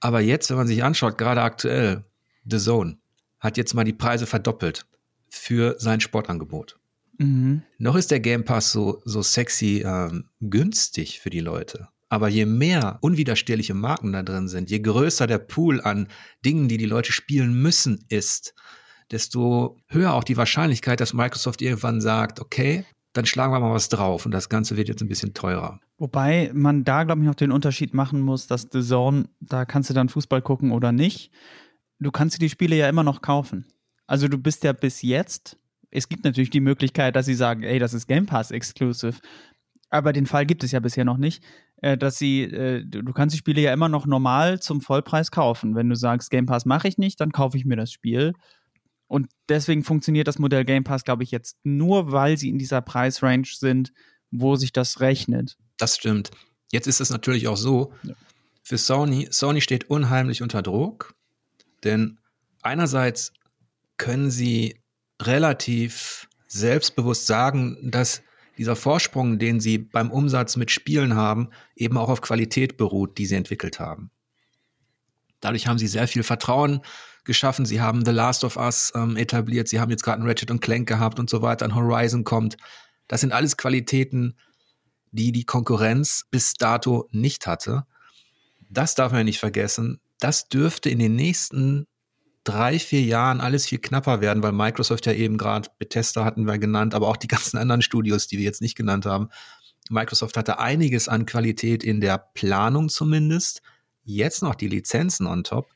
Aber 0.00 0.20
jetzt, 0.20 0.50
wenn 0.50 0.56
man 0.56 0.66
sich 0.66 0.84
anschaut, 0.84 1.18
gerade 1.18 1.42
aktuell, 1.42 2.04
The 2.44 2.58
Zone 2.58 2.98
hat 3.40 3.56
jetzt 3.56 3.74
mal 3.74 3.84
die 3.84 3.92
Preise 3.92 4.26
verdoppelt 4.26 4.86
für 5.28 5.76
sein 5.78 6.00
Sportangebot. 6.00 6.78
Mhm. 7.18 7.62
Noch 7.78 7.96
ist 7.96 8.10
der 8.10 8.20
Game 8.20 8.44
Pass 8.44 8.72
so, 8.72 9.00
so 9.04 9.22
sexy 9.22 9.82
ähm, 9.84 10.28
günstig 10.40 11.20
für 11.20 11.30
die 11.30 11.40
Leute. 11.40 11.88
Aber 12.08 12.28
je 12.28 12.46
mehr 12.46 12.98
unwiderstehliche 13.02 13.74
Marken 13.74 14.12
da 14.12 14.22
drin 14.22 14.48
sind, 14.48 14.70
je 14.70 14.80
größer 14.80 15.26
der 15.26 15.38
Pool 15.38 15.80
an 15.80 16.08
Dingen, 16.44 16.68
die 16.68 16.78
die 16.78 16.86
Leute 16.86 17.12
spielen 17.12 17.60
müssen, 17.60 18.04
ist, 18.08 18.54
desto 19.10 19.76
höher 19.88 20.14
auch 20.14 20.24
die 20.24 20.36
Wahrscheinlichkeit, 20.36 21.00
dass 21.00 21.12
Microsoft 21.12 21.60
irgendwann 21.60 22.00
sagt, 22.00 22.40
okay, 22.40 22.84
dann 23.12 23.26
schlagen 23.26 23.52
wir 23.52 23.60
mal 23.60 23.72
was 23.72 23.88
drauf 23.88 24.26
und 24.26 24.32
das 24.32 24.48
Ganze 24.48 24.76
wird 24.76 24.88
jetzt 24.88 25.02
ein 25.02 25.08
bisschen 25.08 25.34
teurer. 25.34 25.80
Wobei 25.96 26.50
man 26.54 26.84
da, 26.84 27.04
glaube 27.04 27.20
ich, 27.22 27.26
noch 27.26 27.34
den 27.34 27.52
Unterschied 27.52 27.94
machen 27.94 28.20
muss, 28.20 28.46
dass 28.46 28.68
The 28.70 28.82
Zone, 28.82 29.28
da 29.40 29.64
kannst 29.64 29.90
du 29.90 29.94
dann 29.94 30.08
Fußball 30.08 30.42
gucken 30.42 30.70
oder 30.70 30.92
nicht. 30.92 31.32
Du 31.98 32.10
kannst 32.10 32.36
dir 32.36 32.40
die 32.40 32.50
Spiele 32.50 32.76
ja 32.76 32.88
immer 32.88 33.02
noch 33.02 33.22
kaufen. 33.22 33.66
Also 34.06 34.28
du 34.28 34.38
bist 34.38 34.62
ja 34.64 34.72
bis 34.72 35.02
jetzt, 35.02 35.58
es 35.90 36.08
gibt 36.08 36.24
natürlich 36.24 36.50
die 36.50 36.60
Möglichkeit, 36.60 37.16
dass 37.16 37.26
sie 37.26 37.34
sagen, 37.34 37.62
ey, 37.62 37.78
das 37.78 37.94
ist 37.94 38.06
Game 38.06 38.26
Pass 38.26 38.50
exclusive. 38.50 39.18
Aber 39.90 40.12
den 40.12 40.26
Fall 40.26 40.46
gibt 40.46 40.62
es 40.64 40.72
ja 40.72 40.80
bisher 40.80 41.04
noch 41.04 41.16
nicht, 41.16 41.42
äh, 41.82 41.96
dass 41.96 42.18
sie, 42.18 42.42
äh, 42.42 42.84
du 42.84 43.12
kannst 43.12 43.34
die 43.34 43.38
Spiele 43.38 43.62
ja 43.62 43.72
immer 43.72 43.88
noch 43.88 44.06
normal 44.06 44.60
zum 44.60 44.80
Vollpreis 44.80 45.30
kaufen. 45.30 45.74
Wenn 45.74 45.88
du 45.88 45.96
sagst, 45.96 46.30
Game 46.30 46.46
Pass 46.46 46.66
mache 46.66 46.88
ich 46.88 46.98
nicht, 46.98 47.20
dann 47.20 47.32
kaufe 47.32 47.56
ich 47.56 47.64
mir 47.64 47.76
das 47.76 47.90
Spiel. 47.90 48.34
Und 49.08 49.28
deswegen 49.48 49.82
funktioniert 49.82 50.28
das 50.28 50.38
Modell 50.38 50.64
Game 50.64 50.84
Pass, 50.84 51.04
glaube 51.04 51.24
ich, 51.24 51.30
jetzt 51.30 51.56
nur, 51.64 52.12
weil 52.12 52.36
sie 52.36 52.50
in 52.50 52.58
dieser 52.58 52.82
Preisrange 52.82 53.46
sind, 53.46 53.92
wo 54.30 54.56
sich 54.56 54.72
das 54.72 55.00
rechnet. 55.00 55.56
Das 55.78 55.96
stimmt. 55.96 56.30
Jetzt 56.70 56.86
ist 56.86 57.00
es 57.00 57.10
natürlich 57.10 57.48
auch 57.48 57.56
so, 57.56 57.92
ja. 58.02 58.14
für 58.62 58.76
Sony, 58.76 59.28
Sony 59.30 59.62
steht 59.62 59.88
unheimlich 59.88 60.42
unter 60.42 60.60
Druck, 60.60 61.14
denn 61.84 62.18
einerseits 62.62 63.32
können 63.96 64.30
sie 64.30 64.80
relativ 65.20 66.28
selbstbewusst 66.46 67.26
sagen, 67.26 67.90
dass 67.90 68.22
dieser 68.58 68.76
Vorsprung, 68.76 69.38
den 69.38 69.60
sie 69.60 69.78
beim 69.78 70.10
Umsatz 70.10 70.56
mit 70.56 70.70
Spielen 70.70 71.14
haben, 71.14 71.50
eben 71.76 71.96
auch 71.96 72.08
auf 72.08 72.20
Qualität 72.20 72.76
beruht, 72.76 73.16
die 73.16 73.26
sie 73.26 73.36
entwickelt 73.36 73.80
haben. 73.80 74.10
Dadurch 75.40 75.68
haben 75.68 75.78
sie 75.78 75.86
sehr 75.86 76.08
viel 76.08 76.24
Vertrauen 76.24 76.80
geschaffen. 77.28 77.64
Sie 77.64 77.80
haben 77.80 78.04
The 78.04 78.10
Last 78.10 78.42
of 78.42 78.56
Us 78.56 78.90
ähm, 78.96 79.16
etabliert. 79.16 79.68
Sie 79.68 79.78
haben 79.78 79.90
jetzt 79.90 80.02
gerade 80.02 80.20
ein 80.20 80.26
Ratchet 80.26 80.50
und 80.50 80.60
Clank 80.60 80.88
gehabt 80.88 81.20
und 81.20 81.30
so 81.30 81.42
weiter. 81.42 81.64
Ein 81.64 81.76
Horizon 81.76 82.24
kommt. 82.24 82.56
Das 83.06 83.20
sind 83.20 83.32
alles 83.32 83.56
Qualitäten, 83.56 84.34
die 85.12 85.30
die 85.30 85.44
Konkurrenz 85.44 86.24
bis 86.30 86.54
dato 86.54 87.06
nicht 87.12 87.46
hatte. 87.46 87.84
Das 88.68 88.96
darf 88.96 89.12
man 89.12 89.20
ja 89.20 89.24
nicht 89.24 89.38
vergessen. 89.38 90.00
Das 90.18 90.48
dürfte 90.48 90.90
in 90.90 90.98
den 90.98 91.14
nächsten 91.14 91.86
drei, 92.44 92.78
vier 92.78 93.02
Jahren 93.02 93.40
alles 93.40 93.66
viel 93.66 93.78
knapper 93.78 94.20
werden, 94.20 94.42
weil 94.42 94.52
Microsoft 94.52 95.06
ja 95.06 95.12
eben 95.12 95.36
gerade 95.36 95.68
Bethesda 95.78 96.24
hatten 96.24 96.44
wir 96.44 96.58
genannt, 96.58 96.94
aber 96.94 97.08
auch 97.08 97.16
die 97.16 97.28
ganzen 97.28 97.58
anderen 97.58 97.82
Studios, 97.82 98.26
die 98.26 98.38
wir 98.38 98.44
jetzt 98.44 98.62
nicht 98.62 98.76
genannt 98.76 99.06
haben. 99.06 99.28
Microsoft 99.90 100.36
hatte 100.36 100.58
einiges 100.58 101.08
an 101.08 101.26
Qualität 101.26 101.84
in 101.84 102.00
der 102.00 102.18
Planung 102.18 102.88
zumindest. 102.88 103.62
Jetzt 104.04 104.42
noch 104.42 104.54
die 104.54 104.68
Lizenzen 104.68 105.26
on 105.26 105.44
top. 105.44 105.74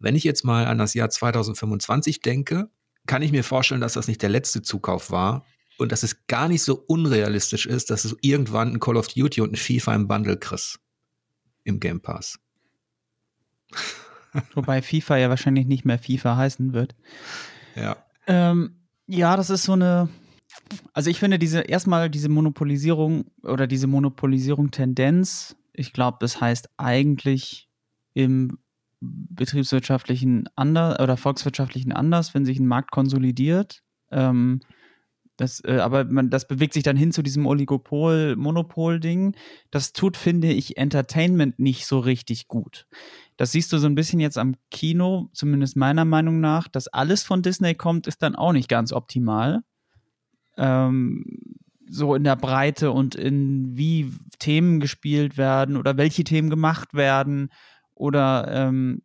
Wenn 0.00 0.16
ich 0.16 0.24
jetzt 0.24 0.44
mal 0.44 0.66
an 0.66 0.78
das 0.78 0.94
Jahr 0.94 1.10
2025 1.10 2.22
denke, 2.22 2.70
kann 3.06 3.22
ich 3.22 3.32
mir 3.32 3.44
vorstellen, 3.44 3.80
dass 3.80 3.92
das 3.92 4.08
nicht 4.08 4.22
der 4.22 4.30
letzte 4.30 4.62
Zukauf 4.62 5.10
war 5.10 5.44
und 5.78 5.92
dass 5.92 6.02
es 6.02 6.26
gar 6.26 6.48
nicht 6.48 6.62
so 6.62 6.74
unrealistisch 6.86 7.66
ist, 7.66 7.90
dass 7.90 8.02
du 8.02 8.16
irgendwann 8.22 8.72
ein 8.72 8.80
Call 8.80 8.96
of 8.96 9.08
Duty 9.08 9.42
und 9.42 9.52
ein 9.52 9.56
FIFA 9.56 9.94
im 9.94 10.08
Bundle 10.08 10.38
kriegst. 10.38 10.80
Im 11.64 11.78
Game 11.80 12.00
Pass. 12.00 12.38
Wobei 14.54 14.80
FIFA 14.82 15.18
ja 15.18 15.28
wahrscheinlich 15.28 15.66
nicht 15.66 15.84
mehr 15.84 15.98
FIFA 15.98 16.36
heißen 16.36 16.72
wird. 16.72 16.94
Ja. 17.76 17.96
Ähm, 18.26 18.80
ja, 19.06 19.36
das 19.36 19.50
ist 19.50 19.64
so 19.64 19.72
eine. 19.72 20.08
Also 20.92 21.10
ich 21.10 21.18
finde 21.18 21.38
diese 21.38 21.60
erstmal 21.60 22.10
diese 22.10 22.28
Monopolisierung 22.28 23.26
oder 23.42 23.66
diese 23.66 23.86
Monopolisierung-Tendenz, 23.86 25.56
ich 25.72 25.92
glaube, 25.92 26.18
das 26.20 26.40
heißt 26.40 26.70
eigentlich 26.76 27.68
im 28.14 28.58
betriebswirtschaftlichen 29.00 30.48
anders 30.56 31.00
oder 31.00 31.16
volkswirtschaftlichen 31.16 31.92
anders, 31.92 32.34
wenn 32.34 32.44
sich 32.44 32.58
ein 32.58 32.66
Markt 32.66 32.90
konsolidiert. 32.90 33.82
Ähm, 34.10 34.60
Das, 35.36 35.64
äh, 35.64 35.78
aber 35.78 36.04
man, 36.04 36.28
das 36.28 36.46
bewegt 36.46 36.74
sich 36.74 36.82
dann 36.82 36.98
hin 36.98 37.12
zu 37.12 37.22
diesem 37.22 37.46
Oligopol-Monopol-Ding. 37.46 39.34
Das 39.70 39.94
tut, 39.94 40.18
finde 40.18 40.52
ich, 40.52 40.76
Entertainment 40.76 41.58
nicht 41.58 41.86
so 41.86 41.98
richtig 41.98 42.46
gut. 42.46 42.86
Das 43.38 43.52
siehst 43.52 43.72
du 43.72 43.78
so 43.78 43.86
ein 43.86 43.94
bisschen 43.94 44.20
jetzt 44.20 44.36
am 44.36 44.56
Kino, 44.70 45.30
zumindest 45.32 45.76
meiner 45.76 46.04
Meinung 46.04 46.40
nach, 46.40 46.68
dass 46.68 46.88
alles 46.88 47.22
von 47.22 47.40
Disney 47.40 47.74
kommt, 47.74 48.06
ist 48.06 48.20
dann 48.20 48.36
auch 48.36 48.52
nicht 48.52 48.68
ganz 48.68 48.92
optimal. 48.92 49.62
Ähm, 50.58 51.24
so 51.88 52.14
in 52.14 52.24
der 52.24 52.36
Breite 52.36 52.92
und 52.92 53.14
in 53.14 53.78
wie 53.78 54.12
Themen 54.40 54.78
gespielt 54.78 55.38
werden 55.38 55.78
oder 55.78 55.96
welche 55.96 56.22
Themen 56.22 56.50
gemacht 56.50 56.92
werden 56.92 57.48
oder 58.00 58.48
ähm, 58.48 59.02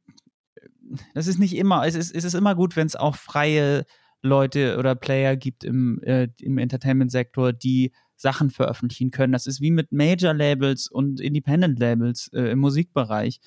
das 1.14 1.28
ist 1.28 1.38
nicht 1.38 1.56
immer, 1.56 1.86
es 1.86 1.96
ist, 1.96 2.16
es 2.16 2.24
ist 2.24 2.34
immer 2.34 2.56
gut, 2.56 2.76
wenn 2.76 2.88
es 2.88 2.96
auch 2.96 3.16
freie 3.16 3.86
Leute 4.22 4.78
oder 4.78 4.96
Player 4.96 5.36
gibt 5.36 5.64
im, 5.64 6.02
äh, 6.04 6.30
im 6.42 6.58
Entertainment-Sektor, 6.58 7.54
die 7.54 7.92
Sachen 8.16 8.50
veröffentlichen 8.50 9.12
können. 9.12 9.34
Das 9.34 9.48
ist 9.48 9.62
wie 9.62 9.72
mit 9.72 9.92
Major-Labels 9.92 10.88
und 10.88 11.20
Independent-Labels 11.20 12.32
äh, 12.34 12.52
im 12.52 12.60
Musikbereich, 12.60 13.42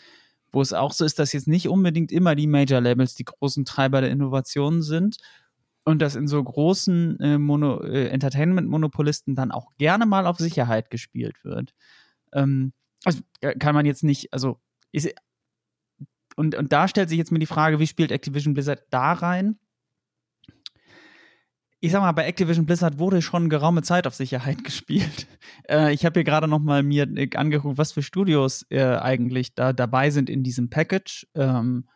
wo 0.52 0.60
es 0.60 0.72
auch 0.72 0.92
so 0.92 1.04
ist, 1.04 1.18
dass 1.18 1.32
jetzt 1.32 1.48
nicht 1.48 1.68
unbedingt 1.68 2.12
immer 2.12 2.34
die 2.34 2.46
Major-Labels 2.46 3.14
die 3.14 3.24
großen 3.24 3.64
Treiber 3.64 4.02
der 4.02 4.10
Innovationen 4.10 4.82
sind 4.82 5.16
und 5.84 6.02
dass 6.02 6.16
in 6.16 6.28
so 6.28 6.42
großen 6.42 7.18
äh, 7.20 7.36
äh, 7.36 8.08
Entertainment-Monopolisten 8.08 9.34
dann 9.34 9.50
auch 9.50 9.70
gerne 9.78 10.04
mal 10.04 10.26
auf 10.26 10.36
Sicherheit 10.36 10.90
gespielt 10.90 11.42
wird. 11.44 11.72
Ähm, 12.32 12.72
also 13.04 13.20
kann 13.58 13.74
man 13.74 13.86
jetzt 13.86 14.04
nicht, 14.04 14.32
also 14.32 14.58
ist, 14.92 15.08
und, 16.38 16.54
und 16.54 16.72
da 16.72 16.88
stellt 16.88 17.08
sich 17.08 17.18
jetzt 17.18 17.32
mir 17.32 17.38
die 17.38 17.46
Frage, 17.46 17.78
wie 17.80 17.86
spielt 17.86 18.12
Activision 18.12 18.54
Blizzard 18.54 18.82
da 18.90 19.12
rein? 19.12 19.58
ich 21.80 21.92
sag 21.92 22.00
mal, 22.00 22.12
bei 22.12 22.26
Activision 22.26 22.66
Blizzard 22.66 22.98
wurde 22.98 23.22
schon 23.22 23.48
geraume 23.48 23.82
Zeit 23.82 24.06
auf 24.06 24.14
Sicherheit 24.14 24.64
gespielt. 24.64 25.26
Äh, 25.68 25.92
ich 25.92 26.04
habe 26.04 26.20
hier 26.20 26.24
gerade 26.24 26.48
noch 26.48 26.58
mal 26.58 26.82
mir 26.82 27.08
äh, 27.16 27.28
angeguckt, 27.36 27.78
was 27.78 27.92
für 27.92 28.02
Studios 28.02 28.66
äh, 28.70 28.82
eigentlich 28.82 29.54
da 29.54 29.72
dabei 29.72 30.10
sind 30.10 30.28
in 30.28 30.42
diesem 30.42 30.70
Package. 30.70 31.26
Ähm, 31.34 31.88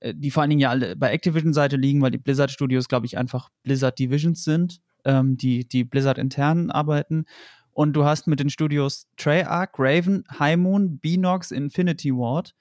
äh, 0.00 0.14
die 0.14 0.30
vor 0.30 0.42
allen 0.42 0.50
Dingen 0.50 0.60
ja 0.60 0.70
alle 0.70 0.96
bei 0.96 1.10
Activision-Seite 1.10 1.76
liegen, 1.76 2.00
weil 2.00 2.10
die 2.10 2.18
Blizzard-Studios, 2.18 2.88
glaube 2.88 3.06
ich, 3.06 3.18
einfach 3.18 3.50
Blizzard-Divisions 3.62 4.42
sind, 4.42 4.80
ähm, 5.04 5.36
die, 5.36 5.68
die 5.68 5.84
Blizzard 5.84 6.18
intern 6.18 6.70
arbeiten. 6.70 7.26
Und 7.72 7.92
du 7.92 8.04
hast 8.06 8.26
mit 8.26 8.40
den 8.40 8.48
Studios 8.48 9.06
Treyarch, 9.18 9.72
Raven, 9.78 10.24
High 10.38 10.56
Moon, 10.56 10.98
Beanox, 10.98 11.50
Infinity 11.50 12.10
Ward 12.10 12.54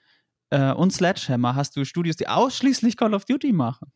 äh, 0.50 0.72
und 0.72 0.92
Sledgehammer 0.92 1.56
hast 1.56 1.76
du 1.76 1.86
Studios, 1.86 2.16
die 2.16 2.28
ausschließlich 2.28 2.98
Call 2.98 3.14
of 3.14 3.26
Duty 3.26 3.52
machen. 3.52 3.92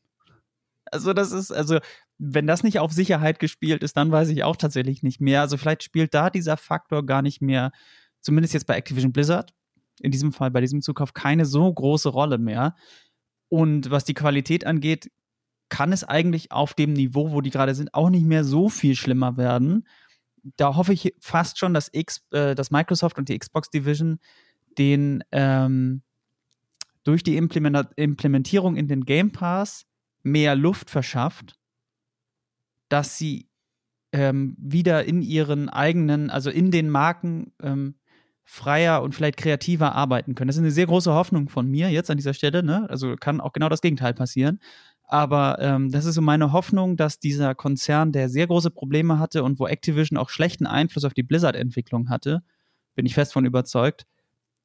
Also 0.92 1.14
das 1.14 1.32
ist, 1.32 1.52
also 1.52 1.80
wenn 2.18 2.48
das 2.48 2.64
nicht 2.64 2.80
auf 2.80 2.92
Sicherheit 2.92 3.40
gespielt 3.40 3.84
ist, 3.84 3.96
dann 3.96 4.12
weiß 4.12 4.30
ich 4.30 4.44
auch 4.44 4.56
tatsächlich 4.56 5.04
nicht 5.04 5.22
mehr. 5.22 5.42
Also 5.42 5.58
vielleicht 5.58 5.84
spielt 5.84 6.14
da 6.14 6.30
dieser 6.30 6.58
Faktor 6.58 7.06
gar 7.06 7.22
nicht 7.22 7.42
mehr, 7.42 7.72
zumindest 8.22 8.54
jetzt 8.54 8.66
bei 8.66 8.76
Activision 8.76 9.14
Blizzard, 9.14 9.54
in 10.02 10.12
diesem 10.12 10.34
Fall 10.34 10.52
bei 10.52 10.62
diesem 10.62 10.82
Zukauf, 10.82 11.14
keine 11.14 11.46
so 11.46 11.72
große 11.72 12.10
Rolle 12.10 12.38
mehr. 12.38 12.76
Und 13.50 13.90
was 13.90 14.04
die 14.04 14.14
Qualität 14.14 14.66
angeht, 14.66 15.12
kann 15.70 15.92
es 15.92 16.04
eigentlich 16.04 16.52
auf 16.52 16.74
dem 16.74 16.94
Niveau, 16.94 17.32
wo 17.32 17.42
die 17.42 17.52
gerade 17.52 17.76
sind, 17.76 17.94
auch 17.94 18.10
nicht 18.10 18.26
mehr 18.26 18.44
so 18.44 18.70
viel 18.70 18.96
schlimmer 18.96 19.38
werden. 19.38 19.88
Da 20.58 20.76
hoffe 20.76 20.94
ich 20.94 21.14
fast 21.20 21.60
schon, 21.60 21.74
dass, 21.74 21.90
X, 21.92 22.26
äh, 22.32 22.56
dass 22.56 22.72
Microsoft 22.72 23.18
und 23.18 23.30
die 23.30 23.38
Xbox 23.38 23.70
Division 23.70 24.20
den 24.78 25.24
ähm, 25.32 26.02
durch 27.04 27.24
die 27.24 27.38
Implementierung 27.38 28.76
in 28.76 28.88
den 28.88 29.06
Game 29.06 29.32
Pass 29.32 29.86
mehr 30.24 30.56
Luft 30.56 30.90
verschafft, 30.90 31.56
dass 32.90 33.18
sie 33.18 33.50
ähm, 34.12 34.56
wieder 34.60 35.06
in 35.06 35.22
ihren 35.22 35.70
eigenen, 35.70 36.30
also 36.30 36.50
in 36.50 36.72
den 36.72 36.90
Marken 36.90 37.54
ähm, 37.62 37.96
freier 38.44 39.04
und 39.04 39.14
vielleicht 39.14 39.38
kreativer 39.38 39.94
arbeiten 39.94 40.34
können. 40.34 40.48
Das 40.48 40.56
ist 40.56 40.64
eine 40.64 40.72
sehr 40.72 40.88
große 40.88 41.14
Hoffnung 41.14 41.50
von 41.50 41.68
mir 41.70 41.90
jetzt 41.90 42.10
an 42.10 42.18
dieser 42.18 42.34
Stelle. 42.34 42.64
Ne? 42.64 42.90
Also 42.90 43.16
kann 43.16 43.42
auch 43.42 43.54
genau 43.54 43.70
das 43.70 43.82
Gegenteil 43.82 44.16
passieren. 44.16 44.60
Aber 45.04 45.58
ähm, 45.60 45.92
das 45.92 46.06
ist 46.06 46.16
so 46.16 46.22
meine 46.22 46.52
Hoffnung, 46.52 46.98
dass 46.98 47.20
dieser 47.20 47.56
Konzern, 47.56 48.12
der 48.12 48.30
sehr 48.30 48.48
große 48.48 48.72
Probleme 48.72 49.20
hatte 49.20 49.44
und 49.44 49.60
wo 49.60 49.68
Activision 49.68 50.18
auch 50.18 50.30
schlechten 50.30 50.66
Einfluss 50.68 51.06
auf 51.06 51.14
die 51.14 51.24
Blizzard-Entwicklung 51.24 52.10
hatte, 52.10 52.44
bin 52.96 53.06
ich 53.06 53.14
fest 53.14 53.34
von 53.34 53.46
überzeugt, 53.46 54.06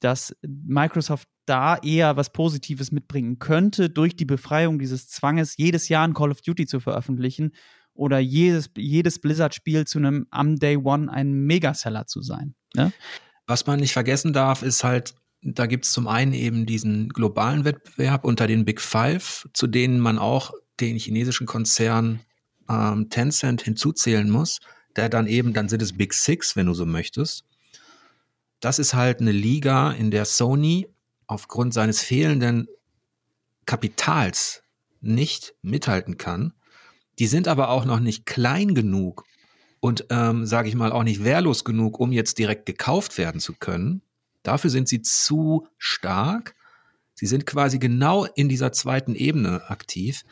dass 0.04 0.36
Microsoft 0.42 1.28
da 1.46 1.76
eher 1.76 2.16
was 2.16 2.32
Positives 2.32 2.92
mitbringen 2.92 3.38
könnte, 3.38 3.90
durch 3.90 4.16
die 4.16 4.24
Befreiung 4.24 4.78
dieses 4.78 5.08
Zwanges, 5.08 5.56
jedes 5.56 5.88
Jahr 5.88 6.06
ein 6.06 6.14
Call 6.14 6.30
of 6.30 6.42
Duty 6.42 6.66
zu 6.66 6.80
veröffentlichen 6.80 7.52
oder 7.94 8.18
jedes, 8.18 8.70
jedes 8.76 9.18
Blizzard-Spiel 9.20 9.86
zu 9.86 9.98
einem 9.98 10.26
am 10.30 10.56
Day 10.56 10.76
One 10.76 11.10
ein 11.10 11.32
Megaseller 11.32 12.06
zu 12.06 12.22
sein. 12.22 12.54
Ne? 12.74 12.92
Was 13.46 13.66
man 13.66 13.80
nicht 13.80 13.92
vergessen 13.92 14.32
darf, 14.32 14.62
ist 14.62 14.84
halt, 14.84 15.14
da 15.42 15.66
gibt 15.66 15.84
es 15.84 15.92
zum 15.92 16.08
einen 16.08 16.32
eben 16.32 16.66
diesen 16.66 17.08
globalen 17.10 17.64
Wettbewerb 17.64 18.24
unter 18.24 18.46
den 18.46 18.64
Big 18.64 18.80
Five, 18.80 19.48
zu 19.52 19.66
denen 19.66 20.00
man 20.00 20.18
auch 20.18 20.52
den 20.80 20.96
chinesischen 20.96 21.46
Konzern 21.46 22.20
ähm, 22.68 23.10
Tencent 23.10 23.62
hinzuzählen 23.62 24.28
muss, 24.28 24.60
der 24.96 25.08
dann 25.08 25.26
eben, 25.26 25.52
dann 25.52 25.68
sind 25.68 25.82
es 25.82 25.96
Big 25.96 26.14
Six, 26.14 26.56
wenn 26.56 26.66
du 26.66 26.74
so 26.74 26.86
möchtest. 26.86 27.44
Das 28.64 28.78
ist 28.78 28.94
halt 28.94 29.20
eine 29.20 29.30
Liga, 29.30 29.92
in 29.92 30.10
der 30.10 30.24
Sony 30.24 30.88
aufgrund 31.26 31.74
seines 31.74 32.00
fehlenden 32.00 32.66
Kapitals 33.66 34.62
nicht 35.02 35.54
mithalten 35.60 36.16
kann. 36.16 36.54
Die 37.18 37.26
sind 37.26 37.46
aber 37.46 37.68
auch 37.68 37.84
noch 37.84 38.00
nicht 38.00 38.24
klein 38.24 38.74
genug 38.74 39.24
und, 39.80 40.06
ähm, 40.08 40.46
sage 40.46 40.70
ich 40.70 40.76
mal, 40.76 40.92
auch 40.92 41.02
nicht 41.02 41.22
wehrlos 41.22 41.64
genug, 41.64 42.00
um 42.00 42.10
jetzt 42.10 42.38
direkt 42.38 42.64
gekauft 42.64 43.18
werden 43.18 43.38
zu 43.38 43.52
können. 43.52 44.00
Dafür 44.42 44.70
sind 44.70 44.88
sie 44.88 45.02
zu 45.02 45.68
stark. 45.76 46.54
Sie 47.12 47.26
sind 47.26 47.44
quasi 47.44 47.78
genau 47.78 48.24
in 48.24 48.48
dieser 48.48 48.72
zweiten 48.72 49.14
Ebene 49.14 49.68
aktiv 49.68 50.24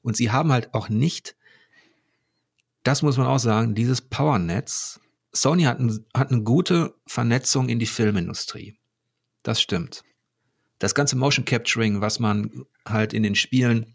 und 0.00 0.16
sie 0.16 0.30
haben 0.30 0.52
halt 0.52 0.74
auch 0.74 0.90
nicht, 0.90 1.34
das 2.84 3.02
muss 3.02 3.16
man 3.16 3.26
auch 3.26 3.40
sagen, 3.40 3.74
dieses 3.74 4.00
Powernetz. 4.00 5.00
Sony 5.32 5.62
hat, 5.62 5.78
ein, 5.78 6.04
hat 6.14 6.30
eine 6.30 6.42
gute 6.42 6.94
Vernetzung 7.06 7.68
in 7.68 7.78
die 7.78 7.86
Filmindustrie. 7.86 8.76
Das 9.42 9.60
stimmt 9.60 10.02
das 10.80 10.94
ganze 10.94 11.16
Motion 11.16 11.44
Capturing, 11.44 12.00
was 12.00 12.18
man 12.18 12.64
halt 12.88 13.12
in 13.12 13.22
den 13.22 13.36
Spielen 13.36 13.94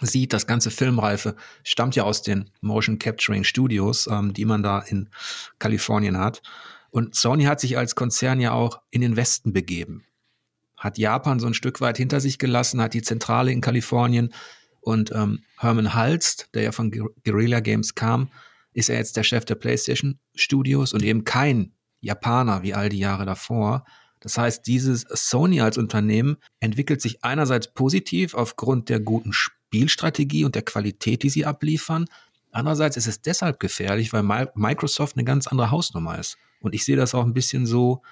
sieht, 0.00 0.32
das 0.32 0.48
ganze 0.48 0.72
Filmreife 0.72 1.36
stammt 1.62 1.94
ja 1.94 2.02
aus 2.02 2.22
den 2.22 2.50
Motion 2.60 2.98
Capturing 2.98 3.44
Studios, 3.44 4.08
ähm, 4.08 4.32
die 4.32 4.44
man 4.44 4.64
da 4.64 4.80
in 4.80 5.08
Kalifornien 5.60 6.18
hat. 6.18 6.42
Und 6.90 7.14
Sony 7.14 7.44
hat 7.44 7.60
sich 7.60 7.78
als 7.78 7.94
Konzern 7.94 8.40
ja 8.40 8.52
auch 8.52 8.80
in 8.90 9.02
den 9.02 9.16
Westen 9.16 9.52
begeben. 9.52 10.04
Hat 10.76 10.98
Japan 10.98 11.38
so 11.38 11.46
ein 11.46 11.54
Stück 11.54 11.80
weit 11.80 11.96
hinter 11.96 12.20
sich 12.20 12.38
gelassen, 12.38 12.80
hat 12.80 12.94
die 12.94 13.02
Zentrale 13.02 13.52
in 13.52 13.60
Kalifornien 13.60 14.32
und 14.80 15.12
ähm, 15.12 15.44
Herman 15.58 15.94
Halst, 15.94 16.48
der 16.54 16.62
ja 16.62 16.72
von 16.72 16.90
Guerrilla 16.90 17.60
Games 17.60 17.94
kam, 17.94 18.30
ist 18.74 18.90
er 18.90 18.96
jetzt 18.96 19.16
der 19.16 19.22
Chef 19.22 19.44
der 19.44 19.54
PlayStation 19.54 20.18
Studios 20.34 20.92
und 20.92 21.02
eben 21.02 21.24
kein 21.24 21.72
Japaner 22.00 22.62
wie 22.62 22.74
all 22.74 22.90
die 22.90 22.98
Jahre 22.98 23.24
davor. 23.24 23.84
Das 24.20 24.36
heißt, 24.36 24.66
dieses 24.66 25.02
Sony 25.08 25.60
als 25.60 25.78
Unternehmen 25.78 26.36
entwickelt 26.60 27.00
sich 27.00 27.24
einerseits 27.24 27.72
positiv 27.72 28.34
aufgrund 28.34 28.88
der 28.88 29.00
guten 29.00 29.32
Spielstrategie 29.32 30.44
und 30.44 30.54
der 30.54 30.62
Qualität, 30.62 31.22
die 31.22 31.30
sie 31.30 31.46
abliefern. 31.46 32.06
Andererseits 32.50 32.96
ist 32.96 33.06
es 33.06 33.22
deshalb 33.22 33.58
gefährlich, 33.60 34.12
weil 34.12 34.22
Microsoft 34.54 35.16
eine 35.16 35.24
ganz 35.24 35.46
andere 35.46 35.70
Hausnummer 35.70 36.18
ist. 36.18 36.36
Und 36.60 36.74
ich 36.74 36.84
sehe 36.84 36.96
das 36.96 37.14
auch 37.14 37.24
ein 37.24 37.34
bisschen 37.34 37.66
so, 37.66 38.02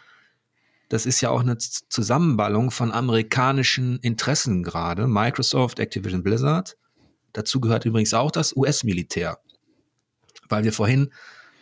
das 0.88 1.06
ist 1.06 1.22
ja 1.22 1.30
auch 1.30 1.40
eine 1.40 1.56
Zusammenballung 1.56 2.70
von 2.70 2.92
amerikanischen 2.92 3.98
Interessen 4.00 4.62
gerade. 4.62 5.06
Microsoft, 5.06 5.78
Activision 5.78 6.22
Blizzard. 6.22 6.76
Dazu 7.32 7.60
gehört 7.60 7.86
übrigens 7.86 8.12
auch 8.12 8.30
das 8.30 8.54
US-Militär. 8.54 9.38
Weil 10.48 10.64
wir 10.64 10.72
vorhin 10.72 11.12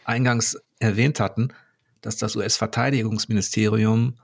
eingangs 0.04 0.58
erwähnt 0.78 1.20
hatten, 1.20 1.52
dass 2.00 2.16
das 2.16 2.36
US-Verteidigungsministerium 2.36 4.16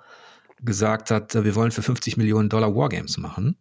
gesagt 0.62 1.10
hat, 1.10 1.34
wir 1.34 1.54
wollen 1.54 1.70
für 1.70 1.82
50 1.82 2.16
Millionen 2.16 2.48
Dollar 2.48 2.74
Wargames 2.74 3.18
machen. 3.18 3.56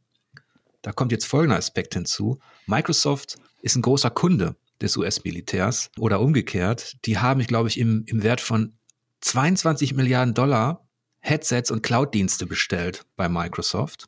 Da 0.81 0.91
kommt 0.91 1.11
jetzt 1.11 1.25
folgender 1.25 1.57
Aspekt 1.57 1.93
hinzu. 1.93 2.39
Microsoft 2.67 3.37
ist 3.61 3.75
ein 3.75 3.81
großer 3.81 4.09
Kunde 4.09 4.55
des 4.81 4.95
US-Militärs 4.97 5.89
oder 5.97 6.21
umgekehrt. 6.21 6.95
Die 7.05 7.17
haben, 7.17 7.39
ich 7.39 7.47
glaube 7.47 7.69
ich, 7.69 7.79
im, 7.79 8.03
im 8.07 8.23
Wert 8.23 8.41
von 8.41 8.77
22 9.21 9.95
Milliarden 9.95 10.33
Dollar 10.33 10.87
Headsets 11.19 11.71
und 11.71 11.81
Cloud-Dienste 11.81 12.45
bestellt 12.45 13.05
bei 13.15 13.27
Microsoft. 13.27 14.07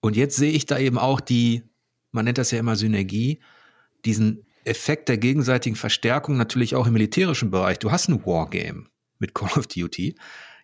Und 0.00 0.16
jetzt 0.16 0.36
sehe 0.36 0.50
ich 0.50 0.66
da 0.66 0.78
eben 0.78 0.98
auch 0.98 1.20
die, 1.20 1.62
man 2.10 2.24
nennt 2.24 2.38
das 2.38 2.50
ja 2.50 2.58
immer 2.58 2.74
Synergie, 2.74 3.40
diesen 4.04 4.44
Effekt 4.68 5.08
der 5.08 5.18
gegenseitigen 5.18 5.76
Verstärkung 5.76 6.36
natürlich 6.36 6.74
auch 6.74 6.86
im 6.86 6.92
militärischen 6.92 7.50
Bereich. 7.50 7.78
Du 7.78 7.90
hast 7.90 8.08
ein 8.08 8.24
Wargame 8.24 8.86
mit 9.18 9.34
Call 9.34 9.50
of 9.58 9.66
Duty. 9.66 10.16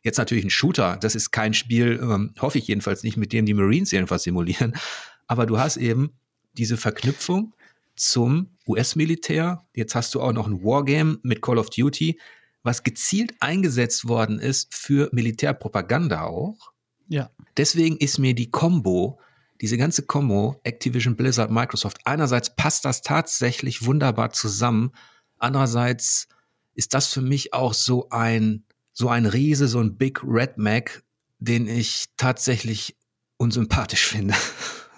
Jetzt 0.02 0.18
natürlich 0.18 0.44
ein 0.44 0.50
Shooter, 0.50 0.98
das 1.00 1.14
ist 1.14 1.30
kein 1.30 1.54
Spiel, 1.54 1.98
ähm, 2.02 2.34
hoffe 2.38 2.58
ich 2.58 2.66
jedenfalls 2.68 3.02
nicht, 3.02 3.16
mit 3.16 3.32
dem 3.32 3.46
die 3.46 3.54
Marines 3.54 3.90
jedenfalls 3.90 4.24
simulieren. 4.24 4.74
Aber 5.26 5.46
du 5.46 5.58
hast 5.58 5.78
eben 5.78 6.12
diese 6.52 6.76
Verknüpfung 6.76 7.54
zum 7.96 8.50
US-Militär. 8.66 9.64
Jetzt 9.74 9.94
hast 9.94 10.14
du 10.14 10.20
auch 10.20 10.32
noch 10.32 10.46
ein 10.46 10.62
Wargame 10.62 11.18
mit 11.22 11.40
Call 11.40 11.58
of 11.58 11.70
Duty, 11.70 12.20
was 12.62 12.82
gezielt 12.82 13.34
eingesetzt 13.40 14.08
worden 14.08 14.38
ist 14.38 14.74
für 14.74 15.08
Militärpropaganda 15.12 16.24
auch. 16.24 16.72
Ja. 17.08 17.30
Deswegen 17.56 17.96
ist 17.96 18.18
mir 18.18 18.34
die 18.34 18.50
Combo, 18.50 19.18
diese 19.64 19.78
ganze 19.78 20.02
Combo, 20.02 20.60
Activision, 20.62 21.16
Blizzard, 21.16 21.50
Microsoft, 21.50 21.96
einerseits 22.04 22.54
passt 22.54 22.84
das 22.84 23.00
tatsächlich 23.00 23.86
wunderbar 23.86 24.30
zusammen, 24.30 24.90
andererseits 25.38 26.28
ist 26.74 26.92
das 26.92 27.10
für 27.10 27.22
mich 27.22 27.54
auch 27.54 27.72
so 27.72 28.10
ein, 28.10 28.64
so 28.92 29.08
ein 29.08 29.24
Riese, 29.24 29.66
so 29.66 29.80
ein 29.80 29.96
Big 29.96 30.20
Red 30.22 30.58
Mac, 30.58 31.02
den 31.38 31.66
ich 31.66 32.10
tatsächlich 32.18 32.98
unsympathisch 33.38 34.06
finde. 34.06 34.34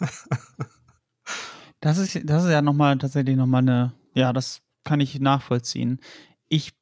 das 1.81 1.99
ist, 1.99 2.19
das 2.25 2.43
ist 2.43 2.51
ja 2.51 2.61
nochmal 2.61 2.99
tatsächlich 2.99 3.37
nochmal 3.37 3.63
eine, 3.63 3.93
ja, 4.15 4.33
das 4.33 4.63
kann 4.83 4.99
ich 4.99 5.21
nachvollziehen. 5.21 6.01
Ich 6.49 6.73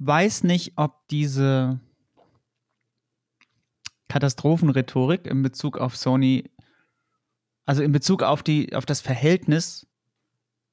weiß 0.00 0.44
nicht, 0.44 0.74
ob 0.76 1.08
diese 1.08 1.80
Katastrophenrhetorik 4.10 5.26
in 5.26 5.42
Bezug 5.42 5.78
auf 5.78 5.96
Sony, 5.96 6.50
also 7.64 7.82
in 7.82 7.92
Bezug 7.92 8.22
auf 8.22 8.42
die, 8.42 8.74
auf 8.74 8.86
das 8.86 9.00
Verhältnis 9.00 9.86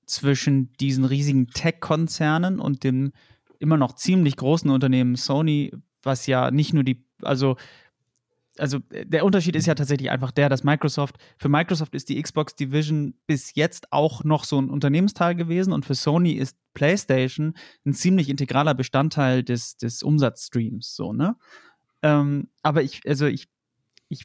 zwischen 0.06 0.74
diesen 0.74 1.06
riesigen 1.06 1.48
Tech-Konzernen 1.48 2.60
und 2.60 2.84
dem 2.84 3.12
immer 3.60 3.78
noch 3.78 3.94
ziemlich 3.94 4.38
großen 4.38 4.70
Unternehmen 4.70 5.16
Sony, 5.16 5.72
was 6.02 6.26
ja 6.28 6.50
nicht 6.50 6.74
nur 6.74 6.84
die, 6.84 7.06
also 7.22 7.58
also 8.60 8.80
der 8.92 9.26
Unterschied 9.26 9.56
ist 9.56 9.66
ja 9.66 9.76
tatsächlich 9.76 10.10
einfach 10.12 10.32
der, 10.32 10.50
dass 10.50 10.64
Microsoft, 10.64 11.18
für 11.38 11.50
Microsoft 11.50 11.96
ist 11.96 12.10
die 12.10 12.22
Xbox 12.22 12.56
Division 12.56 13.16
bis 13.26 13.56
jetzt 13.56 13.92
auch 13.92 14.24
noch 14.24 14.44
so 14.44 14.62
ein 14.62 14.70
Unternehmensteil 14.70 15.36
gewesen 15.36 15.74
und 15.74 15.86
für 15.86 15.96
Sony 15.96 16.34
ist 16.34 16.58
PlayStation 16.74 17.54
ein 17.86 17.94
ziemlich 17.94 18.30
integraler 18.30 18.74
Bestandteil 18.74 19.44
des, 19.44 19.78
des 19.78 20.04
Umsatzstreams, 20.04 20.96
so, 20.96 21.14
ne? 21.14 21.36
Ähm, 22.02 22.50
aber 22.62 22.84
ich, 22.84 23.02
also 23.08 23.26
ich, 23.26 23.48
ich, 24.08 24.24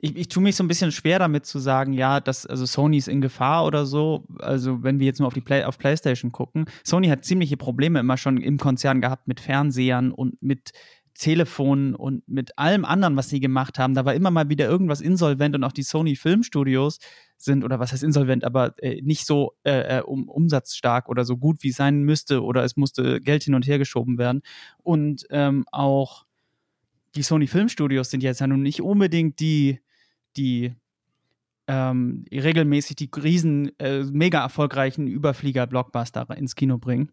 ich, 0.00 0.16
ich 0.16 0.28
tue 0.28 0.42
mich 0.42 0.56
so 0.56 0.64
ein 0.64 0.68
bisschen 0.68 0.92
schwer 0.92 1.18
damit 1.18 1.46
zu 1.46 1.58
sagen, 1.58 1.92
ja, 1.92 2.20
dass, 2.20 2.46
also 2.46 2.66
Sony 2.66 2.98
ist 2.98 3.08
in 3.08 3.20
Gefahr 3.20 3.64
oder 3.64 3.86
so. 3.86 4.26
Also, 4.38 4.82
wenn 4.82 4.98
wir 4.98 5.06
jetzt 5.06 5.18
nur 5.18 5.26
auf 5.26 5.34
die 5.34 5.40
Play, 5.40 5.64
auf 5.64 5.78
PlayStation 5.78 6.32
gucken. 6.32 6.66
Sony 6.84 7.08
hat 7.08 7.24
ziemliche 7.24 7.56
Probleme 7.56 8.00
immer 8.00 8.16
schon 8.16 8.38
im 8.38 8.58
Konzern 8.58 9.00
gehabt 9.00 9.28
mit 9.28 9.40
Fernsehern 9.40 10.12
und 10.12 10.42
mit 10.42 10.72
Telefonen 11.14 11.94
und 11.94 12.26
mit 12.28 12.58
allem 12.58 12.84
anderen, 12.84 13.16
was 13.16 13.28
sie 13.28 13.38
gemacht 13.38 13.78
haben. 13.78 13.94
Da 13.94 14.04
war 14.04 14.14
immer 14.14 14.30
mal 14.30 14.48
wieder 14.48 14.66
irgendwas 14.66 15.00
insolvent 15.00 15.54
und 15.54 15.62
auch 15.62 15.72
die 15.72 15.84
Sony 15.84 16.16
Filmstudios 16.16 16.98
sind, 17.36 17.64
oder 17.64 17.78
was 17.78 17.92
heißt 17.92 18.02
insolvent, 18.02 18.44
aber 18.44 18.74
äh, 18.82 19.00
nicht 19.00 19.24
so 19.24 19.52
äh, 19.62 19.98
äh, 19.98 20.02
um, 20.02 20.28
umsatzstark 20.28 21.08
oder 21.08 21.24
so 21.24 21.36
gut, 21.36 21.62
wie 21.62 21.68
es 21.68 21.76
sein 21.76 22.02
müsste, 22.02 22.42
oder 22.42 22.64
es 22.64 22.76
musste 22.76 23.20
Geld 23.20 23.44
hin 23.44 23.54
und 23.54 23.66
her 23.66 23.78
geschoben 23.78 24.18
werden. 24.18 24.42
Und 24.82 25.24
ähm, 25.30 25.64
auch 25.70 26.26
die 27.14 27.22
Sony 27.22 27.46
Filmstudios 27.46 28.10
sind 28.10 28.22
jetzt 28.22 28.40
ja 28.40 28.48
nun 28.48 28.62
nicht 28.62 28.82
unbedingt 28.82 29.38
die, 29.38 29.78
die 30.36 30.74
ähm, 31.66 32.24
regelmäßig 32.30 32.96
die 32.96 33.10
riesen, 33.16 33.78
äh, 33.78 34.04
mega 34.04 34.42
erfolgreichen 34.42 35.06
Überflieger-Blockbuster 35.06 36.28
ins 36.36 36.54
Kino 36.56 36.78
bringen. 36.78 37.10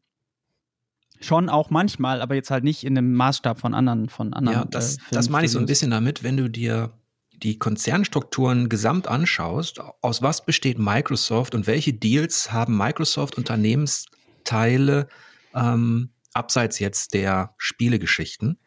Schon 1.22 1.49
auch 1.49 1.69
manchmal, 1.69 2.22
aber 2.22 2.36
jetzt 2.36 2.51
halt 2.51 2.63
nicht 2.63 2.84
in 2.84 2.95
dem 2.95 3.13
Maßstab 3.13 3.59
von 3.59 3.74
anderen, 3.74 4.09
von 4.09 4.34
anderen. 4.34 4.59
Ja, 4.59 4.65
das, 4.65 4.97
äh, 4.97 4.99
das 5.11 5.30
meine 5.30 5.45
ich 5.45 5.51
so 5.51 5.59
ein 5.59 5.67
bisschen 5.67 5.91
damit, 5.91 6.24
wenn 6.24 6.36
du 6.36 6.49
dir 6.49 6.91
die 7.32 7.57
Konzernstrukturen 7.57 8.69
gesamt 8.69 9.07
anschaust, 9.07 9.80
aus 10.01 10.22
was 10.22 10.45
besteht 10.45 10.78
Microsoft 10.80 11.55
und 11.55 11.67
welche 11.67 11.93
Deals 11.93 12.51
haben 12.51 12.78
Microsoft 12.78 13.38
Unternehmensteile 13.38 15.07
ähm, 15.55 16.09
abseits 16.34 16.80
jetzt 16.80 17.13
der 17.13 17.53
Spielegeschichten, 17.57 18.59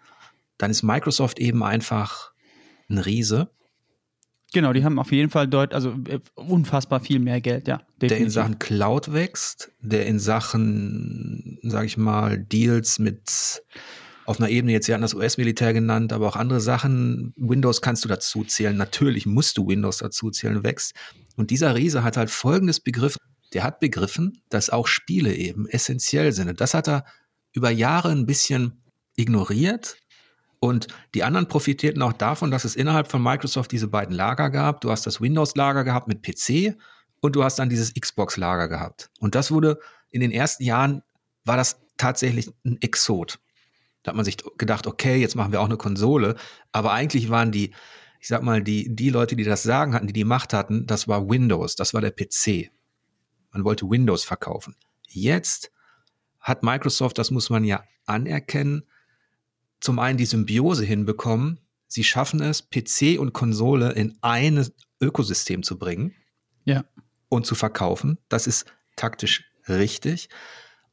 dann 0.58 0.70
ist 0.70 0.82
Microsoft 0.82 1.38
eben 1.38 1.62
einfach 1.62 2.32
ein 2.88 2.98
Riese. 2.98 3.50
Genau, 4.54 4.72
die 4.72 4.84
haben 4.84 5.00
auf 5.00 5.10
jeden 5.10 5.30
Fall 5.30 5.48
deut 5.48 5.74
also 5.74 5.90
äh, 6.08 6.20
unfassbar 6.36 7.00
viel 7.00 7.18
mehr 7.18 7.40
Geld, 7.40 7.66
ja. 7.66 7.78
Definitiv. 8.00 8.08
Der 8.08 8.18
in 8.18 8.30
Sachen 8.30 8.58
Cloud 8.60 9.12
wächst, 9.12 9.72
der 9.80 10.06
in 10.06 10.20
Sachen, 10.20 11.58
sage 11.62 11.86
ich 11.86 11.96
mal, 11.96 12.38
Deals 12.38 13.00
mit 13.00 13.64
auf 14.26 14.38
einer 14.38 14.48
Ebene, 14.48 14.72
jetzt, 14.72 14.86
Sie 14.86 14.92
hatten 14.92 15.02
das 15.02 15.12
US-Militär 15.12 15.72
genannt, 15.72 16.12
aber 16.12 16.28
auch 16.28 16.36
andere 16.36 16.60
Sachen. 16.60 17.34
Windows 17.36 17.82
kannst 17.82 18.04
du 18.04 18.08
dazu 18.08 18.44
zählen. 18.44 18.76
Natürlich 18.76 19.26
musst 19.26 19.58
du 19.58 19.66
Windows 19.66 19.98
dazu 19.98 20.30
zählen, 20.30 20.62
wächst. 20.62 20.94
Und 21.36 21.50
dieser 21.50 21.74
Riese 21.74 22.04
hat 22.04 22.16
halt 22.16 22.30
folgendes 22.30 22.78
Begriff. 22.78 23.16
Der 23.54 23.64
hat 23.64 23.80
begriffen, 23.80 24.40
dass 24.50 24.70
auch 24.70 24.86
Spiele 24.86 25.34
eben 25.34 25.68
essentiell 25.68 26.30
sind. 26.32 26.60
das 26.60 26.74
hat 26.74 26.88
er 26.88 27.04
über 27.52 27.70
Jahre 27.70 28.10
ein 28.10 28.24
bisschen 28.24 28.84
ignoriert 29.16 29.96
und 30.64 30.88
die 31.14 31.24
anderen 31.24 31.46
profitierten 31.46 32.00
auch 32.00 32.14
davon, 32.14 32.50
dass 32.50 32.64
es 32.64 32.74
innerhalb 32.74 33.10
von 33.10 33.22
Microsoft 33.22 33.70
diese 33.70 33.86
beiden 33.86 34.16
Lager 34.16 34.48
gab. 34.48 34.80
Du 34.80 34.90
hast 34.90 35.06
das 35.06 35.20
Windows-Lager 35.20 35.84
gehabt 35.84 36.08
mit 36.08 36.22
PC 36.22 36.74
und 37.20 37.36
du 37.36 37.44
hast 37.44 37.58
dann 37.58 37.68
dieses 37.68 37.92
Xbox-Lager 37.92 38.68
gehabt. 38.68 39.10
Und 39.20 39.34
das 39.34 39.50
wurde 39.50 39.78
in 40.08 40.22
den 40.22 40.30
ersten 40.30 40.64
Jahren, 40.64 41.02
war 41.44 41.58
das 41.58 41.82
tatsächlich 41.98 42.48
ein 42.64 42.80
Exot. 42.80 43.40
Da 44.02 44.12
hat 44.12 44.16
man 44.16 44.24
sich 44.24 44.38
gedacht, 44.56 44.86
okay, 44.86 45.16
jetzt 45.16 45.36
machen 45.36 45.52
wir 45.52 45.60
auch 45.60 45.66
eine 45.66 45.76
Konsole. 45.76 46.34
Aber 46.72 46.92
eigentlich 46.92 47.28
waren 47.28 47.52
die, 47.52 47.74
ich 48.18 48.28
sag 48.28 48.42
mal, 48.42 48.62
die, 48.62 48.88
die 48.96 49.10
Leute, 49.10 49.36
die 49.36 49.44
das 49.44 49.64
Sagen 49.64 49.92
hatten, 49.92 50.06
die 50.06 50.14
die 50.14 50.24
Macht 50.24 50.54
hatten, 50.54 50.86
das 50.86 51.08
war 51.08 51.28
Windows, 51.28 51.76
das 51.76 51.92
war 51.92 52.00
der 52.00 52.12
PC. 52.12 52.70
Man 53.52 53.64
wollte 53.64 53.90
Windows 53.90 54.24
verkaufen. 54.24 54.76
Jetzt 55.10 55.70
hat 56.40 56.62
Microsoft, 56.62 57.18
das 57.18 57.30
muss 57.30 57.50
man 57.50 57.64
ja 57.64 57.84
anerkennen, 58.06 58.84
zum 59.84 59.98
einen 59.98 60.16
die 60.16 60.24
Symbiose 60.24 60.82
hinbekommen. 60.82 61.60
Sie 61.88 62.04
schaffen 62.04 62.40
es, 62.40 62.70
PC 62.70 63.18
und 63.18 63.34
Konsole 63.34 63.92
in 63.92 64.16
ein 64.22 64.66
Ökosystem 64.98 65.62
zu 65.62 65.78
bringen. 65.78 66.14
Ja. 66.64 66.86
Und 67.28 67.44
zu 67.44 67.54
verkaufen. 67.54 68.16
Das 68.30 68.46
ist 68.46 68.64
taktisch 68.96 69.44
richtig. 69.68 70.30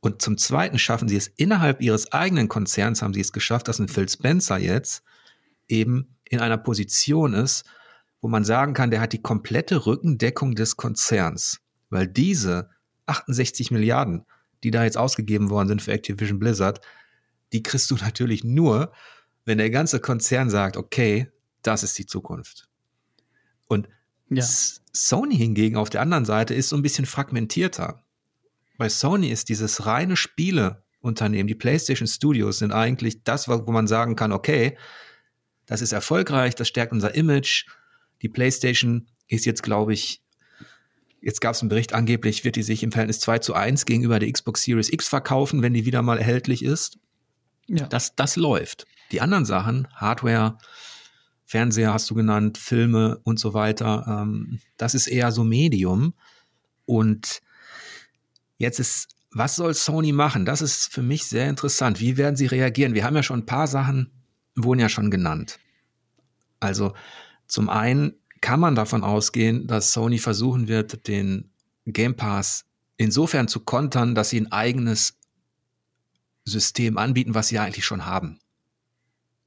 Und 0.02 0.22
zum 0.22 0.38
Zweiten 0.38 0.78
schaffen 0.78 1.08
sie 1.08 1.16
es 1.16 1.28
innerhalb 1.28 1.82
ihres 1.82 2.12
eigenen 2.12 2.50
Konzerns, 2.50 3.02
haben 3.02 3.14
sie 3.14 3.22
es 3.22 3.32
geschafft, 3.32 3.70
dass 3.70 3.80
ein 3.80 3.88
Phil 3.88 4.10
Spencer 4.10 4.58
jetzt 4.58 5.04
eben 5.70 6.18
in 6.26 6.42
einer 6.42 6.58
Position 6.58 7.34
ist, 7.34 7.64
wo 8.20 8.28
man 8.28 8.44
sagen 8.44 8.74
kann, 8.74 8.92
der 8.92 9.00
hat 9.00 9.14
die 9.14 9.22
komplette 9.22 9.86
Rückendeckung 9.86 10.54
des 10.54 10.76
Konzerns. 10.76 11.62
Weil 11.90 12.08
diese 12.08 12.70
68 13.06 13.72
Milliarden, 13.72 14.26
die 14.66 14.72
da 14.72 14.84
jetzt 14.84 14.98
ausgegeben 14.98 15.50
worden 15.50 15.70
sind 15.70 15.82
für 15.82 15.94
Activision 15.94 16.40
Blizzard, 16.40 16.82
die 17.54 17.64
kriegst 17.64 17.90
du 17.92 17.96
natürlich 18.02 18.44
nur, 18.44 18.92
wenn 19.46 19.58
der 19.58 19.70
ganze 19.70 20.00
Konzern 20.00 20.50
sagt, 20.50 20.78
okay, 20.78 21.32
das 21.62 21.84
ist 21.84 21.98
die 21.98 22.06
Zukunft. 22.06 22.68
Und 23.68 23.88
ja. 24.30 24.46
Sony 24.94 25.36
hingegen 25.36 25.78
auf 25.78 25.90
der 25.90 26.02
anderen 26.02 26.26
Seite 26.26 26.54
ist 26.54 26.70
so 26.70 26.76
ein 26.76 26.82
bisschen 26.82 27.06
fragmentierter. 27.06 28.04
Bei 28.78 28.90
Sony 28.90 29.30
ist 29.30 29.50
dieses 29.50 29.86
reine 29.86 30.16
Spieleunternehmen, 30.16 31.48
die 31.48 31.56
PlayStation 31.56 32.08
Studios 32.08 32.60
sind 32.60 32.72
eigentlich 32.72 33.24
das, 33.24 33.48
wo 33.48 33.72
man 33.72 33.88
sagen 33.88 34.16
kann, 34.16 34.32
okay, 34.32 34.78
das 35.66 35.82
ist 35.82 35.92
erfolgreich, 35.92 36.56
das 36.56 36.68
stärkt 36.68 36.92
unser 36.92 37.14
Image. 37.16 37.66
Die 38.22 38.30
PlayStation 38.30 39.08
ist 39.28 39.46
jetzt, 39.46 39.64
glaube 39.64 39.94
ich, 39.94 40.22
jetzt 41.22 41.40
gab 41.40 41.56
es 41.56 41.62
einen 41.62 41.70
Bericht, 41.70 41.94
angeblich 41.94 42.44
wird 42.44 42.56
die 42.56 42.64
sich 42.64 42.84
im 42.84 42.92
Verhältnis 42.92 43.20
2 43.20 43.40
zu 43.40 43.54
1 43.54 43.86
gegenüber 43.86 44.20
der 44.20 44.32
Xbox 44.32 44.64
Series 44.64 44.92
X 44.92 45.08
verkaufen, 45.08 45.62
wenn 45.62 45.74
die 45.74 45.86
wieder 45.86 46.02
mal 46.02 46.18
erhältlich 46.18 46.64
ist. 46.64 47.00
Ja. 47.72 47.88
Das, 47.88 48.16
das 48.16 48.36
läuft. 48.36 48.86
Die 49.12 49.22
anderen 49.22 49.46
Sachen, 49.46 49.88
Hardware, 49.96 50.58
Fernseher 51.46 51.94
hast 51.94 52.10
du 52.10 52.16
genannt, 52.16 52.58
Filme 52.58 53.20
und 53.24 53.40
so 53.40 53.54
weiter, 53.54 54.06
ähm, 54.08 54.60
das 54.78 54.94
ist 54.94 55.08
eher 55.08 55.32
so 55.32 55.44
Medium. 55.44 56.14
Und 56.86 57.42
jetzt 58.58 58.80
ist, 58.80 59.16
was 59.32 59.56
soll 59.56 59.74
Sony 59.74 60.12
machen? 60.12 60.46
Das 60.46 60.62
ist 60.62 60.92
für 60.92 61.02
mich 61.02 61.26
sehr 61.26 61.50
interessant. 61.50 62.00
Wie 62.00 62.18
werden 62.18 62.36
sie 62.36 62.46
reagieren? 62.46 62.94
Wir 62.94 63.06
haben 63.06 63.16
ja 63.16 63.24
schon 63.24 63.40
ein 63.40 63.46
paar 63.46 63.68
Sachen, 63.68 64.12
wurden 64.56 64.80
ja 64.80 64.90
schon 64.90 65.12
genannt. 65.12 65.60
Also 66.60 66.94
zum 67.48 67.70
einen 67.70 68.14
kann 68.42 68.60
man 68.60 68.76
davon 68.76 69.04
ausgehen, 69.04 69.68
dass 69.68 69.94
Sony 69.94 70.18
versuchen 70.18 70.68
wird, 70.68 71.08
den 71.08 71.52
Game 71.86 72.16
Pass 72.16 72.66
insofern 72.98 73.48
zu 73.48 73.62
kontern, 73.62 74.16
dass 74.16 74.30
sie 74.30 74.42
ein 74.42 74.52
eigenes 74.52 75.21
System 76.46 76.98
anbieten, 76.98 77.36
was 77.36 77.50
sie 77.50 77.56
ja 77.56 77.64
eigentlich 77.64 77.86
schon 77.86 78.06
haben. 78.06 78.40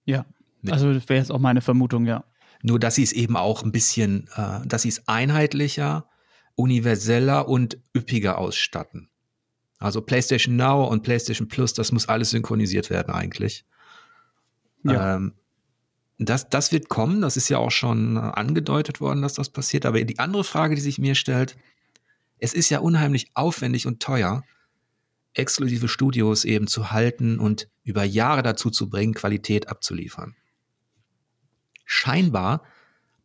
Ja, 0.04 0.26
also 0.68 0.92
das 0.92 1.08
wäre 1.08 1.18
jetzt 1.18 1.32
auch 1.32 1.38
meine 1.38 1.60
Vermutung, 1.60 2.06
ja. 2.06 2.24
Nur, 2.62 2.78
dass 2.78 2.94
sie 2.94 3.02
es 3.02 3.12
eben 3.12 3.36
auch 3.36 3.62
ein 3.62 3.72
bisschen, 3.72 4.28
äh, 4.36 4.66
dass 4.66 4.82
sie 4.82 4.88
es 4.88 5.06
einheitlicher, 5.08 6.08
universeller 6.54 7.48
und 7.48 7.78
üppiger 7.94 8.38
ausstatten. 8.38 9.10
Also 9.78 10.00
PlayStation 10.00 10.56
Now 10.56 10.86
und 10.86 11.02
PlayStation 11.02 11.48
Plus, 11.48 11.74
das 11.74 11.92
muss 11.92 12.08
alles 12.08 12.30
synchronisiert 12.30 12.88
werden 12.88 13.12
eigentlich. 13.12 13.66
Ja. 14.84 15.16
Ähm, 15.16 15.34
das, 16.18 16.48
das 16.48 16.70
wird 16.72 16.88
kommen, 16.88 17.20
das 17.20 17.36
ist 17.36 17.48
ja 17.48 17.58
auch 17.58 17.72
schon 17.72 18.16
angedeutet 18.16 19.00
worden, 19.00 19.20
dass 19.20 19.34
das 19.34 19.50
passiert. 19.50 19.84
Aber 19.84 20.02
die 20.02 20.18
andere 20.18 20.44
Frage, 20.44 20.74
die 20.74 20.80
sich 20.80 20.98
mir 20.98 21.16
stellt, 21.16 21.56
Es 22.38 22.52
ist 22.54 22.70
ja 22.70 22.78
unheimlich 22.80 23.30
aufwendig 23.34 23.86
und 23.86 24.00
teuer, 24.00 24.42
exklusive 25.34 25.88
Studios 25.88 26.44
eben 26.44 26.66
zu 26.66 26.90
halten 26.90 27.38
und 27.38 27.68
über 27.82 28.04
Jahre 28.04 28.42
dazu 28.42 28.70
zu 28.70 28.88
bringen, 28.88 29.14
Qualität 29.14 29.68
abzuliefern. 29.68 30.36
Scheinbar 31.84 32.62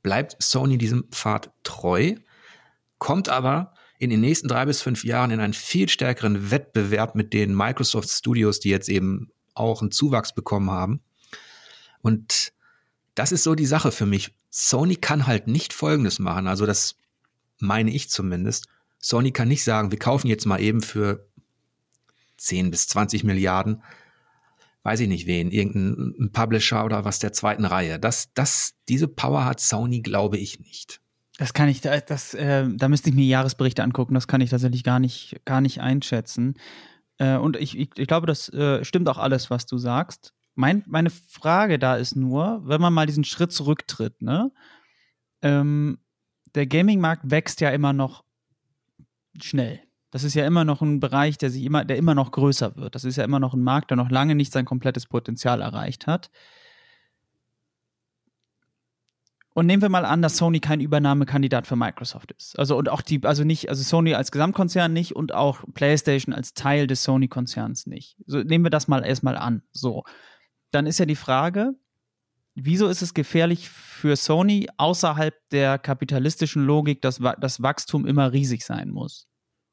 bleibt 0.03 0.35
Sony 0.41 0.77
diesem 0.77 1.05
Pfad 1.11 1.51
treu, 1.63 2.15
kommt 2.97 3.29
aber 3.29 3.73
in 3.99 4.09
den 4.09 4.21
nächsten 4.21 4.47
drei 4.47 4.65
bis 4.65 4.81
fünf 4.81 5.03
Jahren 5.03 5.31
in 5.31 5.39
einen 5.39 5.53
viel 5.53 5.89
stärkeren 5.89 6.51
Wettbewerb 6.51 7.15
mit 7.15 7.33
den 7.33 7.55
Microsoft 7.55 8.09
Studios, 8.09 8.59
die 8.59 8.69
jetzt 8.69 8.89
eben 8.89 9.31
auch 9.53 9.81
einen 9.81 9.91
Zuwachs 9.91 10.33
bekommen 10.33 10.71
haben. 10.71 11.01
Und 12.01 12.53
das 13.15 13.31
ist 13.31 13.43
so 13.43 13.55
die 13.55 13.65
Sache 13.65 13.91
für 13.91 14.05
mich. 14.05 14.33
Sony 14.49 14.95
kann 14.95 15.27
halt 15.27 15.47
nicht 15.47 15.73
Folgendes 15.73 16.19
machen. 16.19 16.47
Also 16.47 16.65
das 16.65 16.95
meine 17.59 17.91
ich 17.91 18.09
zumindest. 18.09 18.67
Sony 18.99 19.31
kann 19.31 19.49
nicht 19.49 19.63
sagen, 19.63 19.91
wir 19.91 19.99
kaufen 19.99 20.27
jetzt 20.27 20.45
mal 20.45 20.61
eben 20.61 20.81
für 20.81 21.28
10 22.39 22.71
bis 22.71 22.87
20 22.87 23.23
Milliarden, 23.23 23.83
weiß 24.83 25.01
ich 25.01 25.07
nicht 25.07 25.27
wen, 25.27 25.51
irgendein 25.51 26.31
Publisher 26.31 26.85
oder 26.85 27.05
was 27.05 27.19
der 27.19 27.33
zweiten 27.33 27.65
Reihe. 27.65 27.99
Das, 27.99 28.33
das, 28.33 28.73
diese 28.87 29.07
Power 29.07 29.45
hat 29.45 29.59
Sony, 29.59 30.01
glaube 30.01 30.37
ich, 30.37 30.59
nicht. 30.59 31.01
Das 31.37 31.53
kann 31.53 31.69
ich, 31.69 31.81
das, 31.81 32.33
äh, 32.33 32.67
da 32.69 32.89
müsste 32.89 33.09
ich 33.09 33.15
mir 33.15 33.25
Jahresberichte 33.25 33.83
angucken. 33.83 34.13
Das 34.13 34.27
kann 34.27 34.41
ich 34.41 34.49
tatsächlich 34.49 34.83
gar 34.83 34.99
nicht, 34.99 35.39
gar 35.45 35.61
nicht 35.61 35.79
einschätzen. 35.79 36.55
Äh, 37.17 37.37
und 37.37 37.55
ich, 37.55 37.77
ich, 37.77 37.91
ich, 37.97 38.07
glaube, 38.07 38.27
das 38.27 38.49
äh, 38.49 38.83
stimmt 38.83 39.07
auch 39.07 39.17
alles, 39.17 39.49
was 39.49 39.65
du 39.65 39.77
sagst. 39.77 40.33
Mein, 40.55 40.83
meine 40.87 41.09
Frage 41.09 41.79
da 41.79 41.95
ist 41.95 42.15
nur, 42.15 42.61
wenn 42.65 42.81
man 42.81 42.93
mal 42.93 43.05
diesen 43.05 43.23
Schritt 43.23 43.53
zurücktritt, 43.53 44.21
ne? 44.21 44.51
Ähm, 45.41 45.99
der 46.55 46.67
Gaming-Markt 46.67 47.29
wächst 47.31 47.61
ja 47.61 47.69
immer 47.69 47.93
noch 47.93 48.25
schnell. 49.41 49.79
Das 50.11 50.23
ist 50.23 50.33
ja 50.33 50.45
immer 50.45 50.65
noch 50.65 50.81
ein 50.81 50.99
Bereich, 50.99 51.37
der 51.37 51.49
sich 51.49 51.63
immer, 51.63 51.85
der 51.85 51.97
immer 51.97 52.15
noch 52.15 52.31
größer 52.31 52.75
wird. 52.75 52.95
Das 52.95 53.03
ist 53.03 53.15
ja 53.15 53.23
immer 53.23 53.39
noch 53.39 53.53
ein 53.53 53.63
Markt, 53.63 53.91
der 53.91 53.97
noch 53.97 54.09
lange 54.09 54.35
nicht 54.35 54.51
sein 54.51 54.65
komplettes 54.65 55.05
Potenzial 55.05 55.61
erreicht 55.61 56.07
hat. 56.07 56.31
Und 59.53 59.65
nehmen 59.65 59.81
wir 59.81 59.89
mal 59.89 60.05
an, 60.05 60.21
dass 60.21 60.37
Sony 60.37 60.59
kein 60.59 60.79
Übernahmekandidat 60.79 61.67
für 61.67 61.75
Microsoft 61.75 62.31
ist. 62.31 62.57
Also 62.57 62.77
und 62.77 62.87
auch 62.87 63.01
die, 63.01 63.23
also 63.23 63.43
nicht, 63.43 63.69
also 63.69 63.83
Sony 63.83 64.13
als 64.13 64.31
Gesamtkonzern 64.31 64.93
nicht 64.93 65.15
und 65.15 65.33
auch 65.33 65.63
PlayStation 65.73 66.33
als 66.33 66.53
Teil 66.53 66.87
des 66.87 67.03
Sony-Konzerns 67.03 67.85
nicht. 67.85 68.17
So 68.25 68.41
nehmen 68.41 68.63
wir 68.63 68.71
das 68.71 68.87
mal 68.87 69.05
erstmal 69.05 69.37
an. 69.37 69.63
So 69.71 70.03
dann 70.71 70.85
ist 70.85 70.99
ja 70.99 71.05
die 71.05 71.15
Frage, 71.15 71.73
wieso 72.55 72.87
ist 72.87 73.01
es 73.01 73.13
gefährlich 73.13 73.69
für 73.69 74.15
Sony 74.15 74.67
außerhalb 74.77 75.35
der 75.49 75.77
kapitalistischen 75.79 76.65
Logik, 76.65 77.01
dass 77.01 77.21
das 77.39 77.61
Wachstum 77.61 78.05
immer 78.05 78.31
riesig 78.31 78.65
sein 78.65 78.89
muss? 78.89 79.27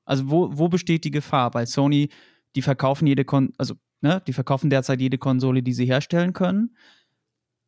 Also 0.07 0.31
wo, 0.31 0.49
wo 0.57 0.69
besteht 0.69 1.05
die 1.05 1.11
Gefahr? 1.11 1.53
Weil 1.53 1.67
Sony, 1.67 2.09
die 2.55 2.63
verkaufen 2.63 3.07
jede 3.07 3.27
Kon 3.27 3.53
also 3.59 3.75
ne, 4.01 4.23
die 4.27 4.33
verkaufen 4.33 4.71
derzeit 4.71 5.01
jede 5.01 5.19
Konsole, 5.19 5.63
die 5.63 5.73
sie 5.73 5.87
herstellen 5.87 6.33
können. 6.33 6.77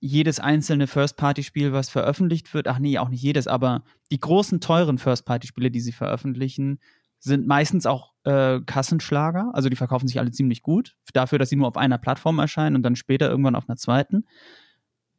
Jedes 0.01 0.39
einzelne 0.39 0.87
First-Party-Spiel, 0.87 1.73
was 1.73 1.91
veröffentlicht 1.91 2.55
wird, 2.55 2.69
ach 2.69 2.79
nee, 2.79 2.99
auch 2.99 3.09
nicht 3.09 3.23
jedes, 3.23 3.49
aber 3.49 3.83
die 4.13 4.21
großen, 4.21 4.61
teuren 4.61 4.99
First-Party-Spiele, 4.99 5.73
die 5.73 5.81
sie 5.81 5.93
veröffentlichen, 5.93 6.79
sind 7.19 7.49
meistens 7.49 7.85
auch 7.85 8.13
äh, 8.23 8.61
Kassenschlager. 8.61 9.51
Also 9.53 9.69
die 9.69 9.77
verkaufen 9.77 10.07
sich 10.07 10.21
alle 10.21 10.31
ziemlich 10.31 10.63
gut. 10.63 10.97
Dafür, 11.13 11.41
dass 11.41 11.49
sie 11.49 11.57
nur 11.57 11.67
auf 11.67 11.77
einer 11.77 11.99
Plattform 11.99 12.39
erscheinen 12.39 12.77
und 12.77 12.85
dann 12.85 12.95
später 12.95 13.29
irgendwann 13.29 13.57
auf 13.57 13.69
einer 13.69 13.77
zweiten. 13.77 14.25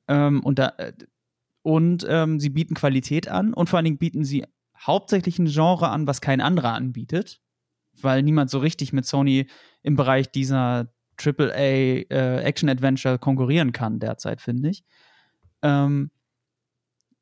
Ähm, 0.07 0.41
und 0.41 0.59
da, 0.59 0.74
äh, 0.78 0.93
und 1.61 2.05
ähm, 2.07 2.39
sie 2.39 2.49
bieten 2.49 2.74
Qualität 2.74 3.28
an 3.28 3.53
und 3.53 3.67
vor 3.67 3.78
allen 3.78 3.86
Dingen 3.86 3.97
bieten 3.97 4.24
sie 4.24 4.45
hauptsächlich 4.86 5.39
ein 5.39 5.47
Genre 5.47 5.89
an, 5.89 6.07
was 6.07 6.21
kein 6.21 6.41
anderer 6.41 6.73
anbietet. 6.73 7.41
Weil 8.01 8.23
niemand 8.23 8.49
so 8.49 8.59
richtig 8.59 8.93
mit 8.93 9.05
Sony 9.05 9.49
im 9.82 9.95
Bereich 9.95 10.32
dieser 10.32 10.93
AAA 11.21 12.05
äh, 12.09 12.43
Action-Adventure 12.43 13.19
konkurrieren 13.19 13.73
kann 13.73 13.99
derzeit, 13.99 14.41
finde 14.41 14.69
ich. 14.69 14.84
Ähm, 15.61 16.11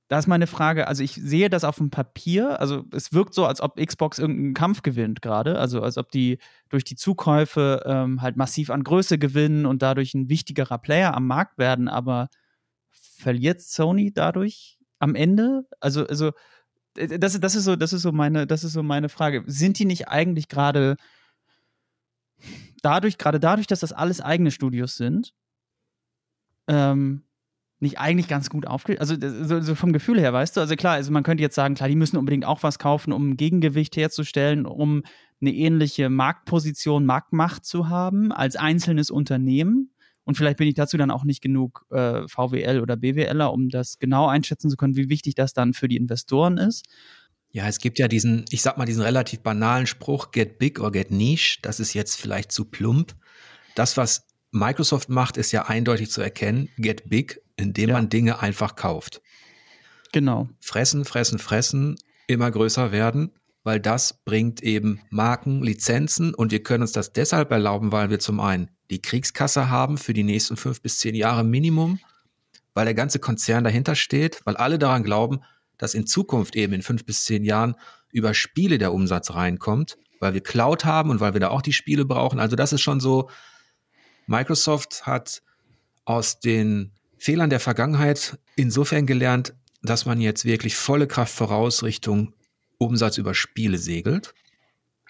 da 0.07 0.19
ist 0.19 0.27
meine 0.27 0.47
Frage, 0.47 0.87
also 0.87 1.03
ich 1.03 1.15
sehe 1.15 1.49
das 1.49 1.65
auf 1.65 1.77
dem 1.77 1.89
Papier, 1.89 2.61
also 2.61 2.85
es 2.93 3.11
wirkt 3.11 3.33
so, 3.33 3.45
als 3.45 3.59
ob 3.59 3.75
Xbox 3.75 4.19
irgendeinen 4.19 4.53
Kampf 4.53 4.81
gewinnt 4.81 5.21
gerade, 5.21 5.59
also 5.59 5.81
als 5.81 5.97
ob 5.97 6.11
die 6.11 6.37
durch 6.69 6.85
die 6.85 6.95
Zukäufe 6.95 7.83
ähm, 7.85 8.21
halt 8.21 8.37
massiv 8.37 8.69
an 8.69 8.83
Größe 8.83 9.17
gewinnen 9.17 9.65
und 9.65 9.81
dadurch 9.81 10.13
ein 10.13 10.29
wichtigerer 10.29 10.77
Player 10.77 11.13
am 11.13 11.27
Markt 11.27 11.57
werden, 11.57 11.89
aber 11.89 12.29
verliert 12.89 13.61
Sony 13.61 14.13
dadurch 14.13 14.79
am 14.99 15.13
Ende? 15.13 15.67
Also, 15.81 16.07
also 16.07 16.31
das, 16.97 17.39
das 17.39 17.55
ist 17.55 17.63
so, 17.65 17.75
das 17.75 17.93
ist 17.93 18.01
so 18.01 18.11
meine, 18.11 18.47
das 18.47 18.63
ist 18.63 18.73
so 18.73 18.83
meine 18.83 19.09
Frage. 19.09 19.43
Sind 19.45 19.79
die 19.79 19.85
nicht 19.85 20.07
eigentlich 20.07 20.47
gerade 20.47 20.97
dadurch, 22.81 23.17
gerade 23.17 23.39
dadurch, 23.39 23.67
dass 23.67 23.79
das 23.79 23.93
alles 23.93 24.21
eigene 24.21 24.51
Studios 24.51 24.95
sind, 24.95 25.33
ähm, 26.67 27.23
nicht 27.79 27.99
eigentlich 27.99 28.27
ganz 28.27 28.49
gut 28.49 28.65
aufgestellt? 28.65 29.01
Also 29.01 29.15
so, 29.45 29.61
so, 29.61 29.75
vom 29.75 29.93
Gefühl 29.93 30.19
her, 30.19 30.33
weißt 30.33 30.57
du? 30.57 30.61
Also 30.61 30.75
klar, 30.75 30.93
also 30.93 31.11
man 31.11 31.23
könnte 31.23 31.43
jetzt 31.43 31.55
sagen, 31.55 31.75
klar, 31.75 31.89
die 31.89 31.95
müssen 31.95 32.17
unbedingt 32.17 32.45
auch 32.45 32.63
was 32.63 32.79
kaufen, 32.79 33.13
um 33.13 33.29
ein 33.29 33.37
Gegengewicht 33.37 33.95
herzustellen, 33.95 34.65
um 34.65 35.03
eine 35.39 35.53
ähnliche 35.53 36.09
Marktposition, 36.09 37.05
Marktmacht 37.05 37.65
zu 37.65 37.89
haben 37.89 38.31
als 38.31 38.55
einzelnes 38.55 39.11
Unternehmen. 39.11 39.91
Und 40.27 40.35
vielleicht 40.35 40.57
bin 40.57 40.67
ich 40.67 40.73
dazu 40.73 40.97
dann 40.97 41.09
auch 41.09 41.23
nicht 41.23 41.41
genug 41.41 41.85
äh, 41.89 42.27
VWL 42.27 42.81
oder 42.81 42.97
BWLer, 42.97 43.53
um 43.53 43.69
das 43.69 43.97
genau 43.97 44.27
einschätzen 44.27 44.69
zu 44.69 44.75
können, 44.75 44.97
wie 44.97 45.07
wichtig 45.07 45.35
das 45.35 45.53
dann 45.53 45.73
für 45.73 45.87
die 45.87 45.95
Investoren 45.95 46.57
ist. 46.57 46.85
Ja, 47.53 47.65
es 47.69 47.79
gibt 47.79 47.97
ja 47.97 48.09
diesen, 48.09 48.43
ich 48.49 48.61
sag 48.61 48.77
mal, 48.77 48.83
diesen 48.83 49.03
relativ 49.03 49.39
banalen 49.39 49.87
Spruch, 49.87 50.31
get 50.31 50.59
big 50.59 50.81
or 50.81 50.91
get 50.91 51.11
niche. 51.11 51.59
Das 51.61 51.79
ist 51.79 51.93
jetzt 51.93 52.19
vielleicht 52.19 52.51
zu 52.51 52.65
plump. 52.65 53.15
Das, 53.73 53.95
was 53.95 54.27
Microsoft 54.51 55.07
macht, 55.07 55.37
ist 55.37 55.53
ja 55.53 55.67
eindeutig 55.67 56.11
zu 56.11 56.19
erkennen, 56.19 56.67
get 56.77 57.09
big, 57.09 57.41
indem 57.55 57.91
ja. 57.91 57.95
man 57.95 58.09
Dinge 58.09 58.41
einfach 58.41 58.75
kauft. 58.75 59.21
Genau. 60.11 60.49
Fressen, 60.59 61.05
fressen, 61.05 61.39
fressen, 61.39 61.95
immer 62.27 62.51
größer 62.51 62.91
werden, 62.91 63.31
weil 63.63 63.79
das 63.79 64.25
bringt 64.25 64.61
eben 64.61 64.99
Marken, 65.09 65.63
Lizenzen 65.63 66.33
und 66.33 66.51
wir 66.51 66.63
können 66.63 66.81
uns 66.81 66.91
das 66.91 67.13
deshalb 67.13 67.49
erlauben, 67.49 67.93
weil 67.93 68.09
wir 68.09 68.19
zum 68.19 68.41
einen 68.41 68.69
die 68.89 69.01
Kriegskasse 69.01 69.69
haben 69.69 69.97
für 69.97 70.13
die 70.13 70.23
nächsten 70.23 70.57
fünf 70.57 70.81
bis 70.81 70.99
zehn 70.99 71.15
Jahre 71.15 71.43
Minimum, 71.43 71.99
weil 72.73 72.85
der 72.85 72.93
ganze 72.93 73.19
Konzern 73.19 73.63
dahinter 73.63 73.95
steht, 73.95 74.41
weil 74.45 74.55
alle 74.55 74.79
daran 74.79 75.03
glauben, 75.03 75.41
dass 75.77 75.93
in 75.93 76.07
Zukunft 76.07 76.55
eben 76.55 76.73
in 76.73 76.81
fünf 76.81 77.05
bis 77.05 77.25
zehn 77.25 77.43
Jahren 77.43 77.75
über 78.11 78.33
Spiele 78.33 78.77
der 78.77 78.93
Umsatz 78.93 79.31
reinkommt, 79.31 79.97
weil 80.19 80.33
wir 80.33 80.41
Cloud 80.41 80.85
haben 80.85 81.09
und 81.09 81.19
weil 81.19 81.33
wir 81.33 81.39
da 81.39 81.49
auch 81.49 81.61
die 81.61 81.73
Spiele 81.73 82.05
brauchen. 82.05 82.39
Also 82.39 82.55
das 82.55 82.73
ist 82.73 82.81
schon 82.81 82.99
so, 82.99 83.29
Microsoft 84.25 85.05
hat 85.05 85.41
aus 86.05 86.39
den 86.39 86.91
Fehlern 87.17 87.49
der 87.49 87.59
Vergangenheit 87.59 88.37
insofern 88.55 89.05
gelernt, 89.05 89.53
dass 89.81 90.05
man 90.05 90.21
jetzt 90.21 90.45
wirklich 90.45 90.75
volle 90.75 91.07
Kraft 91.07 91.33
voraus 91.33 91.83
Richtung 91.83 92.33
Umsatz 92.77 93.17
über 93.17 93.33
Spiele 93.33 93.77
segelt. 93.77 94.33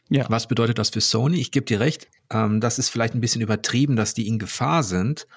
Ja. 0.10 0.26
Was 0.30 0.48
bedeutet 0.48 0.78
das 0.78 0.90
für 0.90 1.02
Sony? 1.02 1.40
Ich 1.40 1.52
gebe 1.52 1.66
dir 1.66 1.80
recht, 1.80 2.08
ähm, 2.30 2.62
das 2.62 2.80
ist 2.80 2.90
vielleicht 2.90 3.14
ein 3.14 3.22
bisschen 3.22 3.42
übertrieben, 3.42 3.96
dass 3.96 4.14
die 4.14 4.28
in 4.28 4.40
Gefahr 4.40 4.84
sind. 4.84 5.28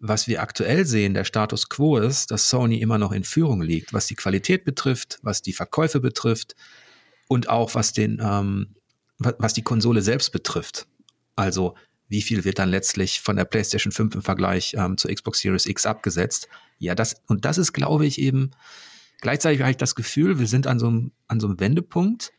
Was 0.00 0.26
wir 0.26 0.42
aktuell 0.42 0.84
sehen, 0.84 1.14
der 1.14 1.24
Status 1.24 1.68
quo 1.68 1.96
ist, 1.96 2.30
dass 2.30 2.50
Sony 2.50 2.78
immer 2.80 2.98
noch 2.98 3.12
in 3.12 3.24
Führung 3.24 3.62
liegt, 3.62 3.92
was 3.92 4.08
die 4.08 4.16
Qualität 4.16 4.64
betrifft, 4.64 5.18
was 5.22 5.42
die 5.42 5.52
Verkäufe 5.52 6.00
betrifft 6.00 6.56
und 7.28 7.48
auch 7.48 7.74
was 7.74 7.92
den, 7.92 8.20
ähm, 8.20 8.74
was 9.18 9.54
die 9.54 9.62
Konsole 9.62 10.02
selbst 10.02 10.32
betrifft. 10.32 10.86
Also 11.36 11.76
wie 12.08 12.20
viel 12.20 12.44
wird 12.44 12.58
dann 12.58 12.68
letztlich 12.68 13.20
von 13.20 13.36
der 13.36 13.44
PlayStation 13.44 13.92
5 13.92 14.16
im 14.16 14.22
Vergleich 14.22 14.74
ähm, 14.76 14.98
zur 14.98 15.10
Xbox 15.10 15.40
Series 15.40 15.66
X 15.66 15.86
abgesetzt. 15.86 16.48
Ja, 16.78 16.94
das, 16.94 17.22
und 17.26 17.44
das 17.44 17.56
ist, 17.56 17.72
glaube 17.72 18.04
ich, 18.04 18.20
eben, 18.20 18.50
gleichzeitig 19.20 19.60
habe 19.60 19.70
ich 19.70 19.78
das 19.78 19.94
Gefühl, 19.94 20.38
wir 20.38 20.46
sind 20.46 20.66
an 20.66 20.78
so 20.78 20.88
einem, 20.88 21.12
an 21.28 21.40
so 21.40 21.46
einem 21.46 21.58
Wendepunkt 21.58 22.32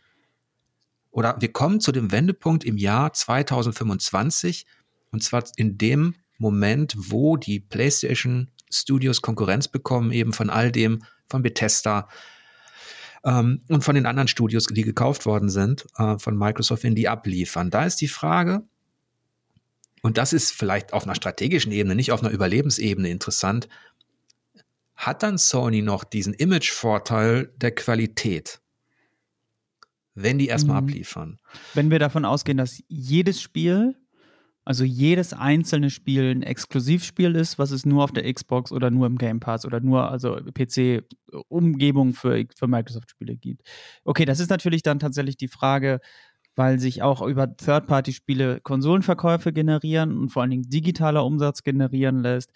oder 1.14 1.38
wir 1.40 1.54
kommen 1.54 1.80
zu 1.80 1.92
dem 1.92 2.12
Wendepunkt 2.12 2.66
im 2.66 2.76
Jahr 2.76 3.14
2025 3.14 4.66
und 5.12 5.24
zwar 5.24 5.44
in 5.56 5.78
dem 5.78 6.16
Moment, 6.38 6.96
wo 6.98 7.38
die 7.38 7.60
PlayStation 7.62 8.50
Studios 8.70 9.22
Konkurrenz 9.22 9.68
bekommen, 9.68 10.12
eben 10.12 10.34
von 10.34 10.50
all 10.50 10.72
dem, 10.72 11.04
von 11.30 11.44
Bethesda, 11.44 12.10
ähm, 13.24 13.62
und 13.70 13.84
von 13.84 13.96
den 13.96 14.06
anderen 14.06 14.28
Studios, 14.28 14.66
die 14.66 14.82
gekauft 14.82 15.26
worden 15.26 15.50
sind, 15.50 15.86
äh, 15.98 16.18
von 16.18 16.38
Microsoft, 16.38 16.84
wenn 16.84 16.96
die 16.96 17.08
abliefern. 17.08 17.70
Da 17.70 17.86
ist 17.86 18.02
die 18.02 18.08
Frage, 18.08 18.64
und 20.02 20.18
das 20.18 20.34
ist 20.34 20.52
vielleicht 20.52 20.92
auf 20.92 21.04
einer 21.04 21.16
strategischen 21.16 21.72
Ebene, 21.72 21.96
nicht 21.96 22.12
auf 22.12 22.22
einer 22.22 22.34
Überlebensebene 22.34 23.10
interessant, 23.10 23.70
hat 24.96 25.24
dann 25.24 25.38
Sony 25.38 25.82
noch 25.82 26.04
diesen 26.04 26.34
Image-Vorteil 26.34 27.54
der 27.56 27.74
Qualität, 27.74 28.60
wenn 30.16 30.38
die 30.38 30.48
erstmal 30.48 30.82
mhm. 30.82 30.88
abliefern. 30.88 31.40
Wenn 31.74 31.92
wir 31.92 32.00
davon 32.00 32.26
ausgehen, 32.26 32.58
dass 32.58 32.82
jedes 32.88 33.42
Spiel 33.42 33.96
Also 34.66 34.86
jedes 34.86 35.34
einzelne 35.34 35.90
Spiel 35.90 36.32
ein 36.32 36.42
Exklusivspiel 36.42 37.36
ist, 37.36 37.60
was 37.60 37.72
es 37.72 37.86
nur 37.86 38.02
auf 38.02 38.14
der 38.14 38.32
Xbox 38.32 38.72
oder 38.72 38.92
nur 38.92 39.08
im 39.08 39.18
Game 39.18 39.42
Pass 39.42 39.66
oder 39.66 39.82
nur 39.82 40.10
also 40.10 40.38
PC-Umgebung 40.54 42.14
für, 42.14 42.46
für 42.58 42.68
Microsoft-Spiele 42.68 43.36
gibt. 43.36 43.68
Okay, 44.06 44.24
das 44.24 44.40
ist 44.40 44.50
natürlich 44.50 44.82
dann 44.82 45.00
tatsächlich 45.00 45.36
die 45.36 45.50
Frage, 45.50 46.00
weil 46.56 46.80
sich 46.80 47.02
auch 47.02 47.22
über 47.22 47.58
Third-Party-Spiele 47.58 48.62
Konsolenverkäufe 48.62 49.52
generieren 49.52 50.18
und 50.18 50.30
vor 50.30 50.44
allen 50.44 50.52
Dingen 50.52 50.70
digitaler 50.70 51.26
Umsatz 51.26 51.64
generieren 51.64 52.20
lässt. 52.22 52.52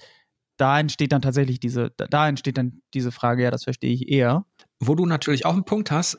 Da 0.55 0.79
entsteht 0.79 1.11
dann 1.11 1.21
tatsächlich 1.21 1.59
diese, 1.59 1.91
da 1.97 2.29
entsteht 2.29 2.57
dann 2.57 2.81
diese 2.93 3.11
Frage, 3.11 3.43
ja, 3.43 3.51
das 3.51 3.65
verstehe 3.65 3.91
ich 3.91 4.07
eher. 4.07 4.45
Wo 4.79 4.95
du 4.95 5.05
natürlich 5.05 5.45
auch 5.45 5.53
einen 5.53 5.65
Punkt 5.65 5.91
hast, 5.91 6.17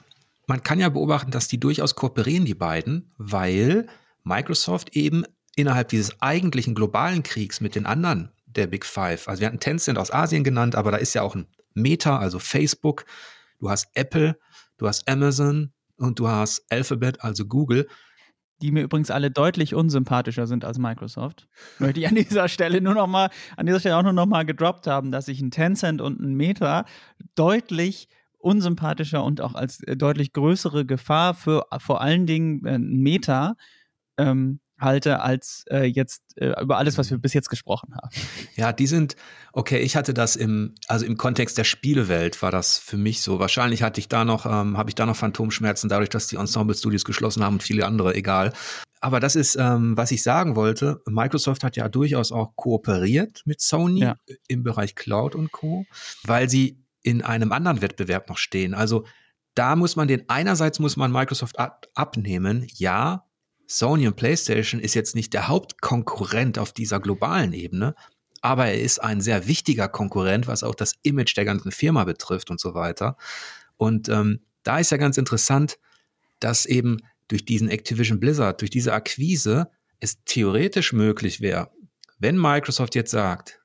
man 0.49 0.62
kann 0.62 0.80
ja 0.80 0.88
beobachten, 0.88 1.30
dass 1.30 1.46
die 1.46 1.61
durchaus 1.61 1.94
kooperieren, 1.94 2.46
die 2.46 2.55
beiden, 2.55 3.12
weil 3.18 3.86
Microsoft 4.24 4.96
eben 4.96 5.24
innerhalb 5.55 5.88
dieses 5.88 6.20
eigentlichen 6.22 6.74
globalen 6.74 7.22
Kriegs 7.22 7.61
mit 7.61 7.74
den 7.74 7.84
anderen 7.84 8.32
der 8.46 8.66
Big 8.66 8.86
Five, 8.86 9.28
also 9.28 9.40
wir 9.40 9.46
hatten 9.46 9.61
Tencent 9.61 9.99
aus 9.99 10.11
Asien 10.11 10.42
genannt, 10.44 10.74
aber 10.74 10.90
da 10.90 10.96
ist 10.96 11.14
ja 11.14 11.22
auch 11.22 11.34
ein 11.34 11.46
Meta, 11.74 12.18
also 12.18 12.38
Facebook, 12.38 13.05
du 13.61 13.68
hast 13.68 13.88
Apple, 13.94 14.38
du 14.78 14.88
hast 14.88 15.07
Amazon 15.07 15.72
und 15.99 16.18
du 16.18 16.28
hast 16.28 16.64
Alphabet, 16.70 17.22
also 17.22 17.44
Google. 17.44 17.86
Die 18.62 18.72
mir 18.72 18.82
übrigens 18.82 19.11
alle 19.11 19.30
deutlich 19.30 19.74
unsympathischer 19.74 20.46
sind 20.46 20.64
als 20.64 20.78
Microsoft. 20.78 21.46
Möchte 21.78 22.01
ich 22.01 22.09
an 22.09 22.14
dieser 22.16 22.49
Stelle 22.49 22.80
nur 22.80 22.94
noch 22.94 23.07
mal, 23.07 23.28
an 23.59 23.66
dieser 23.66 23.80
Stelle 23.80 23.99
auch 23.99 24.03
nur 24.03 24.14
noch 24.14 24.26
mal 24.26 24.46
gedroppt 24.46 24.86
haben, 24.86 25.12
dass 25.12 25.28
ich 25.28 25.42
ein 25.42 25.51
Tencent 25.51 26.01
und 26.01 26.20
ein 26.20 26.34
Meta 26.34 26.86
deutlich 27.34 28.09
unsympathischer 28.39 29.22
und 29.22 29.41
auch 29.41 29.55
als 29.55 29.82
äh, 29.84 29.97
deutlich 29.97 30.32
größere 30.32 30.86
Gefahr 30.86 31.34
für 31.34 31.66
vor 31.78 32.01
allen 32.01 32.26
Dingen 32.26 32.64
äh, 32.64 32.78
Meta 32.78 33.57
ähm, 34.16 34.61
halte 34.80 35.20
als 35.20 35.64
äh, 35.70 35.84
jetzt 35.84 36.22
äh, 36.36 36.61
über 36.61 36.78
alles, 36.78 36.99
was 36.99 37.11
wir 37.11 37.18
bis 37.18 37.34
jetzt 37.34 37.49
gesprochen 37.49 37.95
haben. 37.95 38.11
Ja, 38.55 38.72
die 38.72 38.86
sind, 38.86 39.16
okay, 39.53 39.78
ich 39.78 39.97
hatte 39.97 40.14
das 40.14 40.36
im, 40.36 40.74
also 40.86 41.05
im 41.05 41.16
Kontext 41.16 41.59
der 41.59 41.64
Spielewelt 41.64 42.41
war 42.43 42.51
das 42.51 42.78
für 42.78 42.97
mich 42.97 43.22
so. 43.22 43.39
Wahrscheinlich 43.39 43.82
hatte 43.82 44.01
ich 44.01 44.09
da 44.09 44.24
noch, 44.24 44.47
ähm, 44.47 44.76
habe 44.76 44.91
ich 44.91 44.95
da 44.95 45.07
noch 45.07 45.16
Phantomschmerzen, 45.16 45.89
dadurch, 45.89 46.11
dass 46.11 46.28
die 46.28 46.36
Ensemble-Studios 46.36 47.05
geschlossen 47.05 47.45
haben 47.45 47.55
und 47.55 47.62
viele 47.62 47.86
andere, 47.86 48.14
egal. 48.14 48.53
Aber 49.01 49.20
das 49.20 49.36
ist, 49.36 49.57
ähm, 49.57 49.97
was 49.97 50.11
ich 50.11 50.22
sagen 50.22 50.57
wollte. 50.57 51.01
Microsoft 51.07 51.62
hat 51.62 51.76
ja 51.76 51.89
durchaus 51.89 52.32
auch 52.32 52.57
kooperiert 52.57 53.43
mit 53.45 53.61
Sony 53.61 54.01
ja. 54.01 54.16
im 54.49 54.64
Bereich 54.64 54.95
Cloud 54.97 55.34
und 55.34 55.53
Co., 55.53 55.84
weil 56.24 56.49
sie 56.49 56.84
in 57.03 57.22
einem 57.22 57.53
anderen 57.53 57.82
Wettbewerb 57.82 58.28
noch 58.28 58.38
stehen. 58.38 58.74
Also 58.74 59.05
da 59.55 59.76
muss 59.76 59.96
man 59.96 60.09
den, 60.09 60.28
einerseits 60.28 60.78
muss 60.78 60.96
man 60.96 61.12
Microsoft 61.12 61.59
ab, 61.59 61.86
abnehmen, 61.94 62.66
ja, 62.74 63.24
Sony 63.66 64.07
und 64.07 64.16
PlayStation 64.16 64.80
ist 64.80 64.94
jetzt 64.94 65.14
nicht 65.14 65.34
der 65.34 65.49
Hauptkonkurrent 65.49 66.59
auf 66.59 66.72
dieser 66.72 67.01
globalen 67.01 67.53
Ebene, 67.53 67.94
aber 68.40 68.66
er 68.66 68.80
ist 68.80 69.03
ein 69.03 69.20
sehr 69.20 69.46
wichtiger 69.46 69.88
Konkurrent, 69.88 70.46
was 70.46 70.62
auch 70.62 70.74
das 70.74 70.94
Image 71.03 71.36
der 71.36 71.44
ganzen 71.44 71.70
Firma 71.70 72.05
betrifft 72.05 72.51
und 72.51 72.61
so 72.61 72.74
weiter. 72.74 73.16
Und 73.76 74.09
ähm, 74.09 74.40
da 74.62 74.78
ist 74.78 74.90
ja 74.90 74.96
ganz 74.96 75.18
interessant, 75.18 75.78
dass 76.40 76.64
eben 76.64 76.99
durch 77.28 77.44
diesen 77.44 77.68
Activision 77.68 78.20
Blizzard, 78.20 78.61
durch 78.61 78.70
diese 78.70 78.94
Akquise, 78.94 79.70
es 80.01 80.22
theoretisch 80.24 80.92
möglich 80.92 81.40
wäre, 81.40 81.70
wenn 82.18 82.40
Microsoft 82.40 82.94
jetzt 82.94 83.11
sagt, 83.11 83.58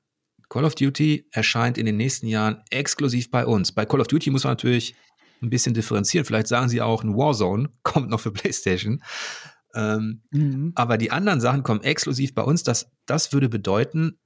Call 0.53 0.65
of 0.65 0.75
Duty 0.75 1.27
erscheint 1.31 1.79
in 1.79 1.87
den 1.87 1.97
nächsten 1.97 2.27
Jahren 2.27 2.61
exklusiv 2.69 3.31
bei 3.31 3.43
uns. 3.43 3.71
Bei 3.71 3.87
Call 3.87 4.01
of 4.01 4.07
Duty 4.07 4.29
muss 4.29 4.43
man 4.43 4.51
natürlich 4.51 4.93
ein 5.41 5.49
bisschen 5.49 5.73
differenzieren. 5.73 6.25
Vielleicht 6.25 6.45
sagen 6.45 6.69
sie 6.69 6.79
auch, 6.79 7.03
ein 7.03 7.15
Warzone 7.17 7.71
kommt 7.83 8.11
noch 8.11 8.19
für 8.19 8.31
PlayStation. 8.31 9.01
Ähm, 9.73 10.21
mhm. 10.29 10.71
Aber 10.75 10.99
die 10.99 11.09
anderen 11.09 11.41
Sachen 11.41 11.63
kommen 11.63 11.81
exklusiv 11.81 12.35
bei 12.35 12.43
uns. 12.43 12.61
Das, 12.61 12.91
das 13.07 13.33
würde 13.33 13.49
bedeuten, 13.49 14.19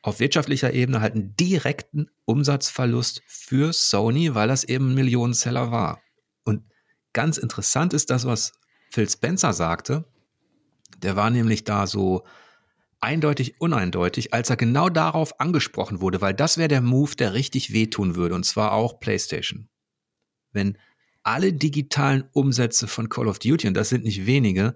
auf 0.00 0.20
wirtschaftlicher 0.20 0.72
Ebene 0.72 1.02
halt 1.02 1.12
einen 1.12 1.36
direkten 1.36 2.06
Umsatzverlust 2.24 3.20
für 3.26 3.74
Sony, 3.74 4.34
weil 4.34 4.48
das 4.48 4.64
eben 4.64 4.92
ein 4.92 4.94
Millionenseller 4.94 5.70
war. 5.70 6.00
Und 6.44 6.62
ganz 7.12 7.36
interessant 7.36 7.92
ist 7.92 8.08
das, 8.08 8.24
was 8.24 8.54
Phil 8.90 9.06
Spencer 9.10 9.52
sagte. 9.52 10.06
Der 11.02 11.14
war 11.14 11.28
nämlich 11.28 11.64
da 11.64 11.86
so 11.86 12.24
eindeutig 13.00 13.60
uneindeutig, 13.60 14.34
als 14.34 14.50
er 14.50 14.56
genau 14.56 14.88
darauf 14.88 15.40
angesprochen 15.40 16.00
wurde, 16.00 16.20
weil 16.20 16.34
das 16.34 16.58
wäre 16.58 16.68
der 16.68 16.80
Move, 16.80 17.14
der 17.16 17.34
richtig 17.34 17.72
wehtun 17.72 18.16
würde, 18.16 18.34
und 18.34 18.44
zwar 18.44 18.72
auch 18.72 19.00
PlayStation. 19.00 19.68
Wenn 20.52 20.78
alle 21.22 21.52
digitalen 21.52 22.24
Umsätze 22.32 22.86
von 22.88 23.08
Call 23.08 23.28
of 23.28 23.38
Duty, 23.38 23.68
und 23.68 23.74
das 23.74 23.90
sind 23.90 24.04
nicht 24.04 24.26
wenige, 24.26 24.74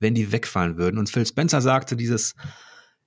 wenn 0.00 0.14
die 0.14 0.32
wegfallen 0.32 0.76
würden. 0.76 0.98
Und 0.98 1.08
Phil 1.08 1.24
Spencer 1.24 1.60
sagte 1.60 1.96
dieses, 1.96 2.34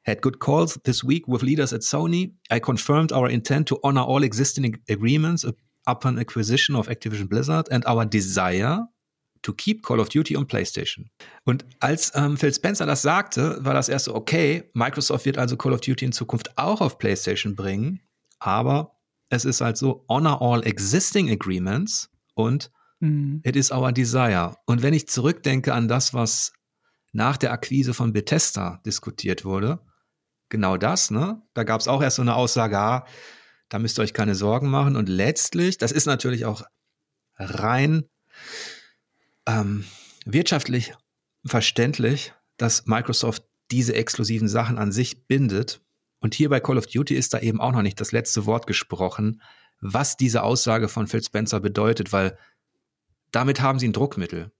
had 0.06 0.22
good 0.22 0.40
calls 0.40 0.80
this 0.84 1.04
week 1.04 1.28
with 1.28 1.42
leaders 1.42 1.74
at 1.74 1.82
Sony. 1.82 2.34
I 2.52 2.60
confirmed 2.60 3.12
our 3.12 3.30
intent 3.30 3.68
to 3.68 3.80
honor 3.84 4.08
all 4.08 4.24
existing 4.24 4.78
agreements 4.90 5.46
upon 5.86 6.18
acquisition 6.18 6.76
of 6.76 6.88
Activision 6.88 7.28
Blizzard 7.28 7.72
and 7.72 7.86
our 7.86 8.06
desire 8.06 8.88
to 9.46 9.54
keep 9.54 9.84
Call 9.84 10.00
of 10.00 10.10
Duty 10.10 10.36
on 10.36 10.48
PlayStation. 10.48 11.10
Und 11.44 11.66
als 11.80 12.12
ähm, 12.16 12.36
Phil 12.36 12.54
Spencer 12.54 12.86
das 12.86 13.04
sagte, 13.04 13.58
war 13.62 13.74
das 13.74 13.90
erste 13.90 14.16
okay. 14.16 14.70
Microsoft 14.74 15.26
wird 15.26 15.38
also 15.38 15.56
Call 15.56 15.74
of 15.74 15.82
Duty 15.82 16.06
in 16.06 16.12
Zukunft 16.12 16.58
auch 16.58 16.82
auf 16.82 16.98
PlayStation 16.98 17.56
bringen, 17.56 18.02
aber 18.40 18.98
es 19.30 19.46
ist 19.46 19.62
halt 19.62 19.78
so, 19.78 20.04
honor 20.10 20.42
all 20.42 20.66
existing 20.66 21.30
agreements 21.30 22.10
und 22.34 22.72
mhm. 23.00 23.42
it 23.44 23.56
is 23.56 23.72
our 23.72 23.92
desire. 23.92 24.56
Und 24.66 24.82
wenn 24.82 24.94
ich 24.94 25.08
zurückdenke 25.08 25.74
an 25.74 25.88
das, 25.88 26.14
was 26.14 26.52
nach 27.12 27.38
der 27.38 27.52
Akquise 27.52 27.94
von 27.94 28.14
Bethesda 28.14 28.82
diskutiert 28.86 29.46
wurde, 29.46 29.80
genau 30.50 30.78
das, 30.78 31.12
ne? 31.12 31.42
Da 31.54 31.64
gab 31.64 31.82
es 31.82 31.88
auch 31.88 32.02
erst 32.02 32.18
so 32.18 32.22
eine 32.22 32.36
Aussage, 32.36 32.78
ah, 32.78 33.06
da 33.70 33.80
müsst 33.80 34.00
ihr 34.00 34.04
euch 34.04 34.14
keine 34.14 34.36
Sorgen 34.36 34.70
machen. 34.70 34.96
Und 34.96 35.10
letztlich, 35.10 35.78
das 35.78 35.92
ist 35.92 36.06
natürlich 36.06 36.46
auch 36.46 36.64
rein 37.38 38.06
ähm, 39.48 39.86
wirtschaftlich 40.26 40.94
verständlich, 41.46 42.34
dass 42.58 42.86
Microsoft 42.86 43.44
diese 43.72 43.96
exklusiven 43.96 44.48
Sachen 44.48 44.78
an 44.78 44.92
sich 44.92 45.28
bindet. 45.28 45.82
Und 46.20 46.34
hier 46.34 46.50
bei 46.50 46.60
Call 46.60 46.78
of 46.78 46.88
Duty 46.88 47.16
ist 47.16 47.34
da 47.34 47.40
eben 47.40 47.62
auch 47.62 47.72
noch 47.72 47.82
nicht 47.82 48.00
das 48.00 48.12
letzte 48.12 48.46
Wort 48.46 48.68
gesprochen, 48.68 49.42
was 49.82 50.18
diese 50.18 50.44
Aussage 50.44 50.88
von 50.88 51.08
Phil 51.08 51.24
Spencer 51.24 51.60
bedeutet, 51.60 52.14
weil 52.14 52.38
damit 53.32 53.62
haben 53.62 53.80
sie 53.80 53.88
ein 53.88 53.94
Druckmittel. 53.94 54.52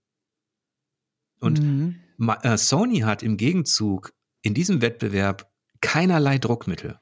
Und 1.40 1.60
mhm. 1.60 2.00
äh, 2.42 2.56
Sony 2.56 3.00
hat 3.00 3.22
im 3.22 3.36
Gegenzug 3.36 4.12
in 4.42 4.54
diesem 4.54 4.82
Wettbewerb 4.82 5.50
keinerlei 5.80 6.38
Druckmittel. 6.38 6.98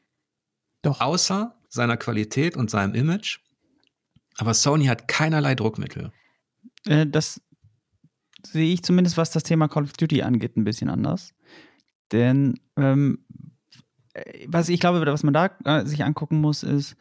Doch. 0.83 1.01
Außer 1.01 1.59
seiner 1.69 1.97
Qualität 1.97 2.57
und 2.57 2.71
seinem 2.71 2.95
Image. 2.95 3.41
Aber 4.37 4.55
Sony 4.55 4.87
hat 4.87 5.09
keinerlei 5.09 5.55
Druckmittel. 5.55 6.13
Äh, 6.87 7.07
das 7.07 7.41
sehe 8.47 8.73
ich 8.73 8.83
zumindest, 8.83 9.17
was 9.17 9.31
das 9.31 9.43
Thema 9.43 9.69
Call 9.69 9.85
of 9.85 9.93
Duty 9.95 10.23
angeht, 10.23 10.57
ein 10.57 10.65
bisschen 10.65 10.91
anders. 10.91 11.35
Denn 12.13 12.61
ähm, 12.77 13.25
was 14.47 14.69
ich 14.69 14.81
glaube, 14.81 15.05
was 15.05 15.23
man 15.23 15.35
da 15.35 15.51
äh, 15.65 15.85
sich 15.87 16.05
angucken 16.05 16.41
muss, 16.41 16.63
ist, 16.63 16.97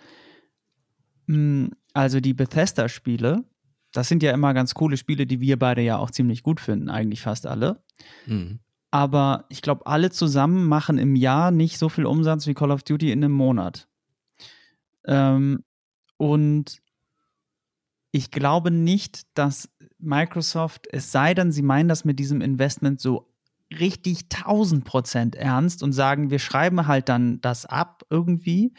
mh, 1.27 1.35
hm, 1.35 1.71
also 1.93 2.19
die 2.19 2.33
Bethesda-Spiele, 2.33 3.43
das 3.91 4.07
sind 4.07 4.23
ja 4.23 4.31
immer 4.31 4.53
ganz 4.55 4.73
coole 4.73 4.97
Spiele, 4.97 5.27
die 5.27 5.39
wir 5.39 5.59
beide 5.59 5.81
ja 5.81 5.97
auch 5.97 6.09
ziemlich 6.09 6.41
gut 6.41 6.59
finden, 6.59 6.89
eigentlich 6.89 7.21
fast 7.21 7.45
alle. 7.45 7.83
Mhm. 8.25 8.59
Aber 8.89 9.45
ich 9.49 9.61
glaube, 9.61 9.85
alle 9.85 10.09
zusammen 10.09 10.67
machen 10.67 10.97
im 10.97 11.15
Jahr 11.15 11.51
nicht 11.51 11.77
so 11.77 11.89
viel 11.89 12.05
Umsatz 12.05 12.47
wie 12.47 12.53
Call 12.53 12.71
of 12.71 12.83
Duty 12.83 13.11
in 13.11 13.23
einem 13.23 13.33
Monat. 13.33 13.87
Ähm, 15.05 15.63
und 16.17 16.81
ich 18.11 18.31
glaube 18.31 18.71
nicht, 18.71 19.23
dass 19.33 19.69
Microsoft, 20.03 20.87
es 20.91 21.11
sei 21.11 21.33
denn, 21.33 21.51
sie 21.51 21.61
meinen 21.61 21.89
das 21.89 22.05
mit 22.05 22.19
diesem 22.19 22.41
Investment 22.41 22.99
so 22.99 23.29
richtig 23.79 24.25
1000 24.33 24.85
Prozent 24.85 25.35
ernst 25.35 25.83
und 25.83 25.93
sagen, 25.93 26.29
wir 26.29 26.39
schreiben 26.39 26.87
halt 26.87 27.09
dann 27.09 27.41
das 27.41 27.65
ab 27.65 28.03
irgendwie. 28.09 28.73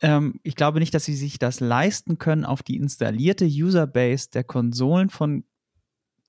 Ähm, 0.00 0.40
ich 0.42 0.56
glaube 0.56 0.78
nicht, 0.78 0.94
dass 0.94 1.04
sie 1.04 1.16
sich 1.16 1.38
das 1.38 1.60
leisten 1.60 2.18
können, 2.18 2.44
auf 2.44 2.62
die 2.62 2.76
installierte 2.76 3.46
Userbase 3.46 4.30
der 4.32 4.44
Konsolen 4.44 5.10
von 5.10 5.44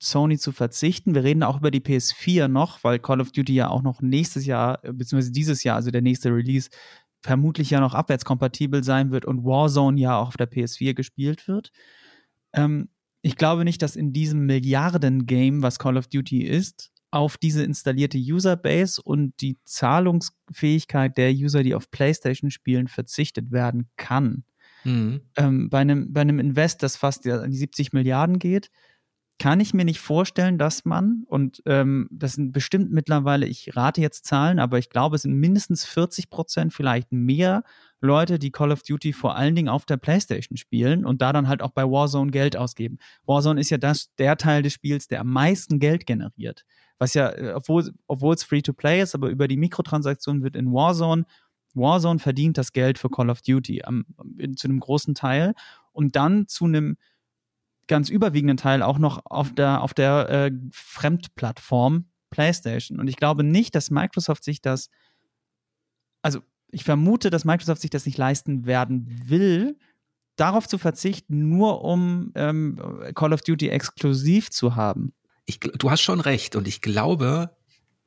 Sony 0.02 0.38
zu 0.38 0.52
verzichten. 0.52 1.14
Wir 1.14 1.24
reden 1.24 1.44
auch 1.44 1.58
über 1.58 1.72
die 1.72 1.82
PS4 1.82 2.48
noch, 2.48 2.84
weil 2.84 3.00
Call 3.00 3.22
of 3.22 3.32
Duty 3.32 3.54
ja 3.54 3.70
auch 3.70 3.82
noch 3.82 4.02
nächstes 4.02 4.46
Jahr, 4.46 4.80
beziehungsweise 4.82 5.32
dieses 5.32 5.64
Jahr, 5.64 5.76
also 5.76 5.92
der 5.92 6.02
nächste 6.02 6.34
Release, 6.34 6.70
vermutlich 7.22 7.70
ja 7.70 7.82
noch 7.82 7.94
abwärtskompatibel 7.94 8.84
sein 8.84 9.12
wird 9.12 9.26
und 9.26 9.44
Warzone 9.44 10.00
ja 10.00 10.18
auch 10.18 10.30
auf 10.30 10.38
der 10.38 10.50
PS4 10.50 10.94
gespielt 10.94 11.48
wird. 11.50 11.72
Ähm, 12.54 12.90
ich 13.22 13.36
glaube 13.36 13.66
nicht, 13.66 13.82
dass 13.82 13.96
in 13.96 14.14
diesem 14.14 14.46
Milliarden-Game, 14.46 15.62
was 15.62 15.80
Call 15.80 15.98
of 15.98 16.08
Duty 16.08 16.44
ist, 16.44 16.92
auf 17.12 17.38
diese 17.38 17.64
installierte 17.64 18.18
Userbase 18.18 19.02
und 19.02 19.34
die 19.42 19.58
Zahlungsfähigkeit 19.66 21.18
der 21.18 21.32
User, 21.32 21.64
die 21.64 21.74
auf 21.74 21.90
PlayStation 21.90 22.52
spielen, 22.52 22.88
verzichtet 22.88 23.52
werden 23.52 23.90
kann. 23.98 24.44
Mhm. 24.84 25.22
Ähm, 25.36 25.70
bei, 25.70 25.80
einem, 25.80 26.14
bei 26.14 26.22
einem 26.22 26.40
Invest, 26.40 26.84
das 26.84 26.96
fast 26.96 27.28
an 27.28 27.52
die 27.52 27.58
70 27.58 27.94
Milliarden 27.94 28.40
geht, 28.40 28.70
kann 29.40 29.62
ich 29.62 29.74
mir 29.74 29.86
nicht 29.86 30.00
vorstellen, 30.00 30.58
dass 30.58 30.86
man, 30.86 31.24
und 31.26 31.64
ähm, 31.66 32.10
das 32.12 32.34
sind 32.34 32.52
bestimmt 32.52 32.92
mittlerweile, 32.92 33.48
ich 33.48 33.76
rate 33.76 34.02
jetzt 34.02 34.26
Zahlen, 34.26 34.60
aber 34.60 34.78
ich 34.78 34.90
glaube, 34.90 35.16
es 35.16 35.24
sind 35.24 35.34
mindestens 35.34 35.86
40 35.86 36.30
Prozent, 36.30 36.74
vielleicht 36.74 37.12
mehr 37.12 37.64
Leute, 38.02 38.40
die 38.40 38.52
Call 38.52 38.72
of 38.72 38.84
Duty 38.84 39.14
vor 39.14 39.36
allen 39.36 39.56
Dingen 39.56 39.70
auf 39.70 39.86
der 39.86 39.98
PlayStation 39.98 40.58
spielen 40.58 41.06
und 41.06 41.22
da 41.22 41.34
dann 41.34 41.48
halt 41.48 41.62
auch 41.62 41.72
bei 41.72 41.84
Warzone 41.84 42.32
Geld 42.32 42.56
ausgeben. 42.56 42.98
Warzone 43.26 43.60
ist 43.60 43.70
ja 43.70 43.78
das, 43.78 44.14
der 44.16 44.38
Teil 44.38 44.64
des 44.64 44.74
Spiels, 44.74 45.08
der 45.08 45.22
am 45.22 45.32
meisten 45.32 45.80
Geld 45.80 46.06
generiert. 46.06 46.66
Was 46.98 47.14
ja, 47.14 47.30
äh, 47.30 47.54
obwohl, 47.54 47.92
obwohl 48.08 48.36
es 48.36 48.44
Free-to-Play 48.44 49.02
ist, 49.02 49.16
aber 49.16 49.30
über 49.30 49.48
die 49.48 49.58
Mikrotransaktionen 49.58 50.44
wird 50.44 50.56
in 50.56 50.72
Warzone 50.72 51.26
Warzone 51.74 52.20
verdient 52.20 52.58
das 52.58 52.72
Geld 52.72 52.98
für 52.98 53.10
Call 53.10 53.30
of 53.30 53.42
Duty 53.42 53.84
am, 53.84 54.06
zu 54.56 54.68
einem 54.68 54.80
großen 54.80 55.16
Teil 55.16 55.54
und 55.92 56.16
dann 56.16 56.48
zu 56.48 56.66
einem 56.66 56.98
ganz 57.88 58.10
überwiegenden 58.10 58.58
Teil 58.58 58.84
auch 58.84 59.00
noch 59.00 59.22
auf 59.26 59.54
der, 59.54 59.82
auf 59.82 59.94
der 59.94 60.30
äh, 60.30 60.52
Fremdplattform 60.72 62.06
PlayStation. 62.30 63.00
Und 63.00 63.08
ich 63.08 63.18
glaube 63.18 63.44
nicht, 63.44 63.74
dass 63.74 63.90
Microsoft 63.90 64.44
sich 64.44 64.62
das, 64.62 64.90
also 66.22 66.42
ich 66.72 66.84
vermute, 66.84 67.30
dass 67.30 67.46
Microsoft 67.46 67.82
sich 67.82 67.90
das 67.90 68.06
nicht 68.06 68.18
leisten 68.18 68.66
werden 68.66 69.22
will, 69.26 69.78
darauf 70.36 70.68
zu 70.68 70.78
verzichten, 70.78 71.50
nur 71.50 71.84
um 71.84 72.32
ähm, 72.36 72.80
Call 73.16 73.34
of 73.34 73.42
Duty 73.42 73.70
exklusiv 73.70 74.50
zu 74.50 74.76
haben. 74.76 75.14
Ich, 75.46 75.60
du 75.60 75.92
hast 75.92 76.02
schon 76.02 76.22
recht 76.22 76.56
und 76.56 76.68
ich 76.68 76.82
glaube, 76.82 77.56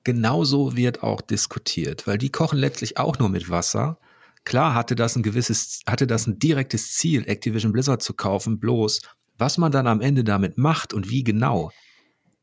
genauso 0.05 0.77
wird 0.77 1.03
auch 1.03 1.21
diskutiert, 1.21 2.07
weil 2.07 2.19
die 2.19 2.31
kochen 2.31 2.59
letztlich 2.59 2.99
auch 2.99 3.19
nur 3.19 3.29
mit 3.29 3.51
Wasser. 3.51 3.99
Klar 4.45 4.75
hatte 4.75 4.97
das 4.97 5.17
ein 5.17 5.23
gewisses, 5.23 5.83
hatte 5.87 6.07
das 6.07 6.27
ein 6.27 6.39
direktes 6.39 6.95
Ziel, 6.95 7.29
Activision 7.29 7.73
Blizzard 7.73 8.03
zu 8.03 8.15
kaufen, 8.15 8.59
bloß 8.59 9.03
was 9.39 9.59
man 9.59 9.73
dann 9.73 9.87
am 9.87 10.01
Ende 10.01 10.25
damit 10.25 10.57
macht 10.57 10.95
und 10.95 11.11
wie 11.11 11.25
genau, 11.25 11.73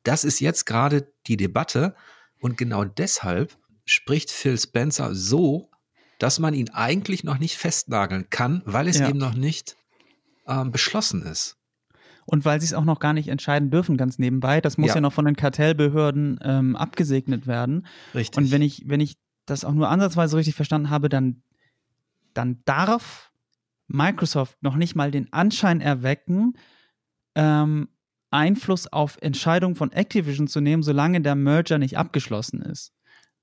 das 0.03 0.23
ist 0.23 0.39
jetzt 0.39 0.65
gerade 0.65 1.11
die 1.27 1.37
Debatte 1.37 1.95
und 2.39 2.57
genau 2.57 2.83
deshalb 2.83 3.57
spricht 3.85 4.31
Phil 4.31 4.57
Spencer 4.57 5.13
so, 5.15 5.68
dass 6.19 6.37
man 6.37 6.53
ihn 6.53 6.69
eigentlich 6.69 7.23
noch 7.23 7.39
nicht 7.39 7.57
festnageln 7.57 8.29
kann, 8.29 8.61
weil 8.65 8.87
es 8.87 8.99
ja. 8.99 9.09
eben 9.09 9.17
noch 9.17 9.33
nicht 9.33 9.75
ähm, 10.47 10.71
beschlossen 10.71 11.23
ist. 11.23 11.55
Und 12.25 12.45
weil 12.45 12.59
sie 12.61 12.65
es 12.65 12.73
auch 12.73 12.85
noch 12.85 12.99
gar 12.99 13.13
nicht 13.13 13.29
entscheiden 13.29 13.71
dürfen, 13.71 13.97
ganz 13.97 14.19
nebenbei. 14.19 14.61
Das 14.61 14.77
muss 14.77 14.89
ja, 14.89 14.95
ja 14.95 15.01
noch 15.01 15.13
von 15.13 15.25
den 15.25 15.35
Kartellbehörden 15.35 16.39
ähm, 16.43 16.75
abgesegnet 16.75 17.47
werden. 17.47 17.87
Richtig. 18.13 18.37
Und 18.37 18.51
wenn 18.51 18.61
ich, 18.61 18.83
wenn 18.87 18.99
ich 18.99 19.17
das 19.47 19.65
auch 19.65 19.73
nur 19.73 19.89
ansatzweise 19.89 20.37
richtig 20.37 20.53
verstanden 20.53 20.91
habe, 20.91 21.09
dann, 21.09 21.41
dann 22.35 22.61
darf 22.65 23.31
Microsoft 23.87 24.61
noch 24.61 24.75
nicht 24.75 24.95
mal 24.95 25.09
den 25.09 25.33
Anschein 25.33 25.81
erwecken, 25.81 26.53
ähm, 27.33 27.89
Einfluss 28.29 28.85
auf 28.85 29.17
Entscheidungen 29.21 29.75
von 29.75 29.91
Activision 29.91 30.47
zu 30.47 30.61
nehmen, 30.61 30.83
solange 30.83 31.21
der 31.21 31.33
Merger 31.33 31.79
nicht 31.79 31.97
abgeschlossen 31.97 32.61
ist. 32.61 32.93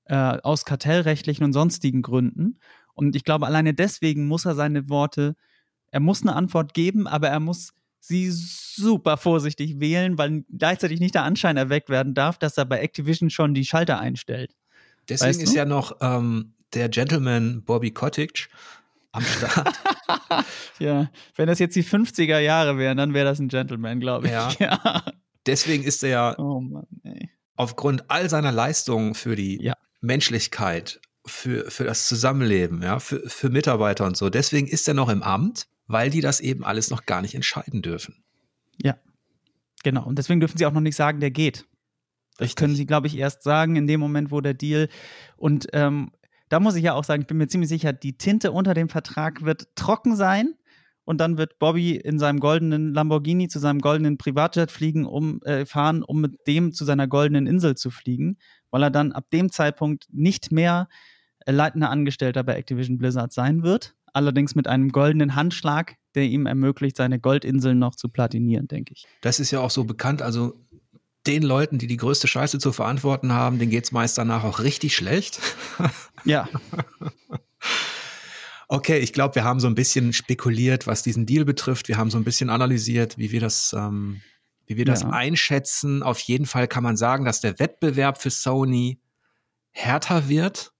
Äh, 0.09 0.39
aus 0.41 0.63
kartellrechtlichen 0.63 1.43
und 1.43 1.53
sonstigen 1.53 2.01
Gründen. 2.01 2.59
Und 2.93 3.15
ich 3.15 3.23
glaube, 3.23 3.45
alleine 3.45 3.73
deswegen 3.73 4.27
muss 4.27 4.45
er 4.45 4.55
seine 4.55 4.89
Worte, 4.89 5.35
er 5.91 5.99
muss 5.99 6.21
eine 6.21 6.35
Antwort 6.35 6.73
geben, 6.73 7.07
aber 7.07 7.27
er 7.29 7.39
muss 7.39 7.73
sie 7.99 8.29
super 8.31 9.17
vorsichtig 9.17 9.79
wählen, 9.79 10.17
weil 10.17 10.45
gleichzeitig 10.57 10.99
nicht 10.99 11.15
der 11.15 11.23
Anschein 11.23 11.57
erweckt 11.57 11.89
werden 11.89 12.13
darf, 12.13 12.37
dass 12.37 12.57
er 12.57 12.65
bei 12.65 12.79
Activision 12.79 13.29
schon 13.29 13.53
die 13.53 13.65
Schalter 13.65 13.99
einstellt. 13.99 14.55
Deswegen 15.09 15.29
weißt 15.29 15.41
du? 15.41 15.43
ist 15.43 15.55
ja 15.55 15.65
noch 15.65 15.97
ähm, 16.01 16.53
der 16.73 16.89
Gentleman 16.89 17.63
Bobby 17.63 17.91
Cottage 17.91 18.47
am 19.11 19.23
Start. 19.23 19.77
ja, 20.79 21.09
wenn 21.35 21.47
das 21.47 21.59
jetzt 21.59 21.75
die 21.75 21.83
50er 21.83 22.39
Jahre 22.39 22.77
wären, 22.77 22.97
dann 22.97 23.13
wäre 23.13 23.25
das 23.25 23.39
ein 23.39 23.49
Gentleman, 23.49 23.99
glaube 23.99 24.27
ich. 24.27 24.31
Ja. 24.31 24.51
ja. 24.59 25.03
Deswegen 25.45 25.83
ist 25.83 26.03
er 26.03 26.09
ja 26.09 26.39
oh 26.39 26.61
aufgrund 27.55 28.09
all 28.09 28.29
seiner 28.29 28.51
Leistungen 28.51 29.15
für 29.15 29.35
die 29.35 29.61
ja. 29.61 29.75
Menschlichkeit, 30.07 30.99
für, 31.25 31.69
für 31.69 31.83
das 31.83 32.07
Zusammenleben, 32.07 32.81
ja, 32.81 32.99
für, 32.99 33.21
für 33.29 33.49
Mitarbeiter 33.49 34.05
und 34.05 34.17
so. 34.17 34.29
Deswegen 34.29 34.67
ist 34.67 34.87
er 34.87 34.93
noch 34.93 35.09
im 35.09 35.21
Amt 35.21 35.67
weil 35.87 36.09
die 36.09 36.21
das 36.21 36.39
eben 36.39 36.63
alles 36.63 36.89
noch 36.89 37.05
gar 37.05 37.21
nicht 37.21 37.33
entscheiden 37.33 37.81
dürfen. 37.81 38.23
Ja, 38.81 38.97
genau. 39.83 40.05
Und 40.05 40.17
deswegen 40.17 40.39
dürfen 40.39 40.57
sie 40.57 40.65
auch 40.65 40.73
noch 40.73 40.81
nicht 40.81 40.95
sagen, 40.95 41.19
der 41.19 41.31
geht. 41.31 41.65
Das 42.37 42.49
Richtig. 42.49 42.55
können 42.57 42.75
sie, 42.75 42.85
glaube 42.85 43.07
ich, 43.07 43.17
erst 43.17 43.41
sagen 43.41 43.75
in 43.75 43.87
dem 43.87 43.99
Moment, 43.99 44.29
wo 44.31 44.41
der 44.41 44.53
Deal 44.53 44.89
und 45.37 45.67
ähm, 45.73 46.11
da 46.49 46.61
muss 46.61 46.75
ich 46.75 46.83
ja 46.83 46.93
auch 46.93 47.03
sagen, 47.03 47.23
ich 47.23 47.27
bin 47.27 47.37
mir 47.37 47.47
ziemlich 47.47 47.67
sicher, 47.67 47.91
die 47.91 48.17
Tinte 48.17 48.53
unter 48.53 48.73
dem 48.73 48.87
Vertrag 48.87 49.43
wird 49.43 49.75
trocken 49.75 50.15
sein 50.15 50.53
und 51.07 51.19
dann 51.19 51.37
wird 51.37 51.57
Bobby 51.57 51.95
in 51.95 52.19
seinem 52.19 52.39
goldenen 52.39 52.93
Lamborghini 52.93 53.47
zu 53.47 53.59
seinem 53.59 53.79
goldenen 53.79 54.17
Privatjet 54.17 54.71
fliegen, 54.71 55.05
um 55.05 55.41
äh, 55.43 55.65
fahren, 55.65 56.03
um 56.03 56.19
mit 56.19 56.45
dem 56.47 56.73
zu 56.73 56.83
seiner 56.83 57.07
goldenen 57.07 57.47
Insel 57.47 57.75
zu 57.75 57.89
fliegen, 57.89 58.37
weil 58.71 58.83
er 58.83 58.91
dann 58.91 59.13
ab 59.13 59.25
dem 59.31 59.49
Zeitpunkt 59.49 60.07
nicht 60.11 60.51
mehr 60.51 60.89
äh, 61.45 61.51
leitender 61.53 61.89
Angestellter 61.89 62.43
bei 62.43 62.55
Activision 62.55 62.97
Blizzard 62.97 63.31
sein 63.31 63.63
wird 63.63 63.95
allerdings 64.13 64.55
mit 64.55 64.67
einem 64.67 64.91
goldenen 64.91 65.35
Handschlag, 65.35 65.95
der 66.15 66.23
ihm 66.23 66.47
ermöglicht, 66.47 66.97
seine 66.97 67.19
Goldinseln 67.19 67.77
noch 67.77 67.95
zu 67.95 68.09
platinieren, 68.09 68.67
denke 68.67 68.93
ich. 68.95 69.05
Das 69.21 69.39
ist 69.39 69.51
ja 69.51 69.59
auch 69.59 69.69
so 69.69 69.83
bekannt. 69.83 70.23
Also 70.23 70.55
den 71.27 71.43
Leuten, 71.43 71.77
die 71.77 71.85
die 71.85 71.97
größte 71.97 72.27
Scheiße 72.27 72.57
zu 72.57 72.71
verantworten 72.71 73.31
haben, 73.31 73.59
denen 73.59 73.69
geht 73.69 73.83
es 73.83 73.91
meist 73.91 74.17
danach 74.17 74.43
auch 74.43 74.59
richtig 74.59 74.95
schlecht. 74.95 75.39
Ja. 76.25 76.49
Okay, 78.67 78.99
ich 78.99 79.13
glaube, 79.13 79.35
wir 79.35 79.43
haben 79.43 79.59
so 79.59 79.67
ein 79.67 79.75
bisschen 79.75 80.11
spekuliert, 80.13 80.87
was 80.87 81.01
diesen 81.01 81.25
Deal 81.25 81.45
betrifft. 81.45 81.87
Wir 81.87 81.97
haben 81.97 82.09
so 82.09 82.17
ein 82.17 82.23
bisschen 82.23 82.49
analysiert, 82.49 83.17
wie 83.17 83.31
wir 83.31 83.39
das, 83.39 83.73
ähm, 83.77 84.21
wie 84.65 84.77
wir 84.77 84.85
das 84.85 85.03
ja. 85.03 85.09
einschätzen. 85.09 86.03
Auf 86.03 86.19
jeden 86.19 86.45
Fall 86.45 86.67
kann 86.67 86.83
man 86.83 86.97
sagen, 86.97 87.23
dass 87.23 87.39
der 87.39 87.59
Wettbewerb 87.59 88.21
für 88.21 88.29
Sony 88.29 88.99
härter 89.71 90.27
wird. 90.27 90.73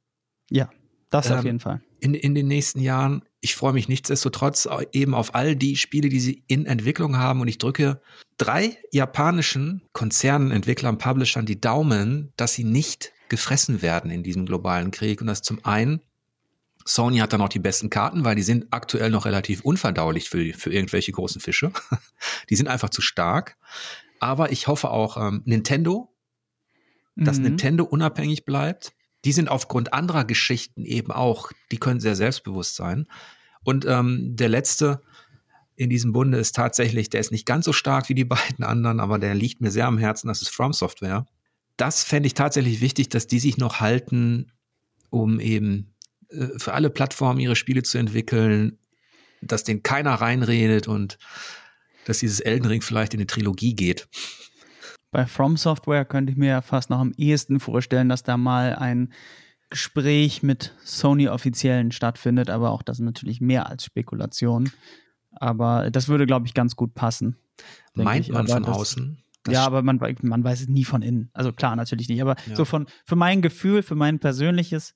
Ja, 0.49 0.69
das 1.09 1.29
ähm, 1.29 1.37
auf 1.37 1.45
jeden 1.45 1.59
Fall 1.59 1.81
in, 1.99 2.13
in 2.13 2.35
den 2.35 2.47
nächsten 2.47 2.79
Jahren. 2.79 3.23
Ich 3.39 3.55
freue 3.55 3.73
mich 3.73 3.87
nichtsdestotrotz 3.87 4.67
eben 4.91 5.13
auf 5.13 5.35
all 5.35 5.55
die 5.55 5.75
Spiele, 5.75 6.09
die 6.09 6.19
sie 6.19 6.43
in 6.47 6.65
Entwicklung 6.65 7.17
haben. 7.17 7.41
Und 7.41 7.47
ich 7.47 7.57
drücke 7.57 8.01
drei 8.37 8.77
japanischen 8.91 9.81
Konzernen, 9.93 10.51
Entwicklern, 10.51 10.97
Publishern 10.97 11.45
die 11.45 11.59
Daumen, 11.59 12.33
dass 12.35 12.53
sie 12.53 12.63
nicht 12.63 13.13
gefressen 13.29 13.81
werden 13.81 14.11
in 14.11 14.23
diesem 14.23 14.45
globalen 14.45 14.91
Krieg. 14.91 15.21
Und 15.21 15.27
das 15.27 15.41
zum 15.41 15.63
einen, 15.65 16.01
Sony 16.87 17.17
hat 17.17 17.33
dann 17.33 17.41
auch 17.41 17.49
die 17.49 17.59
besten 17.59 17.89
Karten, 17.89 18.23
weil 18.23 18.35
die 18.35 18.43
sind 18.43 18.67
aktuell 18.71 19.09
noch 19.09 19.25
relativ 19.25 19.61
unverdaulich 19.61 20.29
für, 20.29 20.53
für 20.53 20.71
irgendwelche 20.71 21.11
großen 21.11 21.41
Fische. 21.41 21.71
die 22.49 22.55
sind 22.55 22.67
einfach 22.67 22.89
zu 22.89 23.01
stark. 23.01 23.57
Aber 24.19 24.51
ich 24.51 24.67
hoffe 24.67 24.89
auch 24.89 25.17
ähm, 25.17 25.41
Nintendo, 25.45 26.15
dass 27.15 27.37
mhm. 27.37 27.43
Nintendo 27.43 27.83
unabhängig 27.83 28.45
bleibt 28.45 28.93
die 29.25 29.31
sind 29.31 29.49
aufgrund 29.49 29.93
anderer 29.93 30.25
Geschichten 30.25 30.85
eben 30.85 31.11
auch, 31.11 31.51
die 31.71 31.79
können 31.79 31.99
sehr 31.99 32.15
selbstbewusst 32.15 32.75
sein. 32.75 33.07
Und 33.63 33.85
ähm, 33.85 34.37
der 34.37 34.49
letzte 34.49 35.01
in 35.75 35.89
diesem 35.89 36.13
Bunde 36.13 36.37
ist 36.37 36.55
tatsächlich, 36.55 37.09
der 37.09 37.19
ist 37.19 37.31
nicht 37.31 37.45
ganz 37.45 37.65
so 37.65 37.73
stark 37.73 38.09
wie 38.09 38.15
die 38.15 38.25
beiden 38.25 38.63
anderen, 38.63 38.99
aber 38.99 39.19
der 39.19 39.35
liegt 39.35 39.61
mir 39.61 39.69
sehr 39.69 39.85
am 39.85 39.97
Herzen, 39.97 40.27
das 40.27 40.41
ist 40.41 40.49
From 40.49 40.73
Software. 40.73 41.25
Das 41.75 42.03
fände 42.03 42.27
ich 42.27 42.33
tatsächlich 42.33 42.81
wichtig, 42.81 43.09
dass 43.09 43.27
die 43.27 43.39
sich 43.39 43.57
noch 43.57 43.79
halten, 43.81 44.51
um 45.09 45.39
eben 45.39 45.93
für 46.57 46.73
alle 46.73 46.89
Plattformen 46.89 47.39
ihre 47.39 47.55
Spiele 47.55 47.83
zu 47.83 47.97
entwickeln, 47.97 48.77
dass 49.41 49.63
denen 49.63 49.83
keiner 49.83 50.13
reinredet 50.15 50.87
und 50.87 51.17
dass 52.05 52.19
dieses 52.19 52.39
Elden 52.39 52.65
Ring 52.65 52.81
vielleicht 52.81 53.13
in 53.13 53.19
eine 53.19 53.27
Trilogie 53.27 53.75
geht. 53.75 54.07
Bei 55.11 55.25
From 55.25 55.57
Software 55.57 56.05
könnte 56.05 56.31
ich 56.31 56.37
mir 56.37 56.49
ja 56.49 56.61
fast 56.61 56.89
noch 56.89 56.99
am 56.99 57.13
ehesten 57.17 57.59
vorstellen, 57.59 58.09
dass 58.09 58.23
da 58.23 58.37
mal 58.37 58.75
ein 58.75 59.13
Gespräch 59.69 60.43
mit 60.43 60.73
Sony-Offiziellen 60.83 61.91
stattfindet, 61.91 62.49
aber 62.49 62.71
auch 62.71 62.81
das 62.81 62.99
natürlich 62.99 63.41
mehr 63.41 63.67
als 63.67 63.83
Spekulation. 63.83 64.71
Aber 65.31 65.91
das 65.91 66.07
würde, 66.07 66.25
glaube 66.25 66.47
ich, 66.47 66.53
ganz 66.53 66.75
gut 66.75 66.93
passen. 66.93 67.37
Meint 67.93 68.29
man 68.29 68.47
von 68.47 68.63
das, 68.63 68.75
außen? 68.75 69.23
ja, 69.49 69.65
aber 69.65 69.81
man, 69.81 69.99
man 70.21 70.43
weiß 70.43 70.61
es 70.61 70.67
nie 70.67 70.83
von 70.83 71.01
innen. 71.01 71.29
Also 71.33 71.51
klar, 71.51 71.75
natürlich 71.75 72.09
nicht. 72.09 72.21
Aber 72.21 72.35
ja. 72.47 72.55
so 72.55 72.65
von, 72.65 72.87
für 73.05 73.15
mein 73.15 73.41
Gefühl, 73.41 73.83
für 73.83 73.95
mein 73.95 74.19
persönliches 74.19 74.93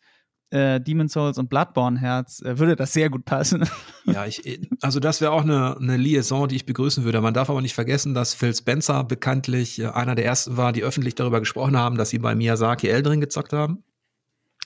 äh, 0.51 0.79
Demon 0.79 1.07
Souls 1.07 1.37
und 1.37 1.49
Bloodborne 1.49 1.99
Herz 1.99 2.41
äh, 2.41 2.59
würde 2.59 2.75
das 2.75 2.93
sehr 2.93 3.09
gut 3.09 3.25
passen. 3.25 3.67
Ja, 4.05 4.25
ich, 4.25 4.59
also 4.81 4.99
das 4.99 5.21
wäre 5.21 5.31
auch 5.31 5.43
eine, 5.43 5.77
eine 5.77 5.97
Liaison, 5.97 6.47
die 6.47 6.55
ich 6.55 6.65
begrüßen 6.65 7.03
würde. 7.03 7.21
Man 7.21 7.33
darf 7.33 7.49
aber 7.49 7.61
nicht 7.61 7.73
vergessen, 7.73 8.13
dass 8.13 8.33
Phil 8.33 8.53
Spencer 8.53 9.03
bekanntlich 9.03 9.79
äh, 9.79 9.87
einer 9.87 10.15
der 10.15 10.25
ersten 10.25 10.57
war, 10.57 10.73
die 10.73 10.83
öffentlich 10.83 11.15
darüber 11.15 11.39
gesprochen 11.39 11.77
haben, 11.77 11.97
dass 11.97 12.09
sie 12.09 12.19
bei 12.19 12.35
Miyazaki 12.35 12.87
Eldring 12.87 13.21
gezockt 13.21 13.53
haben. 13.53 13.83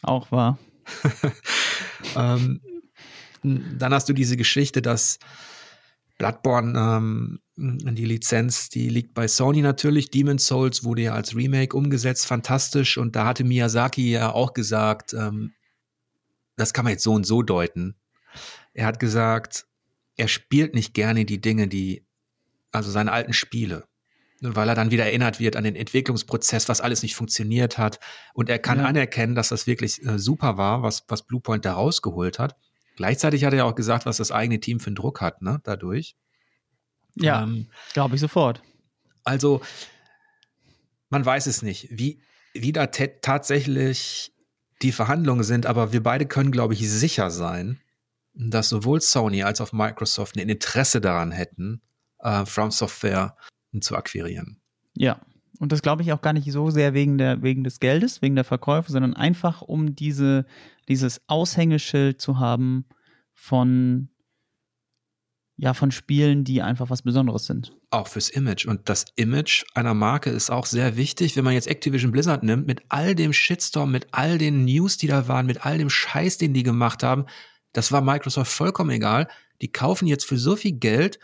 Auch 0.01 0.31
wahr. 0.31 0.57
ähm, 2.15 2.61
dann 3.43 3.93
hast 3.93 4.09
du 4.09 4.13
diese 4.13 4.37
Geschichte, 4.37 4.81
dass 4.81 5.19
Bloodborne, 6.17 6.79
ähm, 6.79 7.39
die 7.57 8.05
Lizenz, 8.05 8.69
die 8.69 8.89
liegt 8.89 9.13
bei 9.13 9.27
Sony 9.27 9.61
natürlich. 9.61 10.09
Demon's 10.09 10.47
Souls 10.47 10.83
wurde 10.83 11.03
ja 11.03 11.13
als 11.13 11.35
Remake 11.35 11.75
umgesetzt, 11.75 12.25
fantastisch. 12.25 12.97
Und 12.97 13.15
da 13.15 13.25
hatte 13.25 13.43
Miyazaki 13.43 14.11
ja 14.11 14.31
auch 14.31 14.53
gesagt, 14.53 15.13
ähm, 15.13 15.51
das 16.55 16.73
kann 16.73 16.85
man 16.85 16.91
jetzt 16.91 17.03
so 17.03 17.13
und 17.13 17.25
so 17.25 17.41
deuten. 17.41 17.95
Er 18.73 18.85
hat 18.85 18.99
gesagt, 18.99 19.65
er 20.17 20.27
spielt 20.27 20.73
nicht 20.73 20.93
gerne 20.93 21.25
die 21.25 21.41
Dinge, 21.41 21.67
die, 21.67 22.05
also 22.71 22.91
seine 22.91 23.11
alten 23.11 23.33
Spiele. 23.33 23.87
weil 24.41 24.69
er 24.69 24.75
dann 24.75 24.91
wieder 24.91 25.05
erinnert 25.05 25.39
wird 25.39 25.55
an 25.55 25.63
den 25.63 25.75
Entwicklungsprozess, 25.75 26.67
was 26.69 26.81
alles 26.81 27.01
nicht 27.03 27.15
funktioniert 27.15 27.77
hat. 27.77 27.99
Und 28.33 28.49
er 28.49 28.59
kann 28.59 28.79
ja. 28.79 28.85
anerkennen, 28.85 29.33
dass 29.33 29.49
das 29.49 29.65
wirklich 29.65 30.05
äh, 30.05 30.19
super 30.19 30.57
war, 30.57 30.83
was, 30.83 31.05
was 31.07 31.23
Bluepoint 31.23 31.65
da 31.65 31.73
rausgeholt 31.73 32.37
hat. 32.37 32.55
Gleichzeitig 32.95 33.43
hat 33.43 33.53
er 33.53 33.59
ja 33.59 33.63
auch 33.63 33.75
gesagt, 33.75 34.05
was 34.05 34.17
das 34.17 34.31
eigene 34.31 34.59
Team 34.59 34.79
für 34.79 34.87
einen 34.87 34.95
Druck 34.95 35.21
hat, 35.21 35.41
ne, 35.41 35.61
dadurch. 35.63 36.15
Ja, 37.15 37.43
ähm, 37.43 37.67
glaube 37.93 38.15
ich 38.15 38.21
sofort. 38.21 38.61
Also, 39.23 39.61
man 41.09 41.25
weiß 41.25 41.47
es 41.47 41.61
nicht, 41.61 41.87
wie, 41.91 42.21
wie 42.53 42.71
da 42.71 42.87
tatsächlich 42.87 44.34
die 44.81 44.91
Verhandlungen 44.91 45.43
sind, 45.43 45.65
aber 45.65 45.93
wir 45.93 46.03
beide 46.03 46.25
können, 46.25 46.51
glaube 46.51 46.73
ich, 46.73 46.89
sicher 46.89 47.31
sein, 47.31 47.79
dass 48.33 48.69
sowohl 48.69 49.01
Sony 49.01 49.43
als 49.43 49.61
auch 49.61 49.71
Microsoft 49.71 50.35
ein 50.37 50.49
Interesse 50.49 51.01
daran 51.01 51.31
hätten, 51.31 51.81
äh, 52.19 52.45
From 52.45 52.71
Software 52.71 53.35
zu 53.79 53.95
akquirieren. 53.95 54.61
Ja, 54.95 55.21
und 55.59 55.71
das 55.71 55.81
glaube 55.81 56.01
ich 56.01 56.11
auch 56.11 56.21
gar 56.21 56.33
nicht 56.33 56.51
so 56.51 56.69
sehr 56.69 56.93
wegen, 56.93 57.17
der, 57.17 57.41
wegen 57.41 57.63
des 57.63 57.79
Geldes, 57.79 58.21
wegen 58.21 58.35
der 58.35 58.43
Verkäufe, 58.43 58.91
sondern 58.91 59.13
einfach 59.13 59.61
um 59.61 59.95
diese, 59.95 60.45
dieses 60.89 61.21
Aushängeschild 61.27 62.19
zu 62.19 62.39
haben 62.39 62.85
von, 63.33 64.09
ja, 65.57 65.73
von 65.73 65.91
Spielen, 65.91 66.43
die 66.43 66.61
einfach 66.61 66.89
was 66.89 67.01
Besonderes 67.01 67.45
sind. 67.45 67.73
Auch 67.89 68.07
fürs 68.07 68.29
Image. 68.29 68.65
Und 68.65 68.89
das 68.89 69.05
Image 69.15 69.63
einer 69.73 69.93
Marke 69.93 70.29
ist 70.29 70.49
auch 70.49 70.65
sehr 70.65 70.97
wichtig, 70.97 71.35
wenn 71.35 71.45
man 71.45 71.53
jetzt 71.53 71.67
Activision 71.67 72.11
Blizzard 72.11 72.43
nimmt, 72.43 72.67
mit 72.67 72.81
all 72.89 73.15
dem 73.15 73.31
Shitstorm, 73.31 73.91
mit 73.91 74.07
all 74.11 74.37
den 74.37 74.65
News, 74.65 74.97
die 74.97 75.07
da 75.07 75.27
waren, 75.27 75.45
mit 75.45 75.65
all 75.65 75.77
dem 75.77 75.89
Scheiß, 75.89 76.37
den 76.37 76.53
die 76.53 76.63
gemacht 76.63 77.03
haben. 77.03 77.25
Das 77.71 77.91
war 77.91 78.01
Microsoft 78.01 78.51
vollkommen 78.51 78.89
egal. 78.89 79.29
Die 79.61 79.71
kaufen 79.71 80.07
jetzt 80.07 80.25
für 80.25 80.37
so 80.37 80.55
viel 80.55 80.73
Geld 80.73 81.19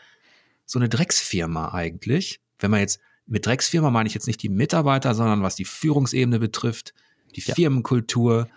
so 0.66 0.80
eine 0.80 0.88
Drecksfirma 0.88 1.74
eigentlich. 1.74 2.40
Wenn 2.60 2.72
man 2.72 2.80
jetzt 2.80 3.00
mit 3.26 3.46
Drecksfirma 3.46 3.92
meine 3.92 4.08
ich 4.08 4.14
jetzt 4.14 4.28
nicht 4.28 4.42
die 4.42 4.50
Mitarbeiter, 4.50 5.14
sondern 5.14 5.44
was 5.44 5.56
die 5.56 5.66
Führungsebene 5.66 6.40
betrifft, 6.40 6.94
die 7.36 7.42
ja. 7.42 7.54
Firmenkultur, 7.54 8.48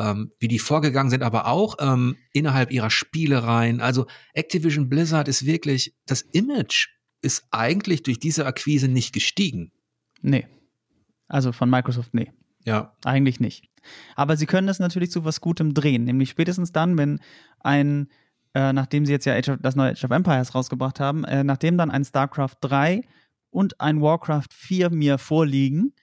ähm, 0.00 0.32
wie 0.38 0.48
die 0.48 0.58
vorgegangen 0.58 1.10
sind, 1.10 1.22
aber 1.22 1.46
auch 1.46 1.76
ähm, 1.80 2.16
innerhalb 2.32 2.72
ihrer 2.72 2.90
Spielereien. 2.90 3.80
Also 3.80 4.06
Activision 4.34 4.88
Blizzard 4.88 5.28
ist 5.28 5.46
wirklich, 5.46 5.94
das 6.06 6.22
Image 6.22 6.88
ist 7.22 7.46
eigentlich 7.50 8.02
durch 8.02 8.18
diese 8.18 8.46
Akquise 8.46 8.88
nicht 8.88 9.12
gestiegen. 9.12 9.72
Nee. 10.22 10.46
Also 11.28 11.52
von 11.52 11.70
Microsoft, 11.70 12.14
nee. 12.14 12.32
Ja. 12.64 12.96
Eigentlich 13.04 13.40
nicht. 13.40 13.68
Aber 14.14 14.36
sie 14.36 14.46
können 14.46 14.68
es 14.68 14.78
natürlich 14.78 15.10
zu 15.10 15.24
was 15.24 15.40
Gutem 15.40 15.74
drehen, 15.74 16.04
nämlich 16.04 16.30
spätestens 16.30 16.72
dann, 16.72 16.98
wenn 16.98 17.20
ein, 17.60 18.08
äh, 18.54 18.72
nachdem 18.72 19.06
sie 19.06 19.12
jetzt 19.12 19.24
ja 19.24 19.36
of, 19.36 19.58
das 19.60 19.76
neue 19.76 19.92
Age 19.92 20.04
of 20.04 20.10
Empires 20.10 20.54
rausgebracht 20.54 21.00
haben, 21.00 21.24
äh, 21.24 21.44
nachdem 21.44 21.78
dann 21.78 21.90
ein 21.90 22.04
StarCraft 22.04 22.56
3 22.60 23.02
und 23.50 23.80
ein 23.80 24.00
Warcraft 24.00 24.48
4 24.52 24.90
mir 24.90 25.18
vorliegen, 25.18 25.94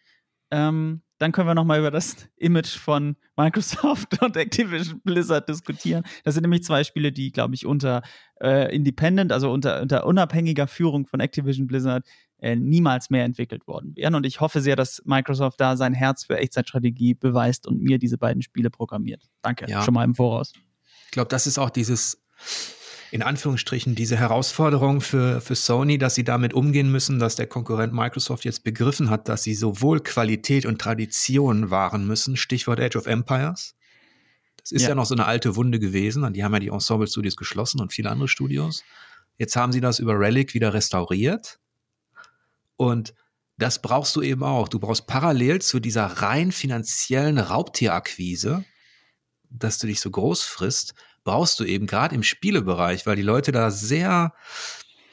ähm, 0.52 1.02
dann 1.20 1.32
können 1.32 1.47
wir 1.47 1.55
nochmal 1.55 1.80
über 1.80 1.91
das 1.91 2.15
Image 2.38 2.78
von 2.78 3.15
Microsoft 3.36 4.22
und 4.22 4.38
Activision 4.38 5.01
Blizzard 5.03 5.49
diskutieren. 5.49 6.03
Das 6.24 6.34
sind 6.34 6.43
nämlich 6.43 6.63
zwei 6.63 6.84
Spiele, 6.84 7.11
die, 7.11 7.32
glaube 7.32 7.55
ich, 7.55 7.65
unter 7.65 8.03
äh, 8.41 8.74
Independent, 8.76 9.32
also 9.32 9.51
unter, 9.51 9.82
unter 9.82 10.05
unabhängiger 10.05 10.68
Führung 10.68 11.05
von 11.07 11.20
Activision 11.20 11.68
Blizzard 11.68 12.05
äh, 12.39 12.55
niemals 12.55 13.09
mehr 13.09 13.26
entwickelt 13.26 13.68
worden 13.68 13.95
wären. 13.95 14.15
Und 14.15 14.26
ich 14.26 14.41
hoffe 14.41 14.61
sehr, 14.61 14.76
dass 14.76 15.01
Microsoft 15.05 15.59
da 15.59 15.76
sein 15.76 15.93
Herz 15.93 16.26
für 16.26 16.38
Echtzeitstrategie 16.38 17.15
beweist 17.15 17.68
und 17.68 17.82
mir 17.82 17.97
diese 17.97 18.18
beiden 18.18 18.41
Spiele 18.41 18.70
programmiert. 18.70 19.24
Danke, 19.41 19.65
ja. 19.68 19.82
schon 19.82 19.93
mal 19.93 20.03
im 20.03 20.15
Voraus. 20.15 20.53
Ich 21.05 21.11
glaube, 21.11 21.30
das 21.30 21.47
ist 21.47 21.57
auch 21.57 21.70
dieses 21.70 22.22
in 23.12 23.22
Anführungsstrichen 23.22 23.95
diese 23.95 24.18
Herausforderung 24.18 25.01
für, 25.01 25.41
für 25.41 25.55
Sony, 25.55 25.97
dass 25.97 26.16
sie 26.16 26.24
damit 26.24 26.53
umgehen 26.53 26.91
müssen, 26.91 27.20
dass 27.20 27.36
der 27.36 27.47
Konkurrent 27.47 27.93
Microsoft 27.93 28.45
jetzt 28.45 28.64
begriffen 28.64 29.10
hat, 29.10 29.30
dass 29.30 29.43
sie 29.43 29.55
sowohl 29.55 30.01
Qualität 30.01 30.66
und 30.66 30.80
Tradition 30.80 31.70
wahren 31.70 32.05
müssen, 32.05 32.36
Stichwort 32.36 32.80
Age 32.80 32.95
of 32.95 33.08
Empires. 33.08 33.76
Das 34.58 34.72
ist 34.72 34.82
ja, 34.84 34.89
ja 34.89 34.95
noch 34.95 35.05
so 35.05 35.16
eine 35.16 35.26
alte 35.26 35.55
Wunde 35.55 35.80
gewesen, 35.80 36.32
die 36.34 36.43
haben 36.43 36.53
ja 36.53 36.60
die 36.60 36.68
Ensemble 36.68 37.08
Studios 37.08 37.38
geschlossen 37.38 37.80
und 37.80 37.93
viele 37.93 38.10
andere 38.10 38.28
Studios. 38.28 38.84
Jetzt 39.38 39.55
haben 39.55 39.72
sie 39.72 39.82
das 39.82 39.99
über 39.99 40.20
Relic 40.20 40.53
wieder 40.53 40.74
restauriert. 40.74 41.60
Und 42.76 43.14
das 43.58 43.82
brauchst 43.82 44.16
du 44.16 44.22
eben 44.22 44.43
auch. 44.43 44.68
Du 44.68 44.80
brauchst 44.80 45.08
parallel 45.08 45.62
zu 45.62 45.80
dieser 45.80 46.05
rein 46.05 46.51
finanziellen 46.51 47.39
Raubtierakquise, 47.39 48.66
dass 49.49 49.80
du 49.80 49.88
dich 49.88 49.99
so 49.99 50.12
groß 50.12 50.43
frisst, 50.43 50.93
brauchst 51.28 51.59
du 51.59 51.65
eben 51.65 51.88
gerade 51.88 52.15
im 52.15 52.23
Spielebereich, 52.23 53.05
weil 53.05 53.17
die 53.17 53.21
Leute 53.21 53.51
da 53.51 53.69
sehr, 53.69 54.34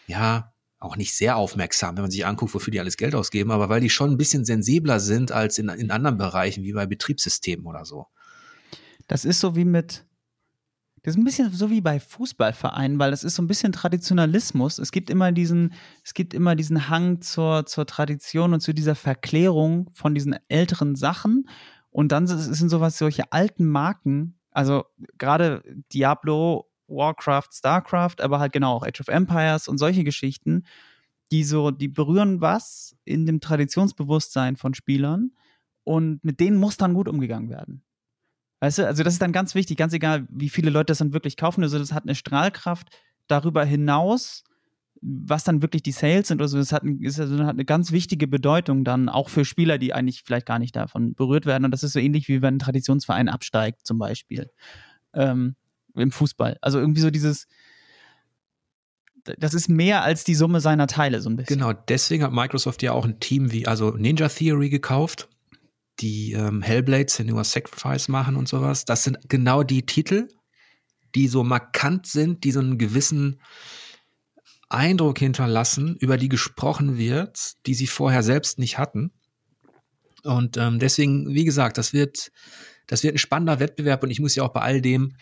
ja, 0.06 0.52
auch 0.78 0.96
nicht 0.96 1.12
sehr 1.12 1.36
aufmerksam, 1.36 1.96
wenn 1.96 2.04
man 2.04 2.10
sich 2.12 2.24
anguckt, 2.24 2.54
wofür 2.54 2.70
die 2.70 2.78
alles 2.78 2.96
Geld 2.96 3.16
ausgeben, 3.16 3.50
aber 3.50 3.68
weil 3.68 3.80
die 3.80 3.90
schon 3.90 4.12
ein 4.12 4.16
bisschen 4.16 4.44
sensibler 4.44 5.00
sind 5.00 5.32
als 5.32 5.58
in, 5.58 5.68
in 5.70 5.90
anderen 5.90 6.16
Bereichen, 6.16 6.62
wie 6.62 6.72
bei 6.72 6.86
Betriebssystemen 6.86 7.66
oder 7.66 7.84
so. 7.84 8.06
Das 9.08 9.24
ist 9.24 9.40
so 9.40 9.56
wie 9.56 9.64
mit, 9.64 10.06
das 11.02 11.14
ist 11.14 11.18
ein 11.18 11.24
bisschen 11.24 11.52
so 11.52 11.68
wie 11.68 11.80
bei 11.80 11.98
Fußballvereinen, 11.98 13.00
weil 13.00 13.10
das 13.10 13.24
ist 13.24 13.34
so 13.34 13.42
ein 13.42 13.48
bisschen 13.48 13.72
Traditionalismus. 13.72 14.78
Es 14.78 14.92
gibt 14.92 15.10
immer 15.10 15.32
diesen, 15.32 15.72
es 16.04 16.14
gibt 16.14 16.32
immer 16.32 16.54
diesen 16.54 16.88
Hang 16.88 17.22
zur, 17.22 17.66
zur 17.66 17.86
Tradition 17.86 18.54
und 18.54 18.60
zu 18.60 18.72
dieser 18.72 18.94
Verklärung 18.94 19.90
von 19.94 20.14
diesen 20.14 20.36
älteren 20.46 20.94
Sachen. 20.94 21.48
Und 21.90 22.12
dann 22.12 22.28
sind 22.28 22.68
sowas, 22.68 22.98
solche 22.98 23.32
alten 23.32 23.66
Marken, 23.66 24.38
also 24.54 24.84
gerade 25.18 25.62
Diablo, 25.92 26.70
Warcraft, 26.86 27.48
Starcraft, 27.52 28.16
aber 28.20 28.38
halt 28.38 28.52
genau 28.52 28.76
auch 28.76 28.86
Age 28.86 29.00
of 29.00 29.08
Empires 29.08 29.68
und 29.68 29.78
solche 29.78 30.04
Geschichten, 30.04 30.64
die 31.32 31.44
so, 31.44 31.70
die 31.70 31.88
berühren 31.88 32.40
was 32.40 32.96
in 33.04 33.26
dem 33.26 33.40
Traditionsbewusstsein 33.40 34.56
von 34.56 34.74
Spielern 34.74 35.32
und 35.82 36.24
mit 36.24 36.40
denen 36.40 36.56
muss 36.58 36.76
dann 36.76 36.94
gut 36.94 37.08
umgegangen 37.08 37.50
werden. 37.50 37.82
Weißt 38.60 38.78
du, 38.78 38.86
also 38.86 39.02
das 39.02 39.14
ist 39.14 39.22
dann 39.22 39.32
ganz 39.32 39.54
wichtig, 39.54 39.76
ganz 39.76 39.92
egal, 39.92 40.26
wie 40.30 40.48
viele 40.48 40.70
Leute 40.70 40.86
das 40.86 40.98
dann 40.98 41.12
wirklich 41.12 41.36
kaufen. 41.36 41.62
Also 41.62 41.78
das 41.78 41.92
hat 41.92 42.04
eine 42.04 42.14
Strahlkraft 42.14 42.88
darüber 43.26 43.64
hinaus, 43.64 44.44
was 45.06 45.44
dann 45.44 45.60
wirklich 45.60 45.82
die 45.82 45.92
Sales 45.92 46.28
sind. 46.28 46.40
Also 46.40 46.56
das 46.56 46.72
hat, 46.72 46.82
ist 47.00 47.20
also 47.20 47.38
hat 47.44 47.50
eine 47.50 47.66
ganz 47.66 47.92
wichtige 47.92 48.26
Bedeutung 48.26 48.84
dann 48.84 49.10
auch 49.10 49.28
für 49.28 49.44
Spieler, 49.44 49.76
die 49.76 49.92
eigentlich 49.92 50.22
vielleicht 50.24 50.46
gar 50.46 50.58
nicht 50.58 50.74
davon 50.74 51.14
berührt 51.14 51.44
werden. 51.44 51.66
Und 51.66 51.72
das 51.72 51.82
ist 51.82 51.92
so 51.92 51.98
ähnlich 51.98 52.26
wie 52.28 52.40
wenn 52.40 52.56
ein 52.56 52.58
Traditionsverein 52.58 53.28
absteigt, 53.28 53.86
zum 53.86 53.98
Beispiel 53.98 54.50
ähm, 55.12 55.56
im 55.94 56.10
Fußball. 56.10 56.56
Also 56.62 56.78
irgendwie 56.78 57.02
so 57.02 57.10
dieses, 57.10 57.46
das 59.24 59.52
ist 59.52 59.68
mehr 59.68 60.02
als 60.02 60.24
die 60.24 60.34
Summe 60.34 60.60
seiner 60.60 60.86
Teile 60.86 61.20
so 61.20 61.28
ein 61.28 61.36
bisschen. 61.36 61.58
Genau, 61.58 61.74
deswegen 61.74 62.22
hat 62.24 62.32
Microsoft 62.32 62.82
ja 62.82 62.92
auch 62.92 63.04
ein 63.04 63.20
Team 63.20 63.52
wie 63.52 63.66
also 63.66 63.90
Ninja 63.90 64.28
Theory 64.28 64.70
gekauft, 64.70 65.28
die 66.00 66.32
ähm, 66.32 66.62
Hellblade, 66.62 67.10
Senua 67.10 67.44
Sacrifice 67.44 68.08
machen 68.08 68.36
und 68.36 68.48
sowas. 68.48 68.86
Das 68.86 69.04
sind 69.04 69.18
genau 69.28 69.64
die 69.64 69.84
Titel, 69.84 70.28
die 71.14 71.28
so 71.28 71.44
markant 71.44 72.06
sind, 72.06 72.42
die 72.44 72.52
so 72.52 72.60
einen 72.60 72.78
gewissen 72.78 73.40
Eindruck 74.74 75.18
hinterlassen, 75.18 75.96
über 76.00 76.16
die 76.16 76.28
gesprochen 76.28 76.98
wird, 76.98 77.54
die 77.66 77.74
sie 77.74 77.86
vorher 77.86 78.22
selbst 78.22 78.58
nicht 78.58 78.78
hatten. 78.78 79.12
Und 80.22 80.56
ähm, 80.56 80.78
deswegen, 80.78 81.34
wie 81.34 81.44
gesagt, 81.44 81.78
das 81.78 81.92
wird, 81.92 82.30
das 82.86 83.02
wird 83.02 83.14
ein 83.14 83.18
spannender 83.18 83.60
Wettbewerb 83.60 84.02
und 84.02 84.10
ich 84.10 84.20
muss 84.20 84.34
ja 84.34 84.42
auch 84.42 84.52
bei 84.52 84.60
all 84.60 84.80
dem, 84.80 85.16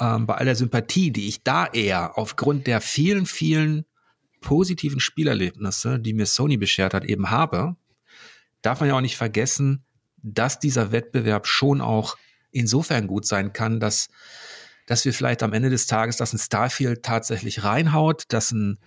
ähm, 0.00 0.26
bei 0.26 0.34
all 0.34 0.44
der 0.44 0.56
Sympathie, 0.56 1.10
die 1.10 1.28
ich 1.28 1.42
da 1.42 1.66
eher 1.66 2.18
aufgrund 2.18 2.66
der 2.66 2.80
vielen, 2.80 3.26
vielen 3.26 3.84
positiven 4.40 5.00
Spielerlebnisse, 5.00 6.00
die 6.00 6.14
mir 6.14 6.26
Sony 6.26 6.56
beschert 6.56 6.94
hat, 6.94 7.04
eben 7.04 7.30
habe, 7.30 7.76
darf 8.62 8.80
man 8.80 8.88
ja 8.88 8.96
auch 8.96 9.00
nicht 9.00 9.16
vergessen, 9.16 9.84
dass 10.22 10.58
dieser 10.58 10.92
Wettbewerb 10.92 11.46
schon 11.46 11.80
auch 11.80 12.16
insofern 12.50 13.06
gut 13.06 13.26
sein 13.26 13.52
kann, 13.52 13.80
dass 13.80 14.08
dass 14.92 15.06
wir 15.06 15.14
vielleicht 15.14 15.42
am 15.42 15.54
Ende 15.54 15.70
des 15.70 15.86
Tages, 15.86 16.18
dass 16.18 16.34
ein 16.34 16.38
Starfield 16.38 17.02
tatsächlich 17.02 17.64
reinhaut, 17.64 18.24
dass 18.28 18.52
ein, 18.52 18.78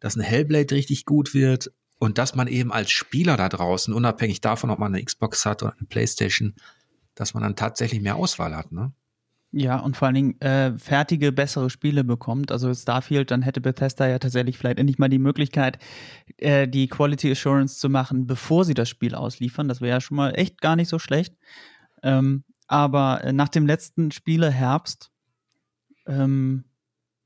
dass 0.00 0.16
ein 0.16 0.20
Hellblade 0.20 0.74
richtig 0.74 1.04
gut 1.04 1.32
wird 1.32 1.70
und 2.00 2.18
dass 2.18 2.34
man 2.34 2.48
eben 2.48 2.72
als 2.72 2.90
Spieler 2.90 3.36
da 3.36 3.48
draußen, 3.48 3.94
unabhängig 3.94 4.40
davon, 4.40 4.70
ob 4.70 4.80
man 4.80 4.92
eine 4.92 5.04
Xbox 5.04 5.46
hat 5.46 5.62
oder 5.62 5.74
eine 5.78 5.86
Playstation, 5.86 6.56
dass 7.14 7.34
man 7.34 7.44
dann 7.44 7.54
tatsächlich 7.54 8.00
mehr 8.00 8.16
Auswahl 8.16 8.56
hat, 8.56 8.72
ne? 8.72 8.92
Ja, 9.52 9.78
und 9.78 9.96
vor 9.96 10.06
allen 10.06 10.14
Dingen 10.16 10.40
äh, 10.40 10.76
fertige, 10.76 11.30
bessere 11.30 11.70
Spiele 11.70 12.02
bekommt. 12.02 12.50
Also 12.50 12.74
Starfield, 12.74 13.30
dann 13.30 13.42
hätte 13.42 13.60
Bethesda 13.60 14.08
ja 14.08 14.18
tatsächlich 14.18 14.58
vielleicht 14.58 14.80
endlich 14.80 14.98
mal 14.98 15.08
die 15.08 15.20
Möglichkeit, 15.20 15.78
äh, 16.38 16.66
die 16.66 16.88
Quality 16.88 17.30
Assurance 17.30 17.78
zu 17.78 17.88
machen, 17.88 18.26
bevor 18.26 18.64
sie 18.64 18.74
das 18.74 18.88
Spiel 18.88 19.14
ausliefern. 19.14 19.68
Das 19.68 19.80
wäre 19.80 19.90
ja 19.90 20.00
schon 20.00 20.16
mal 20.16 20.30
echt 20.30 20.60
gar 20.60 20.74
nicht 20.74 20.88
so 20.88 20.98
schlecht. 20.98 21.36
Ähm, 22.02 22.42
aber 22.66 23.22
äh, 23.22 23.32
nach 23.32 23.50
dem 23.50 23.66
letzten 23.66 24.10
Spiele 24.10 24.50
Herbst 24.50 25.11
ähm, 26.06 26.64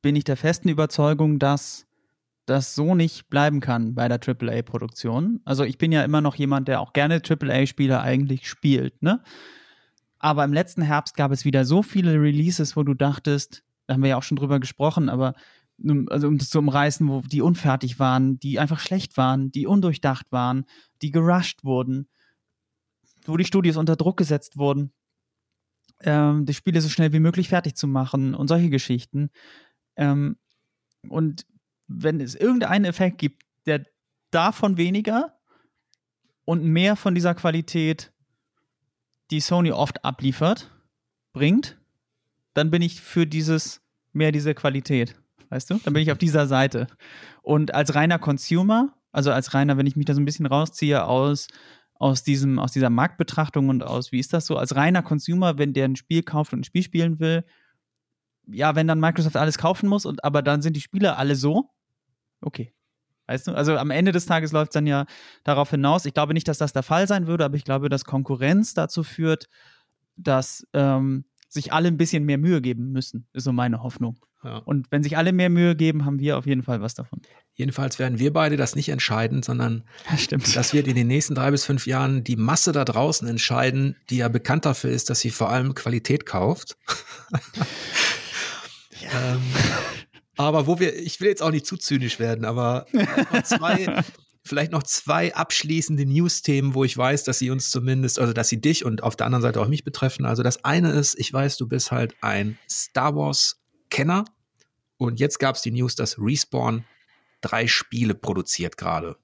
bin 0.02 0.16
ich 0.16 0.24
der 0.24 0.36
festen 0.36 0.68
Überzeugung, 0.68 1.38
dass 1.38 1.86
das 2.46 2.74
so 2.74 2.94
nicht 2.94 3.28
bleiben 3.28 3.60
kann 3.60 3.94
bei 3.94 4.08
der 4.08 4.20
AAA-Produktion. 4.20 5.40
Also 5.44 5.64
ich 5.64 5.78
bin 5.78 5.90
ja 5.90 6.04
immer 6.04 6.20
noch 6.20 6.36
jemand, 6.36 6.68
der 6.68 6.80
auch 6.80 6.92
gerne 6.92 7.20
AAA-Spiele 7.20 8.00
eigentlich 8.00 8.48
spielt, 8.48 9.02
ne? 9.02 9.22
Aber 10.18 10.44
im 10.44 10.52
letzten 10.52 10.82
Herbst 10.82 11.16
gab 11.16 11.30
es 11.30 11.44
wieder 11.44 11.64
so 11.64 11.82
viele 11.82 12.14
Releases, 12.14 12.76
wo 12.76 12.82
du 12.82 12.94
dachtest, 12.94 13.64
da 13.86 13.94
haben 13.94 14.02
wir 14.02 14.10
ja 14.10 14.16
auch 14.16 14.22
schon 14.22 14.36
drüber 14.36 14.60
gesprochen, 14.60 15.08
aber 15.08 15.34
also 16.08 16.28
um 16.28 16.38
das 16.38 16.48
zu 16.48 16.58
umreißen, 16.58 17.06
wo 17.06 17.20
die 17.20 17.42
unfertig 17.42 17.98
waren, 17.98 18.38
die 18.38 18.58
einfach 18.58 18.80
schlecht 18.80 19.16
waren, 19.16 19.52
die 19.52 19.66
undurchdacht 19.66 20.32
waren, 20.32 20.64
die 21.02 21.10
gerusht 21.10 21.64
wurden, 21.64 22.08
wo 23.26 23.36
die 23.36 23.44
Studios 23.44 23.76
unter 23.76 23.96
Druck 23.96 24.16
gesetzt 24.16 24.56
wurden, 24.56 24.92
ähm, 26.00 26.44
die 26.46 26.54
Spiele 26.54 26.80
so 26.80 26.88
schnell 26.88 27.12
wie 27.12 27.20
möglich 27.20 27.48
fertig 27.48 27.76
zu 27.76 27.86
machen 27.86 28.34
und 28.34 28.48
solche 28.48 28.70
Geschichten. 28.70 29.30
Ähm, 29.96 30.36
und 31.08 31.46
wenn 31.88 32.20
es 32.20 32.34
irgendeinen 32.34 32.84
Effekt 32.84 33.18
gibt, 33.18 33.42
der 33.66 33.84
davon 34.30 34.76
weniger 34.76 35.38
und 36.44 36.64
mehr 36.64 36.96
von 36.96 37.14
dieser 37.14 37.34
Qualität, 37.34 38.12
die 39.30 39.40
Sony 39.40 39.72
oft 39.72 40.04
abliefert, 40.04 40.70
bringt, 41.32 41.78
dann 42.54 42.70
bin 42.70 42.82
ich 42.82 43.00
für 43.00 43.26
dieses 43.26 43.82
mehr 44.12 44.32
diese 44.32 44.54
Qualität. 44.54 45.16
Weißt 45.50 45.70
du? 45.70 45.78
Dann 45.84 45.92
bin 45.92 46.02
ich 46.02 46.10
auf 46.10 46.18
dieser 46.18 46.46
Seite. 46.46 46.86
Und 47.42 47.74
als 47.74 47.94
reiner 47.94 48.18
Consumer, 48.18 48.94
also 49.12 49.30
als 49.30 49.54
reiner, 49.54 49.76
wenn 49.76 49.86
ich 49.86 49.96
mich 49.96 50.06
da 50.06 50.14
so 50.14 50.20
ein 50.20 50.24
bisschen 50.24 50.46
rausziehe 50.46 51.04
aus, 51.04 51.48
aus, 51.98 52.22
diesem, 52.22 52.58
aus 52.58 52.72
dieser 52.72 52.90
Marktbetrachtung 52.90 53.68
und 53.68 53.82
aus, 53.82 54.12
wie 54.12 54.18
ist 54.18 54.32
das 54.32 54.46
so, 54.46 54.56
als 54.56 54.76
reiner 54.76 55.02
Consumer, 55.02 55.58
wenn 55.58 55.72
der 55.72 55.86
ein 55.86 55.96
Spiel 55.96 56.22
kauft 56.22 56.52
und 56.52 56.60
ein 56.60 56.64
Spiel 56.64 56.82
spielen 56.82 57.18
will, 57.20 57.44
ja, 58.46 58.74
wenn 58.74 58.86
dann 58.86 59.00
Microsoft 59.00 59.36
alles 59.36 59.58
kaufen 59.58 59.88
muss, 59.88 60.06
und 60.06 60.24
aber 60.24 60.42
dann 60.42 60.62
sind 60.62 60.76
die 60.76 60.80
Spiele 60.80 61.16
alle 61.16 61.34
so, 61.34 61.70
okay. 62.40 62.72
Weißt 63.28 63.48
du? 63.48 63.52
Also 63.52 63.76
am 63.76 63.90
Ende 63.90 64.12
des 64.12 64.26
Tages 64.26 64.52
läuft 64.52 64.70
es 64.70 64.74
dann 64.74 64.86
ja 64.86 65.04
darauf 65.42 65.70
hinaus. 65.70 66.04
Ich 66.04 66.14
glaube 66.14 66.32
nicht, 66.32 66.46
dass 66.46 66.58
das 66.58 66.72
der 66.72 66.84
Fall 66.84 67.08
sein 67.08 67.26
würde, 67.26 67.44
aber 67.44 67.56
ich 67.56 67.64
glaube, 67.64 67.88
dass 67.88 68.04
Konkurrenz 68.04 68.72
dazu 68.72 69.02
führt, 69.02 69.48
dass 70.16 70.64
ähm, 70.72 71.24
sich 71.48 71.72
alle 71.72 71.88
ein 71.88 71.96
bisschen 71.96 72.24
mehr 72.24 72.38
Mühe 72.38 72.60
geben 72.60 72.92
müssen, 72.92 73.26
ist 73.32 73.44
so 73.44 73.52
meine 73.52 73.82
Hoffnung. 73.82 74.18
Ja. 74.42 74.58
Und 74.58 74.86
wenn 74.90 75.02
sich 75.02 75.16
alle 75.16 75.32
mehr 75.32 75.50
Mühe 75.50 75.74
geben, 75.74 76.04
haben 76.04 76.20
wir 76.20 76.38
auf 76.38 76.46
jeden 76.46 76.62
Fall 76.62 76.80
was 76.80 76.94
davon. 76.94 77.20
Jedenfalls 77.54 77.98
werden 77.98 78.18
wir 78.18 78.32
beide 78.32 78.56
das 78.56 78.76
nicht 78.76 78.88
entscheiden, 78.90 79.42
sondern 79.42 79.84
ja, 80.10 80.38
das 80.54 80.72
wird 80.72 80.86
in 80.86 80.94
den 80.94 81.06
nächsten 81.06 81.34
drei 81.34 81.50
bis 81.50 81.64
fünf 81.64 81.86
Jahren 81.86 82.22
die 82.22 82.36
Masse 82.36 82.72
da 82.72 82.84
draußen 82.84 83.26
entscheiden, 83.26 83.96
die 84.10 84.18
ja 84.18 84.28
bekannt 84.28 84.64
dafür 84.64 84.90
ist, 84.90 85.10
dass 85.10 85.20
sie 85.20 85.30
vor 85.30 85.50
allem 85.50 85.74
Qualität 85.74 86.26
kauft. 86.26 86.76
ja. 89.00 89.34
ähm, 89.34 89.42
aber 90.36 90.66
wo 90.66 90.78
wir, 90.78 90.96
ich 90.96 91.20
will 91.20 91.28
jetzt 91.28 91.42
auch 91.42 91.50
nicht 91.50 91.66
zu 91.66 91.76
zynisch 91.76 92.18
werden, 92.18 92.44
aber 92.44 92.86
zwei, 93.44 94.02
vielleicht 94.46 94.72
noch 94.72 94.82
zwei 94.82 95.34
abschließende 95.34 96.06
News-Themen, 96.06 96.74
wo 96.74 96.84
ich 96.84 96.96
weiß, 96.96 97.24
dass 97.24 97.38
sie 97.38 97.50
uns 97.50 97.70
zumindest, 97.70 98.18
also 98.18 98.32
dass 98.32 98.48
sie 98.48 98.60
dich 98.60 98.84
und 98.84 99.02
auf 99.02 99.16
der 99.16 99.26
anderen 99.26 99.42
Seite 99.42 99.60
auch 99.60 99.68
mich 99.68 99.84
betreffen. 99.84 100.24
Also 100.24 100.42
das 100.42 100.64
eine 100.64 100.90
ist, 100.90 101.18
ich 101.18 101.32
weiß, 101.32 101.56
du 101.56 101.68
bist 101.68 101.92
halt 101.92 102.14
ein 102.20 102.58
Star 102.70 103.14
Wars-Kenner 103.14 104.24
und 104.96 105.20
jetzt 105.20 105.38
gab 105.38 105.56
es 105.56 105.62
die 105.62 105.72
News, 105.72 105.94
dass 105.94 106.18
Respawn 106.18 106.84
drei 107.40 107.66
Spiele 107.66 108.14
produziert 108.14 108.76
gerade. 108.76 109.16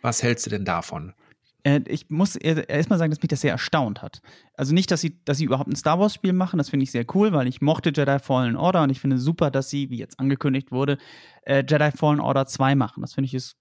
Was 0.00 0.22
hältst 0.22 0.46
du 0.46 0.50
denn 0.50 0.64
davon? 0.64 1.14
Äh, 1.64 1.80
ich 1.86 2.08
muss 2.08 2.36
erstmal 2.36 2.98
sagen, 2.98 3.10
dass 3.10 3.20
mich 3.20 3.28
das 3.28 3.40
sehr 3.40 3.52
erstaunt 3.52 4.02
hat. 4.02 4.20
Also 4.54 4.72
nicht, 4.72 4.90
dass 4.90 5.00
sie, 5.00 5.22
dass 5.24 5.38
sie 5.38 5.44
überhaupt 5.44 5.68
ein 5.68 5.76
Star 5.76 5.98
Wars-Spiel 5.98 6.32
machen, 6.32 6.58
das 6.58 6.70
finde 6.70 6.84
ich 6.84 6.90
sehr 6.90 7.04
cool, 7.14 7.32
weil 7.32 7.46
ich 7.48 7.60
mochte 7.60 7.92
Jedi 7.94 8.18
Fallen 8.18 8.56
Order 8.56 8.82
und 8.82 8.90
ich 8.90 9.00
finde 9.00 9.18
super, 9.18 9.50
dass 9.50 9.68
sie, 9.70 9.90
wie 9.90 9.98
jetzt 9.98 10.18
angekündigt 10.18 10.72
wurde, 10.72 10.98
äh, 11.42 11.64
Jedi 11.68 11.90
Fallen 11.90 12.20
Order 12.20 12.46
2 12.46 12.74
machen. 12.74 13.00
Das 13.00 13.14
finde 13.14 13.26
ich 13.26 13.34
ist 13.34 13.56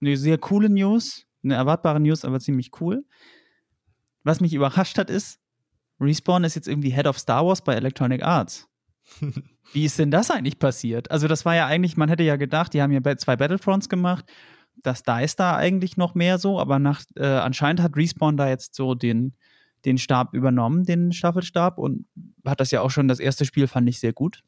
eine 0.00 0.16
sehr 0.16 0.38
coole 0.38 0.68
News, 0.68 1.26
eine 1.42 1.54
erwartbare 1.54 2.00
News, 2.00 2.24
aber 2.24 2.40
ziemlich 2.40 2.70
cool. 2.80 3.04
Was 4.24 4.40
mich 4.40 4.54
überrascht 4.54 4.98
hat, 4.98 5.10
ist, 5.10 5.40
Respawn 6.00 6.44
ist 6.44 6.54
jetzt 6.54 6.68
irgendwie 6.68 6.90
Head 6.90 7.06
of 7.06 7.18
Star 7.18 7.46
Wars 7.46 7.62
bei 7.62 7.74
Electronic 7.74 8.22
Arts. 8.22 8.68
Wie 9.72 9.84
ist 9.84 9.98
denn 9.98 10.10
das 10.10 10.30
eigentlich 10.30 10.58
passiert? 10.58 11.10
Also, 11.10 11.28
das 11.28 11.44
war 11.44 11.54
ja 11.54 11.66
eigentlich, 11.66 11.96
man 11.96 12.08
hätte 12.08 12.22
ja 12.22 12.36
gedacht, 12.36 12.74
die 12.74 12.82
haben 12.82 12.92
ja 12.92 13.16
zwei 13.16 13.36
Battlefronts 13.36 13.88
gemacht 13.88 14.24
dass 14.82 15.02
da 15.02 15.20
ist 15.20 15.40
da 15.40 15.56
eigentlich 15.56 15.96
noch 15.96 16.14
mehr 16.14 16.38
so, 16.38 16.58
aber 16.58 16.78
nach, 16.78 17.02
äh, 17.16 17.26
anscheinend 17.26 17.82
hat 17.82 17.96
Respawn 17.96 18.36
da 18.36 18.48
jetzt 18.48 18.74
so 18.74 18.94
den, 18.94 19.34
den 19.84 19.98
Stab 19.98 20.34
übernommen, 20.34 20.84
den 20.84 21.12
Staffelstab 21.12 21.78
und 21.78 22.06
hat 22.44 22.60
das 22.60 22.70
ja 22.70 22.80
auch 22.80 22.90
schon, 22.90 23.08
das 23.08 23.20
erste 23.20 23.44
Spiel 23.44 23.66
fand 23.66 23.88
ich 23.88 24.00
sehr 24.00 24.12
gut. 24.12 24.42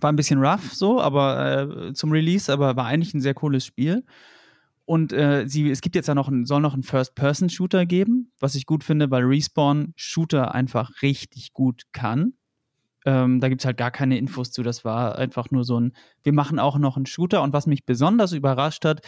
War 0.00 0.12
ein 0.12 0.16
bisschen 0.16 0.44
rough 0.44 0.72
so, 0.72 1.00
aber 1.00 1.88
äh, 1.88 1.92
zum 1.94 2.10
Release, 2.10 2.52
aber 2.52 2.76
war 2.76 2.86
eigentlich 2.86 3.14
ein 3.14 3.20
sehr 3.20 3.34
cooles 3.34 3.64
Spiel. 3.64 4.04
Und 4.84 5.12
äh, 5.12 5.46
sie, 5.48 5.68
es 5.70 5.80
gibt 5.80 5.96
jetzt 5.96 6.06
ja 6.06 6.14
noch 6.14 6.28
ein, 6.28 6.44
soll 6.46 6.60
noch 6.60 6.74
einen 6.74 6.84
First-Person-Shooter 6.84 7.86
geben, 7.86 8.32
was 8.38 8.54
ich 8.54 8.66
gut 8.66 8.84
finde, 8.84 9.10
weil 9.10 9.24
Respawn 9.24 9.92
Shooter 9.96 10.54
einfach 10.54 11.02
richtig 11.02 11.52
gut 11.52 11.82
kann. 11.92 12.34
Ähm, 13.04 13.40
da 13.40 13.48
gibt 13.48 13.62
es 13.62 13.66
halt 13.66 13.76
gar 13.76 13.90
keine 13.90 14.16
Infos 14.16 14.52
zu. 14.52 14.62
Das 14.62 14.84
war 14.84 15.16
einfach 15.18 15.50
nur 15.50 15.64
so 15.64 15.80
ein, 15.80 15.92
wir 16.22 16.32
machen 16.32 16.58
auch 16.58 16.78
noch 16.78 16.96
einen 16.96 17.06
Shooter. 17.06 17.42
Und 17.42 17.52
was 17.52 17.66
mich 17.66 17.84
besonders 17.84 18.32
überrascht 18.32 18.84
hat 18.84 19.00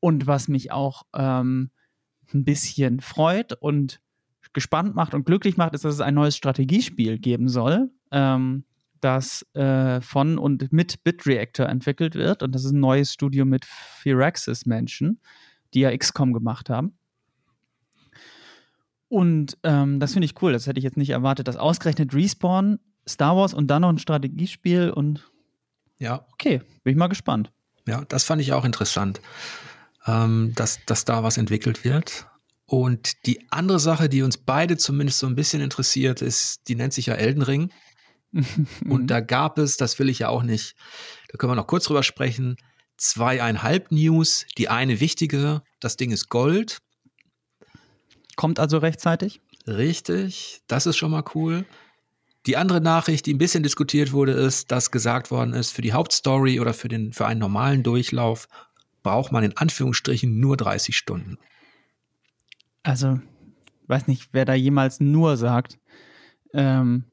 und 0.00 0.26
was 0.26 0.48
mich 0.48 0.72
auch 0.72 1.04
ähm, 1.14 1.70
ein 2.34 2.44
bisschen 2.44 3.00
freut 3.00 3.52
und 3.52 4.00
gespannt 4.52 4.96
macht 4.96 5.14
und 5.14 5.26
glücklich 5.26 5.56
macht, 5.56 5.74
ist, 5.74 5.84
dass 5.84 5.94
es 5.94 6.00
ein 6.00 6.14
neues 6.14 6.36
Strategiespiel 6.36 7.18
geben 7.18 7.48
soll, 7.48 7.90
ähm, 8.10 8.64
das 9.00 9.46
äh, 9.54 10.00
von 10.00 10.38
und 10.38 10.72
mit 10.72 11.02
BitReactor 11.04 11.66
entwickelt 11.66 12.14
wird. 12.14 12.42
Und 12.42 12.54
das 12.54 12.64
ist 12.64 12.72
ein 12.72 12.80
neues 12.80 13.12
Studio 13.12 13.44
mit 13.44 13.64
Firaxis-Menschen, 13.64 15.20
die 15.74 15.80
ja 15.80 15.96
XCOM 15.96 16.32
gemacht 16.32 16.70
haben. 16.70 16.96
Und 19.08 19.58
ähm, 19.64 19.98
das 19.98 20.12
finde 20.12 20.26
ich 20.26 20.40
cool. 20.42 20.52
Das 20.52 20.66
hätte 20.66 20.78
ich 20.78 20.84
jetzt 20.84 20.96
nicht 20.96 21.10
erwartet, 21.10 21.48
dass 21.48 21.56
ausgerechnet 21.56 22.14
Respawn 22.14 22.78
Star 23.08 23.36
Wars 23.36 23.54
und 23.54 23.66
dann 23.68 23.82
noch 23.82 23.88
ein 23.88 23.98
Strategiespiel 23.98 24.90
und 24.90 25.30
ja. 25.98 26.26
Okay, 26.32 26.62
bin 26.82 26.92
ich 26.92 26.96
mal 26.96 27.08
gespannt. 27.08 27.52
Ja, 27.86 28.04
das 28.08 28.24
fand 28.24 28.40
ich 28.40 28.52
auch 28.52 28.64
interessant, 28.64 29.20
ähm, 30.06 30.52
dass, 30.54 30.84
dass 30.86 31.04
da 31.04 31.22
was 31.22 31.36
entwickelt 31.36 31.84
wird. 31.84 32.26
Und 32.66 33.26
die 33.26 33.50
andere 33.50 33.80
Sache, 33.80 34.08
die 34.08 34.22
uns 34.22 34.38
beide 34.38 34.76
zumindest 34.76 35.18
so 35.18 35.26
ein 35.26 35.34
bisschen 35.34 35.60
interessiert, 35.60 36.22
ist, 36.22 36.68
die 36.68 36.76
nennt 36.76 36.92
sich 36.92 37.06
ja 37.06 37.14
Elden 37.14 37.42
Ring. 37.42 37.70
Und 38.88 39.08
da 39.08 39.20
gab 39.20 39.58
es, 39.58 39.76
das 39.76 39.98
will 39.98 40.08
ich 40.08 40.20
ja 40.20 40.28
auch 40.28 40.42
nicht, 40.42 40.76
da 41.28 41.38
können 41.38 41.52
wir 41.52 41.56
noch 41.56 41.66
kurz 41.66 41.84
drüber 41.84 42.02
sprechen, 42.02 42.56
zweieinhalb 42.96 43.90
News. 43.90 44.46
Die 44.58 44.68
eine 44.68 45.00
wichtige, 45.00 45.62
das 45.80 45.96
Ding 45.96 46.10
ist 46.12 46.28
Gold. 46.28 46.78
Kommt 48.36 48.60
also 48.60 48.78
rechtzeitig? 48.78 49.40
Richtig, 49.66 50.62
das 50.66 50.86
ist 50.86 50.96
schon 50.96 51.10
mal 51.10 51.24
cool. 51.34 51.64
Die 52.46 52.56
andere 52.56 52.80
Nachricht, 52.80 53.26
die 53.26 53.34
ein 53.34 53.38
bisschen 53.38 53.62
diskutiert 53.62 54.12
wurde, 54.12 54.32
ist, 54.32 54.70
dass 54.72 54.90
gesagt 54.90 55.30
worden 55.30 55.52
ist, 55.52 55.72
für 55.72 55.82
die 55.82 55.92
Hauptstory 55.92 56.58
oder 56.58 56.72
für, 56.72 56.88
den, 56.88 57.12
für 57.12 57.26
einen 57.26 57.40
normalen 57.40 57.82
Durchlauf 57.82 58.48
braucht 59.02 59.32
man 59.32 59.44
in 59.44 59.56
Anführungsstrichen 59.56 60.40
nur 60.40 60.56
30 60.56 60.96
Stunden. 60.96 61.38
Also, 62.82 63.20
weiß 63.88 64.06
nicht, 64.06 64.30
wer 64.32 64.46
da 64.46 64.54
jemals 64.54 65.00
nur 65.00 65.36
sagt. 65.36 65.78
Ähm, 66.54 67.04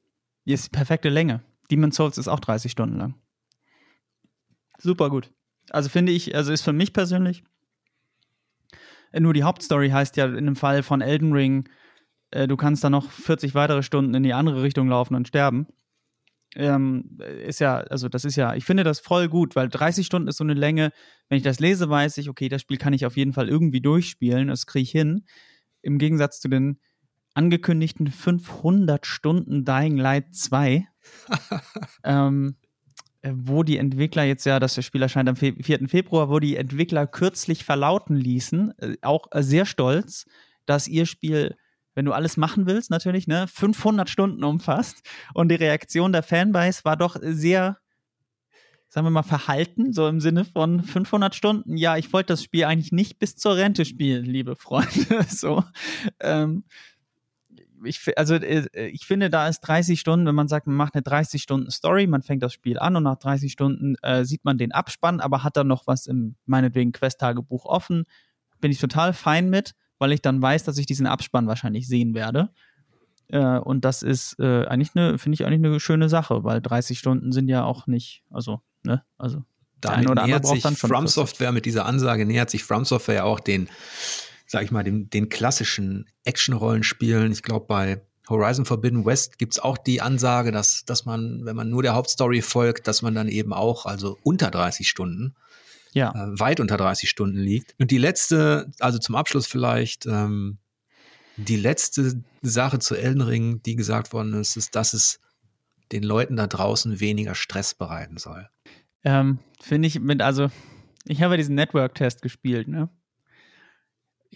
ist 0.54 0.66
die 0.66 0.78
perfekte 0.78 1.10
Länge. 1.10 1.42
Demon's 1.70 1.96
Souls 1.96 2.18
ist 2.18 2.28
auch 2.28 2.40
30 2.40 2.72
Stunden 2.72 2.98
lang. 2.98 3.16
Super 4.78 5.10
gut. 5.10 5.32
Also 5.70 5.90
finde 5.90 6.12
ich, 6.12 6.36
also 6.36 6.52
ist 6.52 6.62
für 6.62 6.74
mich 6.74 6.94
persönlich 6.94 7.44
nur 9.18 9.34
die 9.34 9.44
Hauptstory 9.44 9.90
heißt 9.90 10.18
ja 10.18 10.26
in 10.26 10.46
dem 10.46 10.56
Fall 10.56 10.84
von 10.84 11.02
Elden 11.02 11.32
Ring 11.34 11.68
äh, 12.32 12.48
du 12.48 12.58
kannst 12.58 12.84
dann 12.84 12.92
noch 12.92 13.10
40 13.10 13.56
weitere 13.56 13.84
Stunden 13.84 14.14
in 14.14 14.24
die 14.24 14.34
andere 14.34 14.64
Richtung 14.64 14.90
laufen 14.90 15.16
und 15.16 15.28
sterben. 15.28 15.68
Ähm, 16.56 17.20
ist 17.46 17.60
ja, 17.60 17.78
also 17.78 18.10
das 18.10 18.26
ist 18.26 18.36
ja, 18.36 18.56
ich 18.56 18.66
finde 18.66 18.84
das 18.84 19.00
voll 19.00 19.28
gut, 19.28 19.56
weil 19.56 19.70
30 19.70 20.06
Stunden 20.06 20.28
ist 20.28 20.38
so 20.38 20.44
eine 20.44 20.54
Länge. 20.54 20.92
Wenn 21.30 21.38
ich 21.38 21.44
das 21.44 21.60
lese, 21.60 21.90
weiß 21.90 22.18
ich, 22.18 22.30
okay, 22.30 22.50
das 22.50 22.62
Spiel 22.62 22.78
kann 22.78 22.94
ich 22.94 23.06
auf 23.06 23.18
jeden 23.18 23.34
Fall 23.34 23.50
irgendwie 23.50 23.82
durchspielen, 23.82 24.48
das 24.48 24.66
kriege 24.66 24.84
ich 24.84 24.92
hin. 24.92 25.26
Im 25.82 26.00
Gegensatz 26.00 26.40
zu 26.40 26.48
den 26.48 26.80
angekündigten 27.38 28.08
500 28.08 29.06
Stunden 29.06 29.64
Dying 29.64 29.98
Light 29.98 30.34
2, 30.34 30.88
ähm, 32.04 32.56
äh, 33.22 33.32
wo 33.36 33.64
die 33.64 33.78
Entwickler 33.78 34.24
jetzt 34.24 34.46
ja, 34.46 34.60
das 34.60 34.84
Spiel 34.84 35.04
erscheint 35.04 35.30
am 35.30 35.36
4. 35.36 35.88
Februar, 35.88 36.30
wo 36.30 36.40
die 36.40 36.58
Entwickler 36.58 37.06
kürzlich 37.06 37.64
verlauten 37.64 38.16
ließen, 38.16 38.74
äh, 38.80 38.98
auch 39.04 39.28
sehr 39.36 39.66
stolz, 39.66 40.26
dass 40.66 40.88
ihr 40.88 41.06
Spiel 41.06 41.56
wenn 41.98 42.06
du 42.06 42.14
alles 42.14 42.38
machen 42.38 42.68
willst, 42.68 42.92
natürlich, 42.92 43.26
ne, 43.26 43.48
500 43.48 44.08
Stunden 44.08 44.44
umfasst. 44.44 45.02
Und 45.34 45.50
die 45.50 45.56
Reaktion 45.56 46.12
der 46.12 46.22
Fanbase 46.22 46.86
war 46.86 46.96
doch 46.96 47.16
sehr, 47.20 47.80
sagen 48.88 49.08
wir 49.08 49.10
mal, 49.10 49.24
verhalten, 49.24 49.94
so 49.94 50.08
im 50.08 50.22
Sinne 50.22 50.46
von 50.46 50.84
500 50.84 51.34
Stunden. 51.34 51.76
Ja, 51.76 51.98
ich 51.98 52.14
wollte 52.14 52.34
das 52.34 52.44
Spiel 52.44 52.66
eigentlich 52.66 52.92
nicht 52.92 53.18
bis 53.18 53.36
zur 53.36 53.56
Rente 53.56 53.84
spielen, 53.84 54.26
liebe 54.26 54.56
Freunde. 54.56 55.26
so. 55.28 55.64
Ähm, 56.20 56.66
ich, 57.84 58.18
also 58.18 58.36
äh, 58.36 58.88
ich 58.88 59.06
finde, 59.06 59.30
da 59.30 59.48
ist 59.48 59.62
30 59.62 60.00
Stunden, 60.00 60.26
wenn 60.26 60.36
man 60.36 60.48
sagt, 60.48 60.68
man 60.68 60.76
macht 60.76 60.96
eine 60.96 61.04
30 61.04 61.42
Stunden 61.42 61.72
Story, 61.72 62.08
man 62.08 62.24
fängt 62.24 62.44
das 62.44 62.54
Spiel 62.54 62.80
an 62.80 62.96
und 62.96 63.04
nach 63.04 63.18
30 63.18 63.52
Stunden 63.52 63.96
äh, 64.02 64.26
sieht 64.26 64.46
man 64.46 64.58
den 64.58 64.72
Abspann, 64.72 65.20
aber 65.20 65.44
hat 65.44 65.58
dann 65.58 65.68
noch 65.68 65.88
was 65.88 66.08
im 66.08 66.36
meinetwegen 66.46 66.92
Quest-Tagebuch 66.92 67.66
offen, 67.66 68.06
bin 68.60 68.72
ich 68.72 68.80
total 68.80 69.14
fein 69.14 69.50
mit 69.50 69.76
weil 70.00 70.12
ich 70.12 70.22
dann 70.22 70.42
weiß, 70.42 70.64
dass 70.64 70.78
ich 70.78 70.86
diesen 70.86 71.08
Abspann 71.08 71.48
wahrscheinlich 71.48 71.88
sehen 71.88 72.14
werde. 72.14 72.50
Äh, 73.30 73.58
und 73.60 73.84
das 73.84 74.04
ist 74.04 74.40
äh, 74.40 74.66
eigentlich 74.66 74.96
eine, 74.96 75.18
finde 75.18 75.36
ich 75.36 75.46
eigentlich 75.46 75.66
eine 75.66 75.80
schöne 75.80 76.10
Sache, 76.10 76.44
weil 76.44 76.62
30 76.62 76.98
Stunden 76.98 77.32
sind 77.32 77.50
ja 77.50 77.64
auch 77.64 77.88
nicht, 77.88 78.24
also, 78.32 78.62
ne, 78.84 79.04
also 79.18 79.44
damit 79.82 80.16
nähert 80.26 80.46
sich 80.46 80.64
From 80.64 81.08
Software 81.08 81.52
mit 81.52 81.66
dieser 81.66 81.86
Ansage 81.86 82.26
nähert 82.26 82.50
sich 82.50 82.64
From 82.64 82.84
Software 82.84 83.16
ja 83.16 83.24
auch 83.26 83.40
den, 83.40 83.70
sag 84.48 84.64
ich 84.64 84.72
mal, 84.72 84.84
den, 84.84 85.10
den 85.10 85.30
klassischen 85.30 86.10
Action-Rollenspielen. 86.24 87.32
Ich 87.32 87.44
glaube, 87.44 87.68
bei 87.68 88.02
Horizon 88.30 88.66
Forbidden 88.66 89.06
West 89.06 89.38
gibt's 89.38 89.60
auch 89.60 89.78
die 89.78 90.02
Ansage, 90.02 90.52
dass, 90.52 90.86
dass 90.86 91.06
man, 91.06 91.46
wenn 91.46 91.56
man 91.56 91.70
nur 91.70 91.84
der 91.84 91.94
Hauptstory 91.94 92.42
folgt, 92.42 92.88
dass 92.88 93.02
man 93.02 93.14
dann 93.14 93.28
eben 93.28 93.54
auch, 93.54 93.86
also 93.86 94.18
unter 94.24 94.50
30 94.50 94.90
Stunden, 94.90 95.36
ja. 95.94 96.12
äh, 96.12 96.40
weit 96.40 96.60
unter 96.60 96.78
30 96.78 97.10
Stunden 97.10 97.38
liegt. 97.38 97.76
Und 97.80 97.92
die 97.92 97.98
letzte, 97.98 98.72
also 98.80 98.98
zum 98.98 99.16
Abschluss 99.16 99.48
vielleicht, 99.48 100.06
ähm, 100.06 100.58
die 101.38 101.58
letzte 101.58 102.24
Sache 102.42 102.80
zu 102.80 102.96
Elden 102.96 103.22
Ring, 103.22 103.62
die 103.64 103.76
gesagt 103.76 104.12
worden 104.12 104.34
ist, 104.34 104.58
ist, 104.58 104.76
dass 104.76 104.94
es 104.94 105.20
den 105.92 106.04
Leuten 106.04 106.36
da 106.36 106.48
draußen 106.48 107.00
weniger 107.00 107.36
Stress 107.36 107.74
bereiten 107.74 108.18
soll. 108.18 108.50
Ähm, 109.04 109.40
Finde 109.62 109.88
ich 109.88 110.00
mit, 110.00 110.22
also, 110.22 110.50
ich 111.06 111.22
habe 111.22 111.38
diesen 111.38 111.56
Network-Test 111.56 112.22
gespielt, 112.22 112.68
ne? 112.68 112.90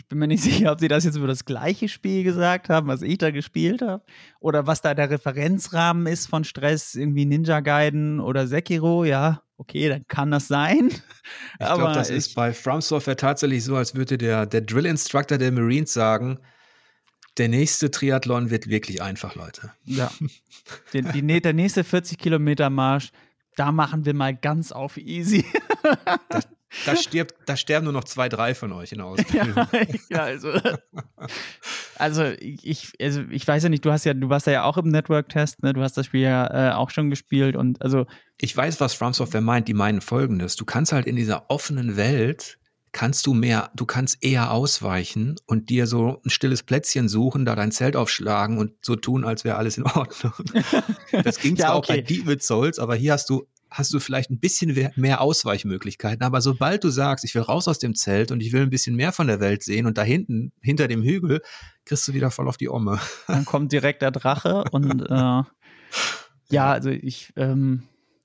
Ich 0.01 0.07
bin 0.07 0.17
mir 0.17 0.27
nicht 0.27 0.41
sicher, 0.43 0.71
ob 0.71 0.79
sie 0.79 0.87
das 0.87 1.03
jetzt 1.03 1.15
über 1.15 1.27
das 1.27 1.45
gleiche 1.45 1.87
Spiel 1.87 2.23
gesagt 2.23 2.69
haben, 2.69 2.87
was 2.87 3.03
ich 3.03 3.19
da 3.19 3.29
gespielt 3.29 3.81
habe. 3.81 4.03
Oder 4.39 4.65
was 4.65 4.81
da 4.81 4.95
der 4.95 5.11
Referenzrahmen 5.11 6.07
ist 6.07 6.25
von 6.25 6.43
Stress, 6.43 6.95
irgendwie 6.95 7.25
Ninja 7.25 7.59
Gaiden 7.59 8.19
oder 8.19 8.47
Sekiro, 8.47 9.05
ja, 9.05 9.43
okay, 9.57 9.89
dann 9.89 10.07
kann 10.07 10.31
das 10.31 10.47
sein. 10.47 10.91
Ich 11.59 11.67
glaube, 11.67 11.93
das 11.93 12.09
ist 12.09 12.33
bei 12.33 12.51
From 12.51 12.81
Software 12.81 13.15
tatsächlich 13.15 13.63
so, 13.63 13.75
als 13.75 13.93
würde 13.93 14.17
der, 14.17 14.47
der 14.47 14.61
Drill 14.61 14.87
Instructor 14.87 15.37
der 15.37 15.51
Marines 15.51 15.93
sagen, 15.93 16.39
der 17.37 17.47
nächste 17.47 17.91
Triathlon 17.91 18.49
wird 18.49 18.67
wirklich 18.67 19.03
einfach, 19.03 19.35
Leute. 19.35 19.71
Ja. 19.85 20.11
Den, 20.93 21.11
die, 21.11 21.41
der 21.41 21.53
nächste 21.53 21.83
40 21.83 22.17
Kilometer 22.17 22.71
Marsch, 22.71 23.11
da 23.55 23.71
machen 23.71 24.05
wir 24.05 24.15
mal 24.15 24.35
ganz 24.35 24.71
auf 24.71 24.97
easy. 24.97 25.45
Da, 26.29 26.39
da, 26.86 26.95
stirbt, 26.95 27.36
da 27.45 27.57
sterben 27.57 27.86
nur 27.86 27.93
noch 27.93 28.03
zwei, 28.03 28.30
drei 28.30 28.55
von 28.55 28.72
euch 28.72 28.91
in 28.91 28.99
der 28.99 29.07
Ausbildung. 29.07 29.55
Ja, 29.55 29.67
ja, 30.09 30.24
also, 30.24 30.53
also 31.95 32.24
ich, 32.39 32.93
also 32.99 33.22
ich 33.30 33.47
weiß 33.47 33.63
ja 33.63 33.69
nicht, 33.69 33.86
du 33.86 33.91
hast 33.91 34.05
ja, 34.05 34.13
du 34.13 34.30
warst 34.30 34.47
ja 34.47 34.63
auch 34.63 34.78
im 34.78 34.89
Network-Test, 34.89 35.63
ne? 35.63 35.74
Du 35.74 35.82
hast 35.82 35.97
das 35.97 36.05
Spiel 36.05 36.22
ja 36.22 36.72
äh, 36.72 36.74
auch 36.74 36.89
schon 36.89 37.09
gespielt 37.09 37.55
und 37.55 37.82
also. 37.82 38.05
Ich 38.38 38.55
weiß, 38.55 38.80
was 38.80 38.93
From 38.93 39.13
Software 39.13 39.41
meint, 39.41 39.67
die 39.67 39.74
meinen 39.74 40.01
folgendes. 40.01 40.55
Du 40.55 40.65
kannst 40.65 40.91
halt 40.91 41.05
in 41.05 41.15
dieser 41.15 41.49
offenen 41.49 41.97
Welt 41.97 42.57
kannst 42.91 43.26
du 43.26 43.34
mehr, 43.34 43.72
du 43.76 43.86
kannst 43.86 44.24
eher 44.24 44.51
ausweichen 44.51 45.36
und 45.45 45.69
dir 45.69 45.88
so 45.88 46.22
ein 46.26 46.30
stilles 46.30 46.63
Plätzchen 46.63 47.07
suchen, 47.07 47.45
da 47.45 47.55
dein 47.55 47.72
Zelt 47.72 47.95
aufschlagen 47.95 48.57
und 48.57 48.74
so 48.82 48.95
tun, 48.95 49.24
als 49.24 49.43
wäre 49.43 49.57
alles 49.57 49.78
in 49.78 49.84
Ordnung. 49.84 50.34
Das 51.24 51.39
ging 51.39 51.55
ja, 51.55 51.67
zwar 51.67 51.78
okay. 51.78 51.91
auch 51.91 51.95
bei 51.95 52.01
Deep 52.01 52.41
Souls, 52.41 52.80
aber 52.80 52.95
hier 52.95 53.13
hast 53.13 53.30
du 53.30 53.45
hast 53.72 53.93
du 53.93 53.99
vielleicht 53.99 54.30
ein 54.30 54.39
bisschen 54.39 54.91
mehr 54.95 55.22
Ausweichmöglichkeiten. 55.22 56.24
Aber 56.24 56.41
sobald 56.41 56.84
du 56.84 56.89
sagst, 56.89 57.24
ich 57.24 57.34
will 57.34 57.41
raus 57.41 57.67
aus 57.67 57.80
dem 57.80 57.95
Zelt 57.95 58.32
und 58.32 58.41
ich 58.41 58.51
will 58.51 58.61
ein 58.61 58.69
bisschen 58.69 58.95
mehr 58.95 59.13
von 59.13 59.28
der 59.28 59.39
Welt 59.39 59.63
sehen 59.63 59.86
und 59.86 59.97
da 59.97 60.03
hinten, 60.03 60.51
hinter 60.61 60.88
dem 60.88 61.01
Hügel, 61.01 61.41
kriegst 61.86 62.07
du 62.07 62.13
wieder 62.13 62.32
voll 62.32 62.49
auf 62.49 62.57
die 62.57 62.69
Omme. 62.69 62.99
Dann 63.28 63.45
kommt 63.45 63.72
direkt 63.72 64.01
der 64.01 64.11
Drache 64.11 64.65
und 64.72 65.01
äh, 65.09 65.43
ja, 66.49 66.72
also 66.72 66.89
ich, 66.89 67.32
ähm, 67.38 67.84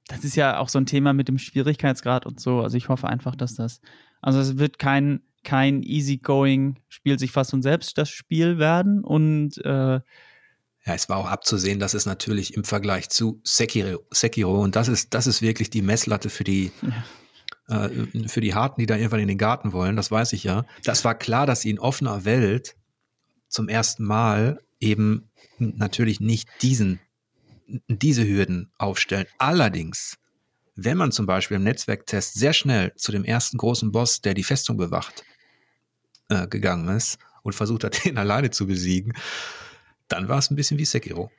das 0.09 0.24
ist 0.24 0.36
ja 0.36 0.59
auch 0.59 0.68
so 0.68 0.78
ein 0.78 0.86
Thema 0.86 1.12
mit 1.12 1.28
dem 1.28 1.38
Schwierigkeitsgrad 1.38 2.26
und 2.26 2.40
so. 2.40 2.61
Also 2.61 2.76
ich 2.76 2.88
hoffe 2.88 3.09
einfach, 3.09 3.36
dass 3.36 3.55
das 3.55 3.80
also 4.26 4.40
es 4.40 4.59
wird 4.59 4.80
kein, 4.80 5.20
kein 5.44 5.82
easygoing 5.82 6.80
Spiel 6.88 7.18
sich 7.18 7.30
fast 7.30 7.55
und 7.55 7.62
selbst 7.62 7.97
das 7.97 8.11
Spiel 8.11 8.59
werden 8.59 9.05
und 9.05 9.64
äh, 9.64 10.01
ja, 10.87 10.95
es 10.95 11.09
war 11.09 11.18
auch 11.18 11.26
abzusehen, 11.26 11.78
dass 11.78 11.95
es 11.95 12.07
natürlich 12.07 12.55
im 12.55 12.64
Vergleich 12.64 13.09
zu 13.09 13.41
Sekiro, 13.45 14.05
Sekiro 14.11 14.62
und 14.62 14.76
das 14.76 14.89
ist, 14.89 15.14
das 15.14 15.26
ist 15.26 15.43
wirklich 15.43 15.70
die 15.70 15.82
Messlatte 15.82 16.30
für 16.30 16.45
die, 16.45 16.70
ja. 17.68 17.87
äh, 17.87 18.28
für 18.28 18.41
die 18.41 18.55
Harten, 18.55 18.80
die 18.80 18.87
da 18.87 18.97
irgendwann 18.97 19.20
in 19.20 19.28
den 19.28 19.39
Garten 19.39 19.72
wollen, 19.72 19.97
das 19.97 20.11
weiß 20.11 20.32
ich 20.32 20.45
ja. 20.45 20.64
Das 20.84 21.05
war 21.05 21.14
klar, 21.14 21.47
dass 21.47 21.62
sie 21.62 21.70
in 21.70 21.78
offener 21.78 22.24
Welt 22.24 22.76
zum 23.49 23.68
ersten 23.68 24.05
Mal 24.05 24.61
eben 24.78 25.30
natürlich 25.59 26.20
nicht 26.20 26.49
diesen, 26.62 27.01
diese 27.89 28.26
Hürden 28.26 28.70
aufstellen. 28.78 29.26
Allerdings 29.39 30.16
wenn 30.76 30.99
man 30.99 31.11
zum 31.11 31.26
Beispiel 31.26 31.57
im 31.57 31.64
Netzwerktest 31.64 32.34
sehr 32.34 32.53
schnell 32.53 32.95
zu 32.97 33.11
dem 33.11 33.24
ersten 33.24 33.57
großen 33.57 33.91
Boss, 33.91 34.20
der 34.20 34.34
die 34.34 34.45
Festung 34.45 34.76
bewacht, 34.76 35.24
äh, 36.28 36.47
gegangen 36.47 36.95
ist 36.95 37.18
und 37.43 37.55
versucht 37.55 37.82
hat, 37.82 38.05
den 38.05 38.18
alleine 38.18 38.51
zu 38.51 38.66
besiegen, 38.66 39.14
dann 40.09 40.28
war 40.28 40.38
es 40.38 40.50
ein 40.50 40.57
bisschen 40.57 40.78
wie 40.78 40.84
Sekiro. 40.84 41.30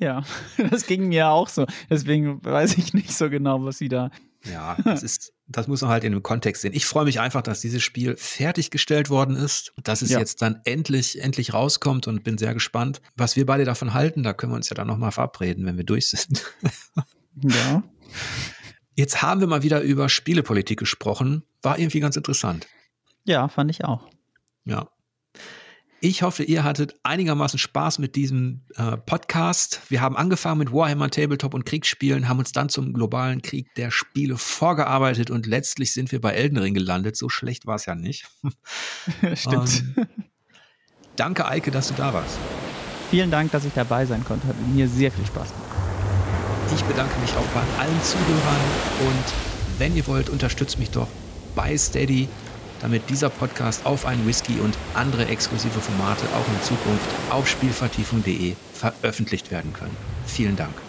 Ja, 0.00 0.22
das 0.70 0.86
ging 0.86 1.08
mir 1.08 1.28
auch 1.28 1.48
so. 1.48 1.66
Deswegen 1.90 2.44
weiß 2.44 2.78
ich 2.78 2.94
nicht 2.94 3.12
so 3.12 3.30
genau, 3.30 3.64
was 3.64 3.78
sie 3.78 3.88
da. 3.88 4.10
Ja, 4.44 4.76
das 4.84 5.02
ist, 5.02 5.32
das 5.48 5.66
muss 5.66 5.82
man 5.82 5.90
halt 5.90 6.04
in 6.04 6.12
dem 6.12 6.22
Kontext 6.22 6.62
sehen. 6.62 6.72
Ich 6.72 6.86
freue 6.86 7.04
mich 7.04 7.18
einfach, 7.18 7.42
dass 7.42 7.60
dieses 7.60 7.82
Spiel 7.82 8.16
fertiggestellt 8.16 9.10
worden 9.10 9.34
ist, 9.34 9.72
dass 9.82 10.00
es 10.00 10.10
ja. 10.10 10.20
jetzt 10.20 10.42
dann 10.42 10.60
endlich, 10.64 11.20
endlich 11.20 11.52
rauskommt 11.54 12.06
und 12.06 12.22
bin 12.22 12.38
sehr 12.38 12.54
gespannt, 12.54 13.00
was 13.16 13.34
wir 13.34 13.46
beide 13.46 13.64
davon 13.64 13.94
halten. 13.94 14.22
Da 14.22 14.32
können 14.32 14.52
wir 14.52 14.56
uns 14.56 14.70
ja 14.70 14.74
dann 14.74 14.86
nochmal 14.86 15.10
verabreden, 15.10 15.66
wenn 15.66 15.76
wir 15.76 15.84
durch 15.84 16.08
sind. 16.08 16.44
Ja. 17.40 17.84
Jetzt 18.96 19.22
haben 19.22 19.40
wir 19.40 19.46
mal 19.46 19.62
wieder 19.62 19.80
über 19.80 20.08
Spielepolitik 20.08 20.76
gesprochen. 20.76 21.44
War 21.62 21.78
irgendwie 21.78 22.00
ganz 22.00 22.16
interessant. 22.16 22.66
Ja, 23.22 23.46
fand 23.46 23.70
ich 23.70 23.84
auch. 23.84 24.08
Ja. 24.64 24.88
Ich 26.00 26.22
hoffe, 26.22 26.44
ihr 26.44 26.62
hattet 26.62 26.94
einigermaßen 27.02 27.58
Spaß 27.58 27.98
mit 27.98 28.14
diesem 28.14 28.60
äh, 28.76 28.96
Podcast. 28.96 29.80
Wir 29.88 30.00
haben 30.00 30.16
angefangen 30.16 30.58
mit 30.58 30.72
Warhammer 30.72 31.10
Tabletop 31.10 31.54
und 31.54 31.66
Kriegsspielen, 31.66 32.28
haben 32.28 32.38
uns 32.38 32.52
dann 32.52 32.68
zum 32.68 32.92
globalen 32.92 33.42
Krieg 33.42 33.74
der 33.74 33.90
Spiele 33.90 34.36
vorgearbeitet 34.38 35.28
und 35.32 35.46
letztlich 35.46 35.92
sind 35.92 36.12
wir 36.12 36.20
bei 36.20 36.34
Elden 36.34 36.56
Ring 36.58 36.72
gelandet. 36.72 37.16
So 37.16 37.28
schlecht 37.28 37.66
war 37.66 37.74
es 37.74 37.86
ja 37.86 37.96
nicht. 37.96 38.28
Stimmt. 39.34 39.82
Ähm, 39.96 40.06
danke, 41.16 41.48
Eike, 41.48 41.72
dass 41.72 41.88
du 41.88 41.94
da 41.94 42.14
warst. 42.14 42.38
Vielen 43.10 43.32
Dank, 43.32 43.50
dass 43.50 43.64
ich 43.64 43.72
dabei 43.72 44.06
sein 44.06 44.22
konnte. 44.24 44.46
Hat 44.46 44.56
mir 44.68 44.86
sehr 44.86 45.10
viel 45.10 45.26
Spaß 45.26 45.48
gemacht. 45.48 45.68
Ich 46.76 46.84
bedanke 46.84 47.18
mich 47.18 47.34
auch 47.34 47.46
bei 47.46 47.62
allen 47.82 48.02
Zuhörern 48.04 48.60
und 49.00 49.78
wenn 49.78 49.96
ihr 49.96 50.06
wollt, 50.06 50.28
unterstützt 50.28 50.78
mich 50.78 50.90
doch 50.90 51.08
bei 51.56 51.76
Steady, 51.76 52.28
damit 52.80 53.08
dieser 53.10 53.30
Podcast 53.30 53.84
auf 53.86 54.06
einen 54.06 54.26
Whisky 54.26 54.60
und 54.60 54.76
andere 54.94 55.26
exklusive 55.26 55.80
Formate 55.80 56.24
auch 56.34 56.48
in 56.48 56.62
Zukunft 56.62 57.06
auf 57.30 57.48
spielvertiefung.de 57.48 58.54
veröffentlicht 58.74 59.50
werden 59.50 59.72
können. 59.72 59.96
Vielen 60.26 60.56
Dank. 60.56 60.87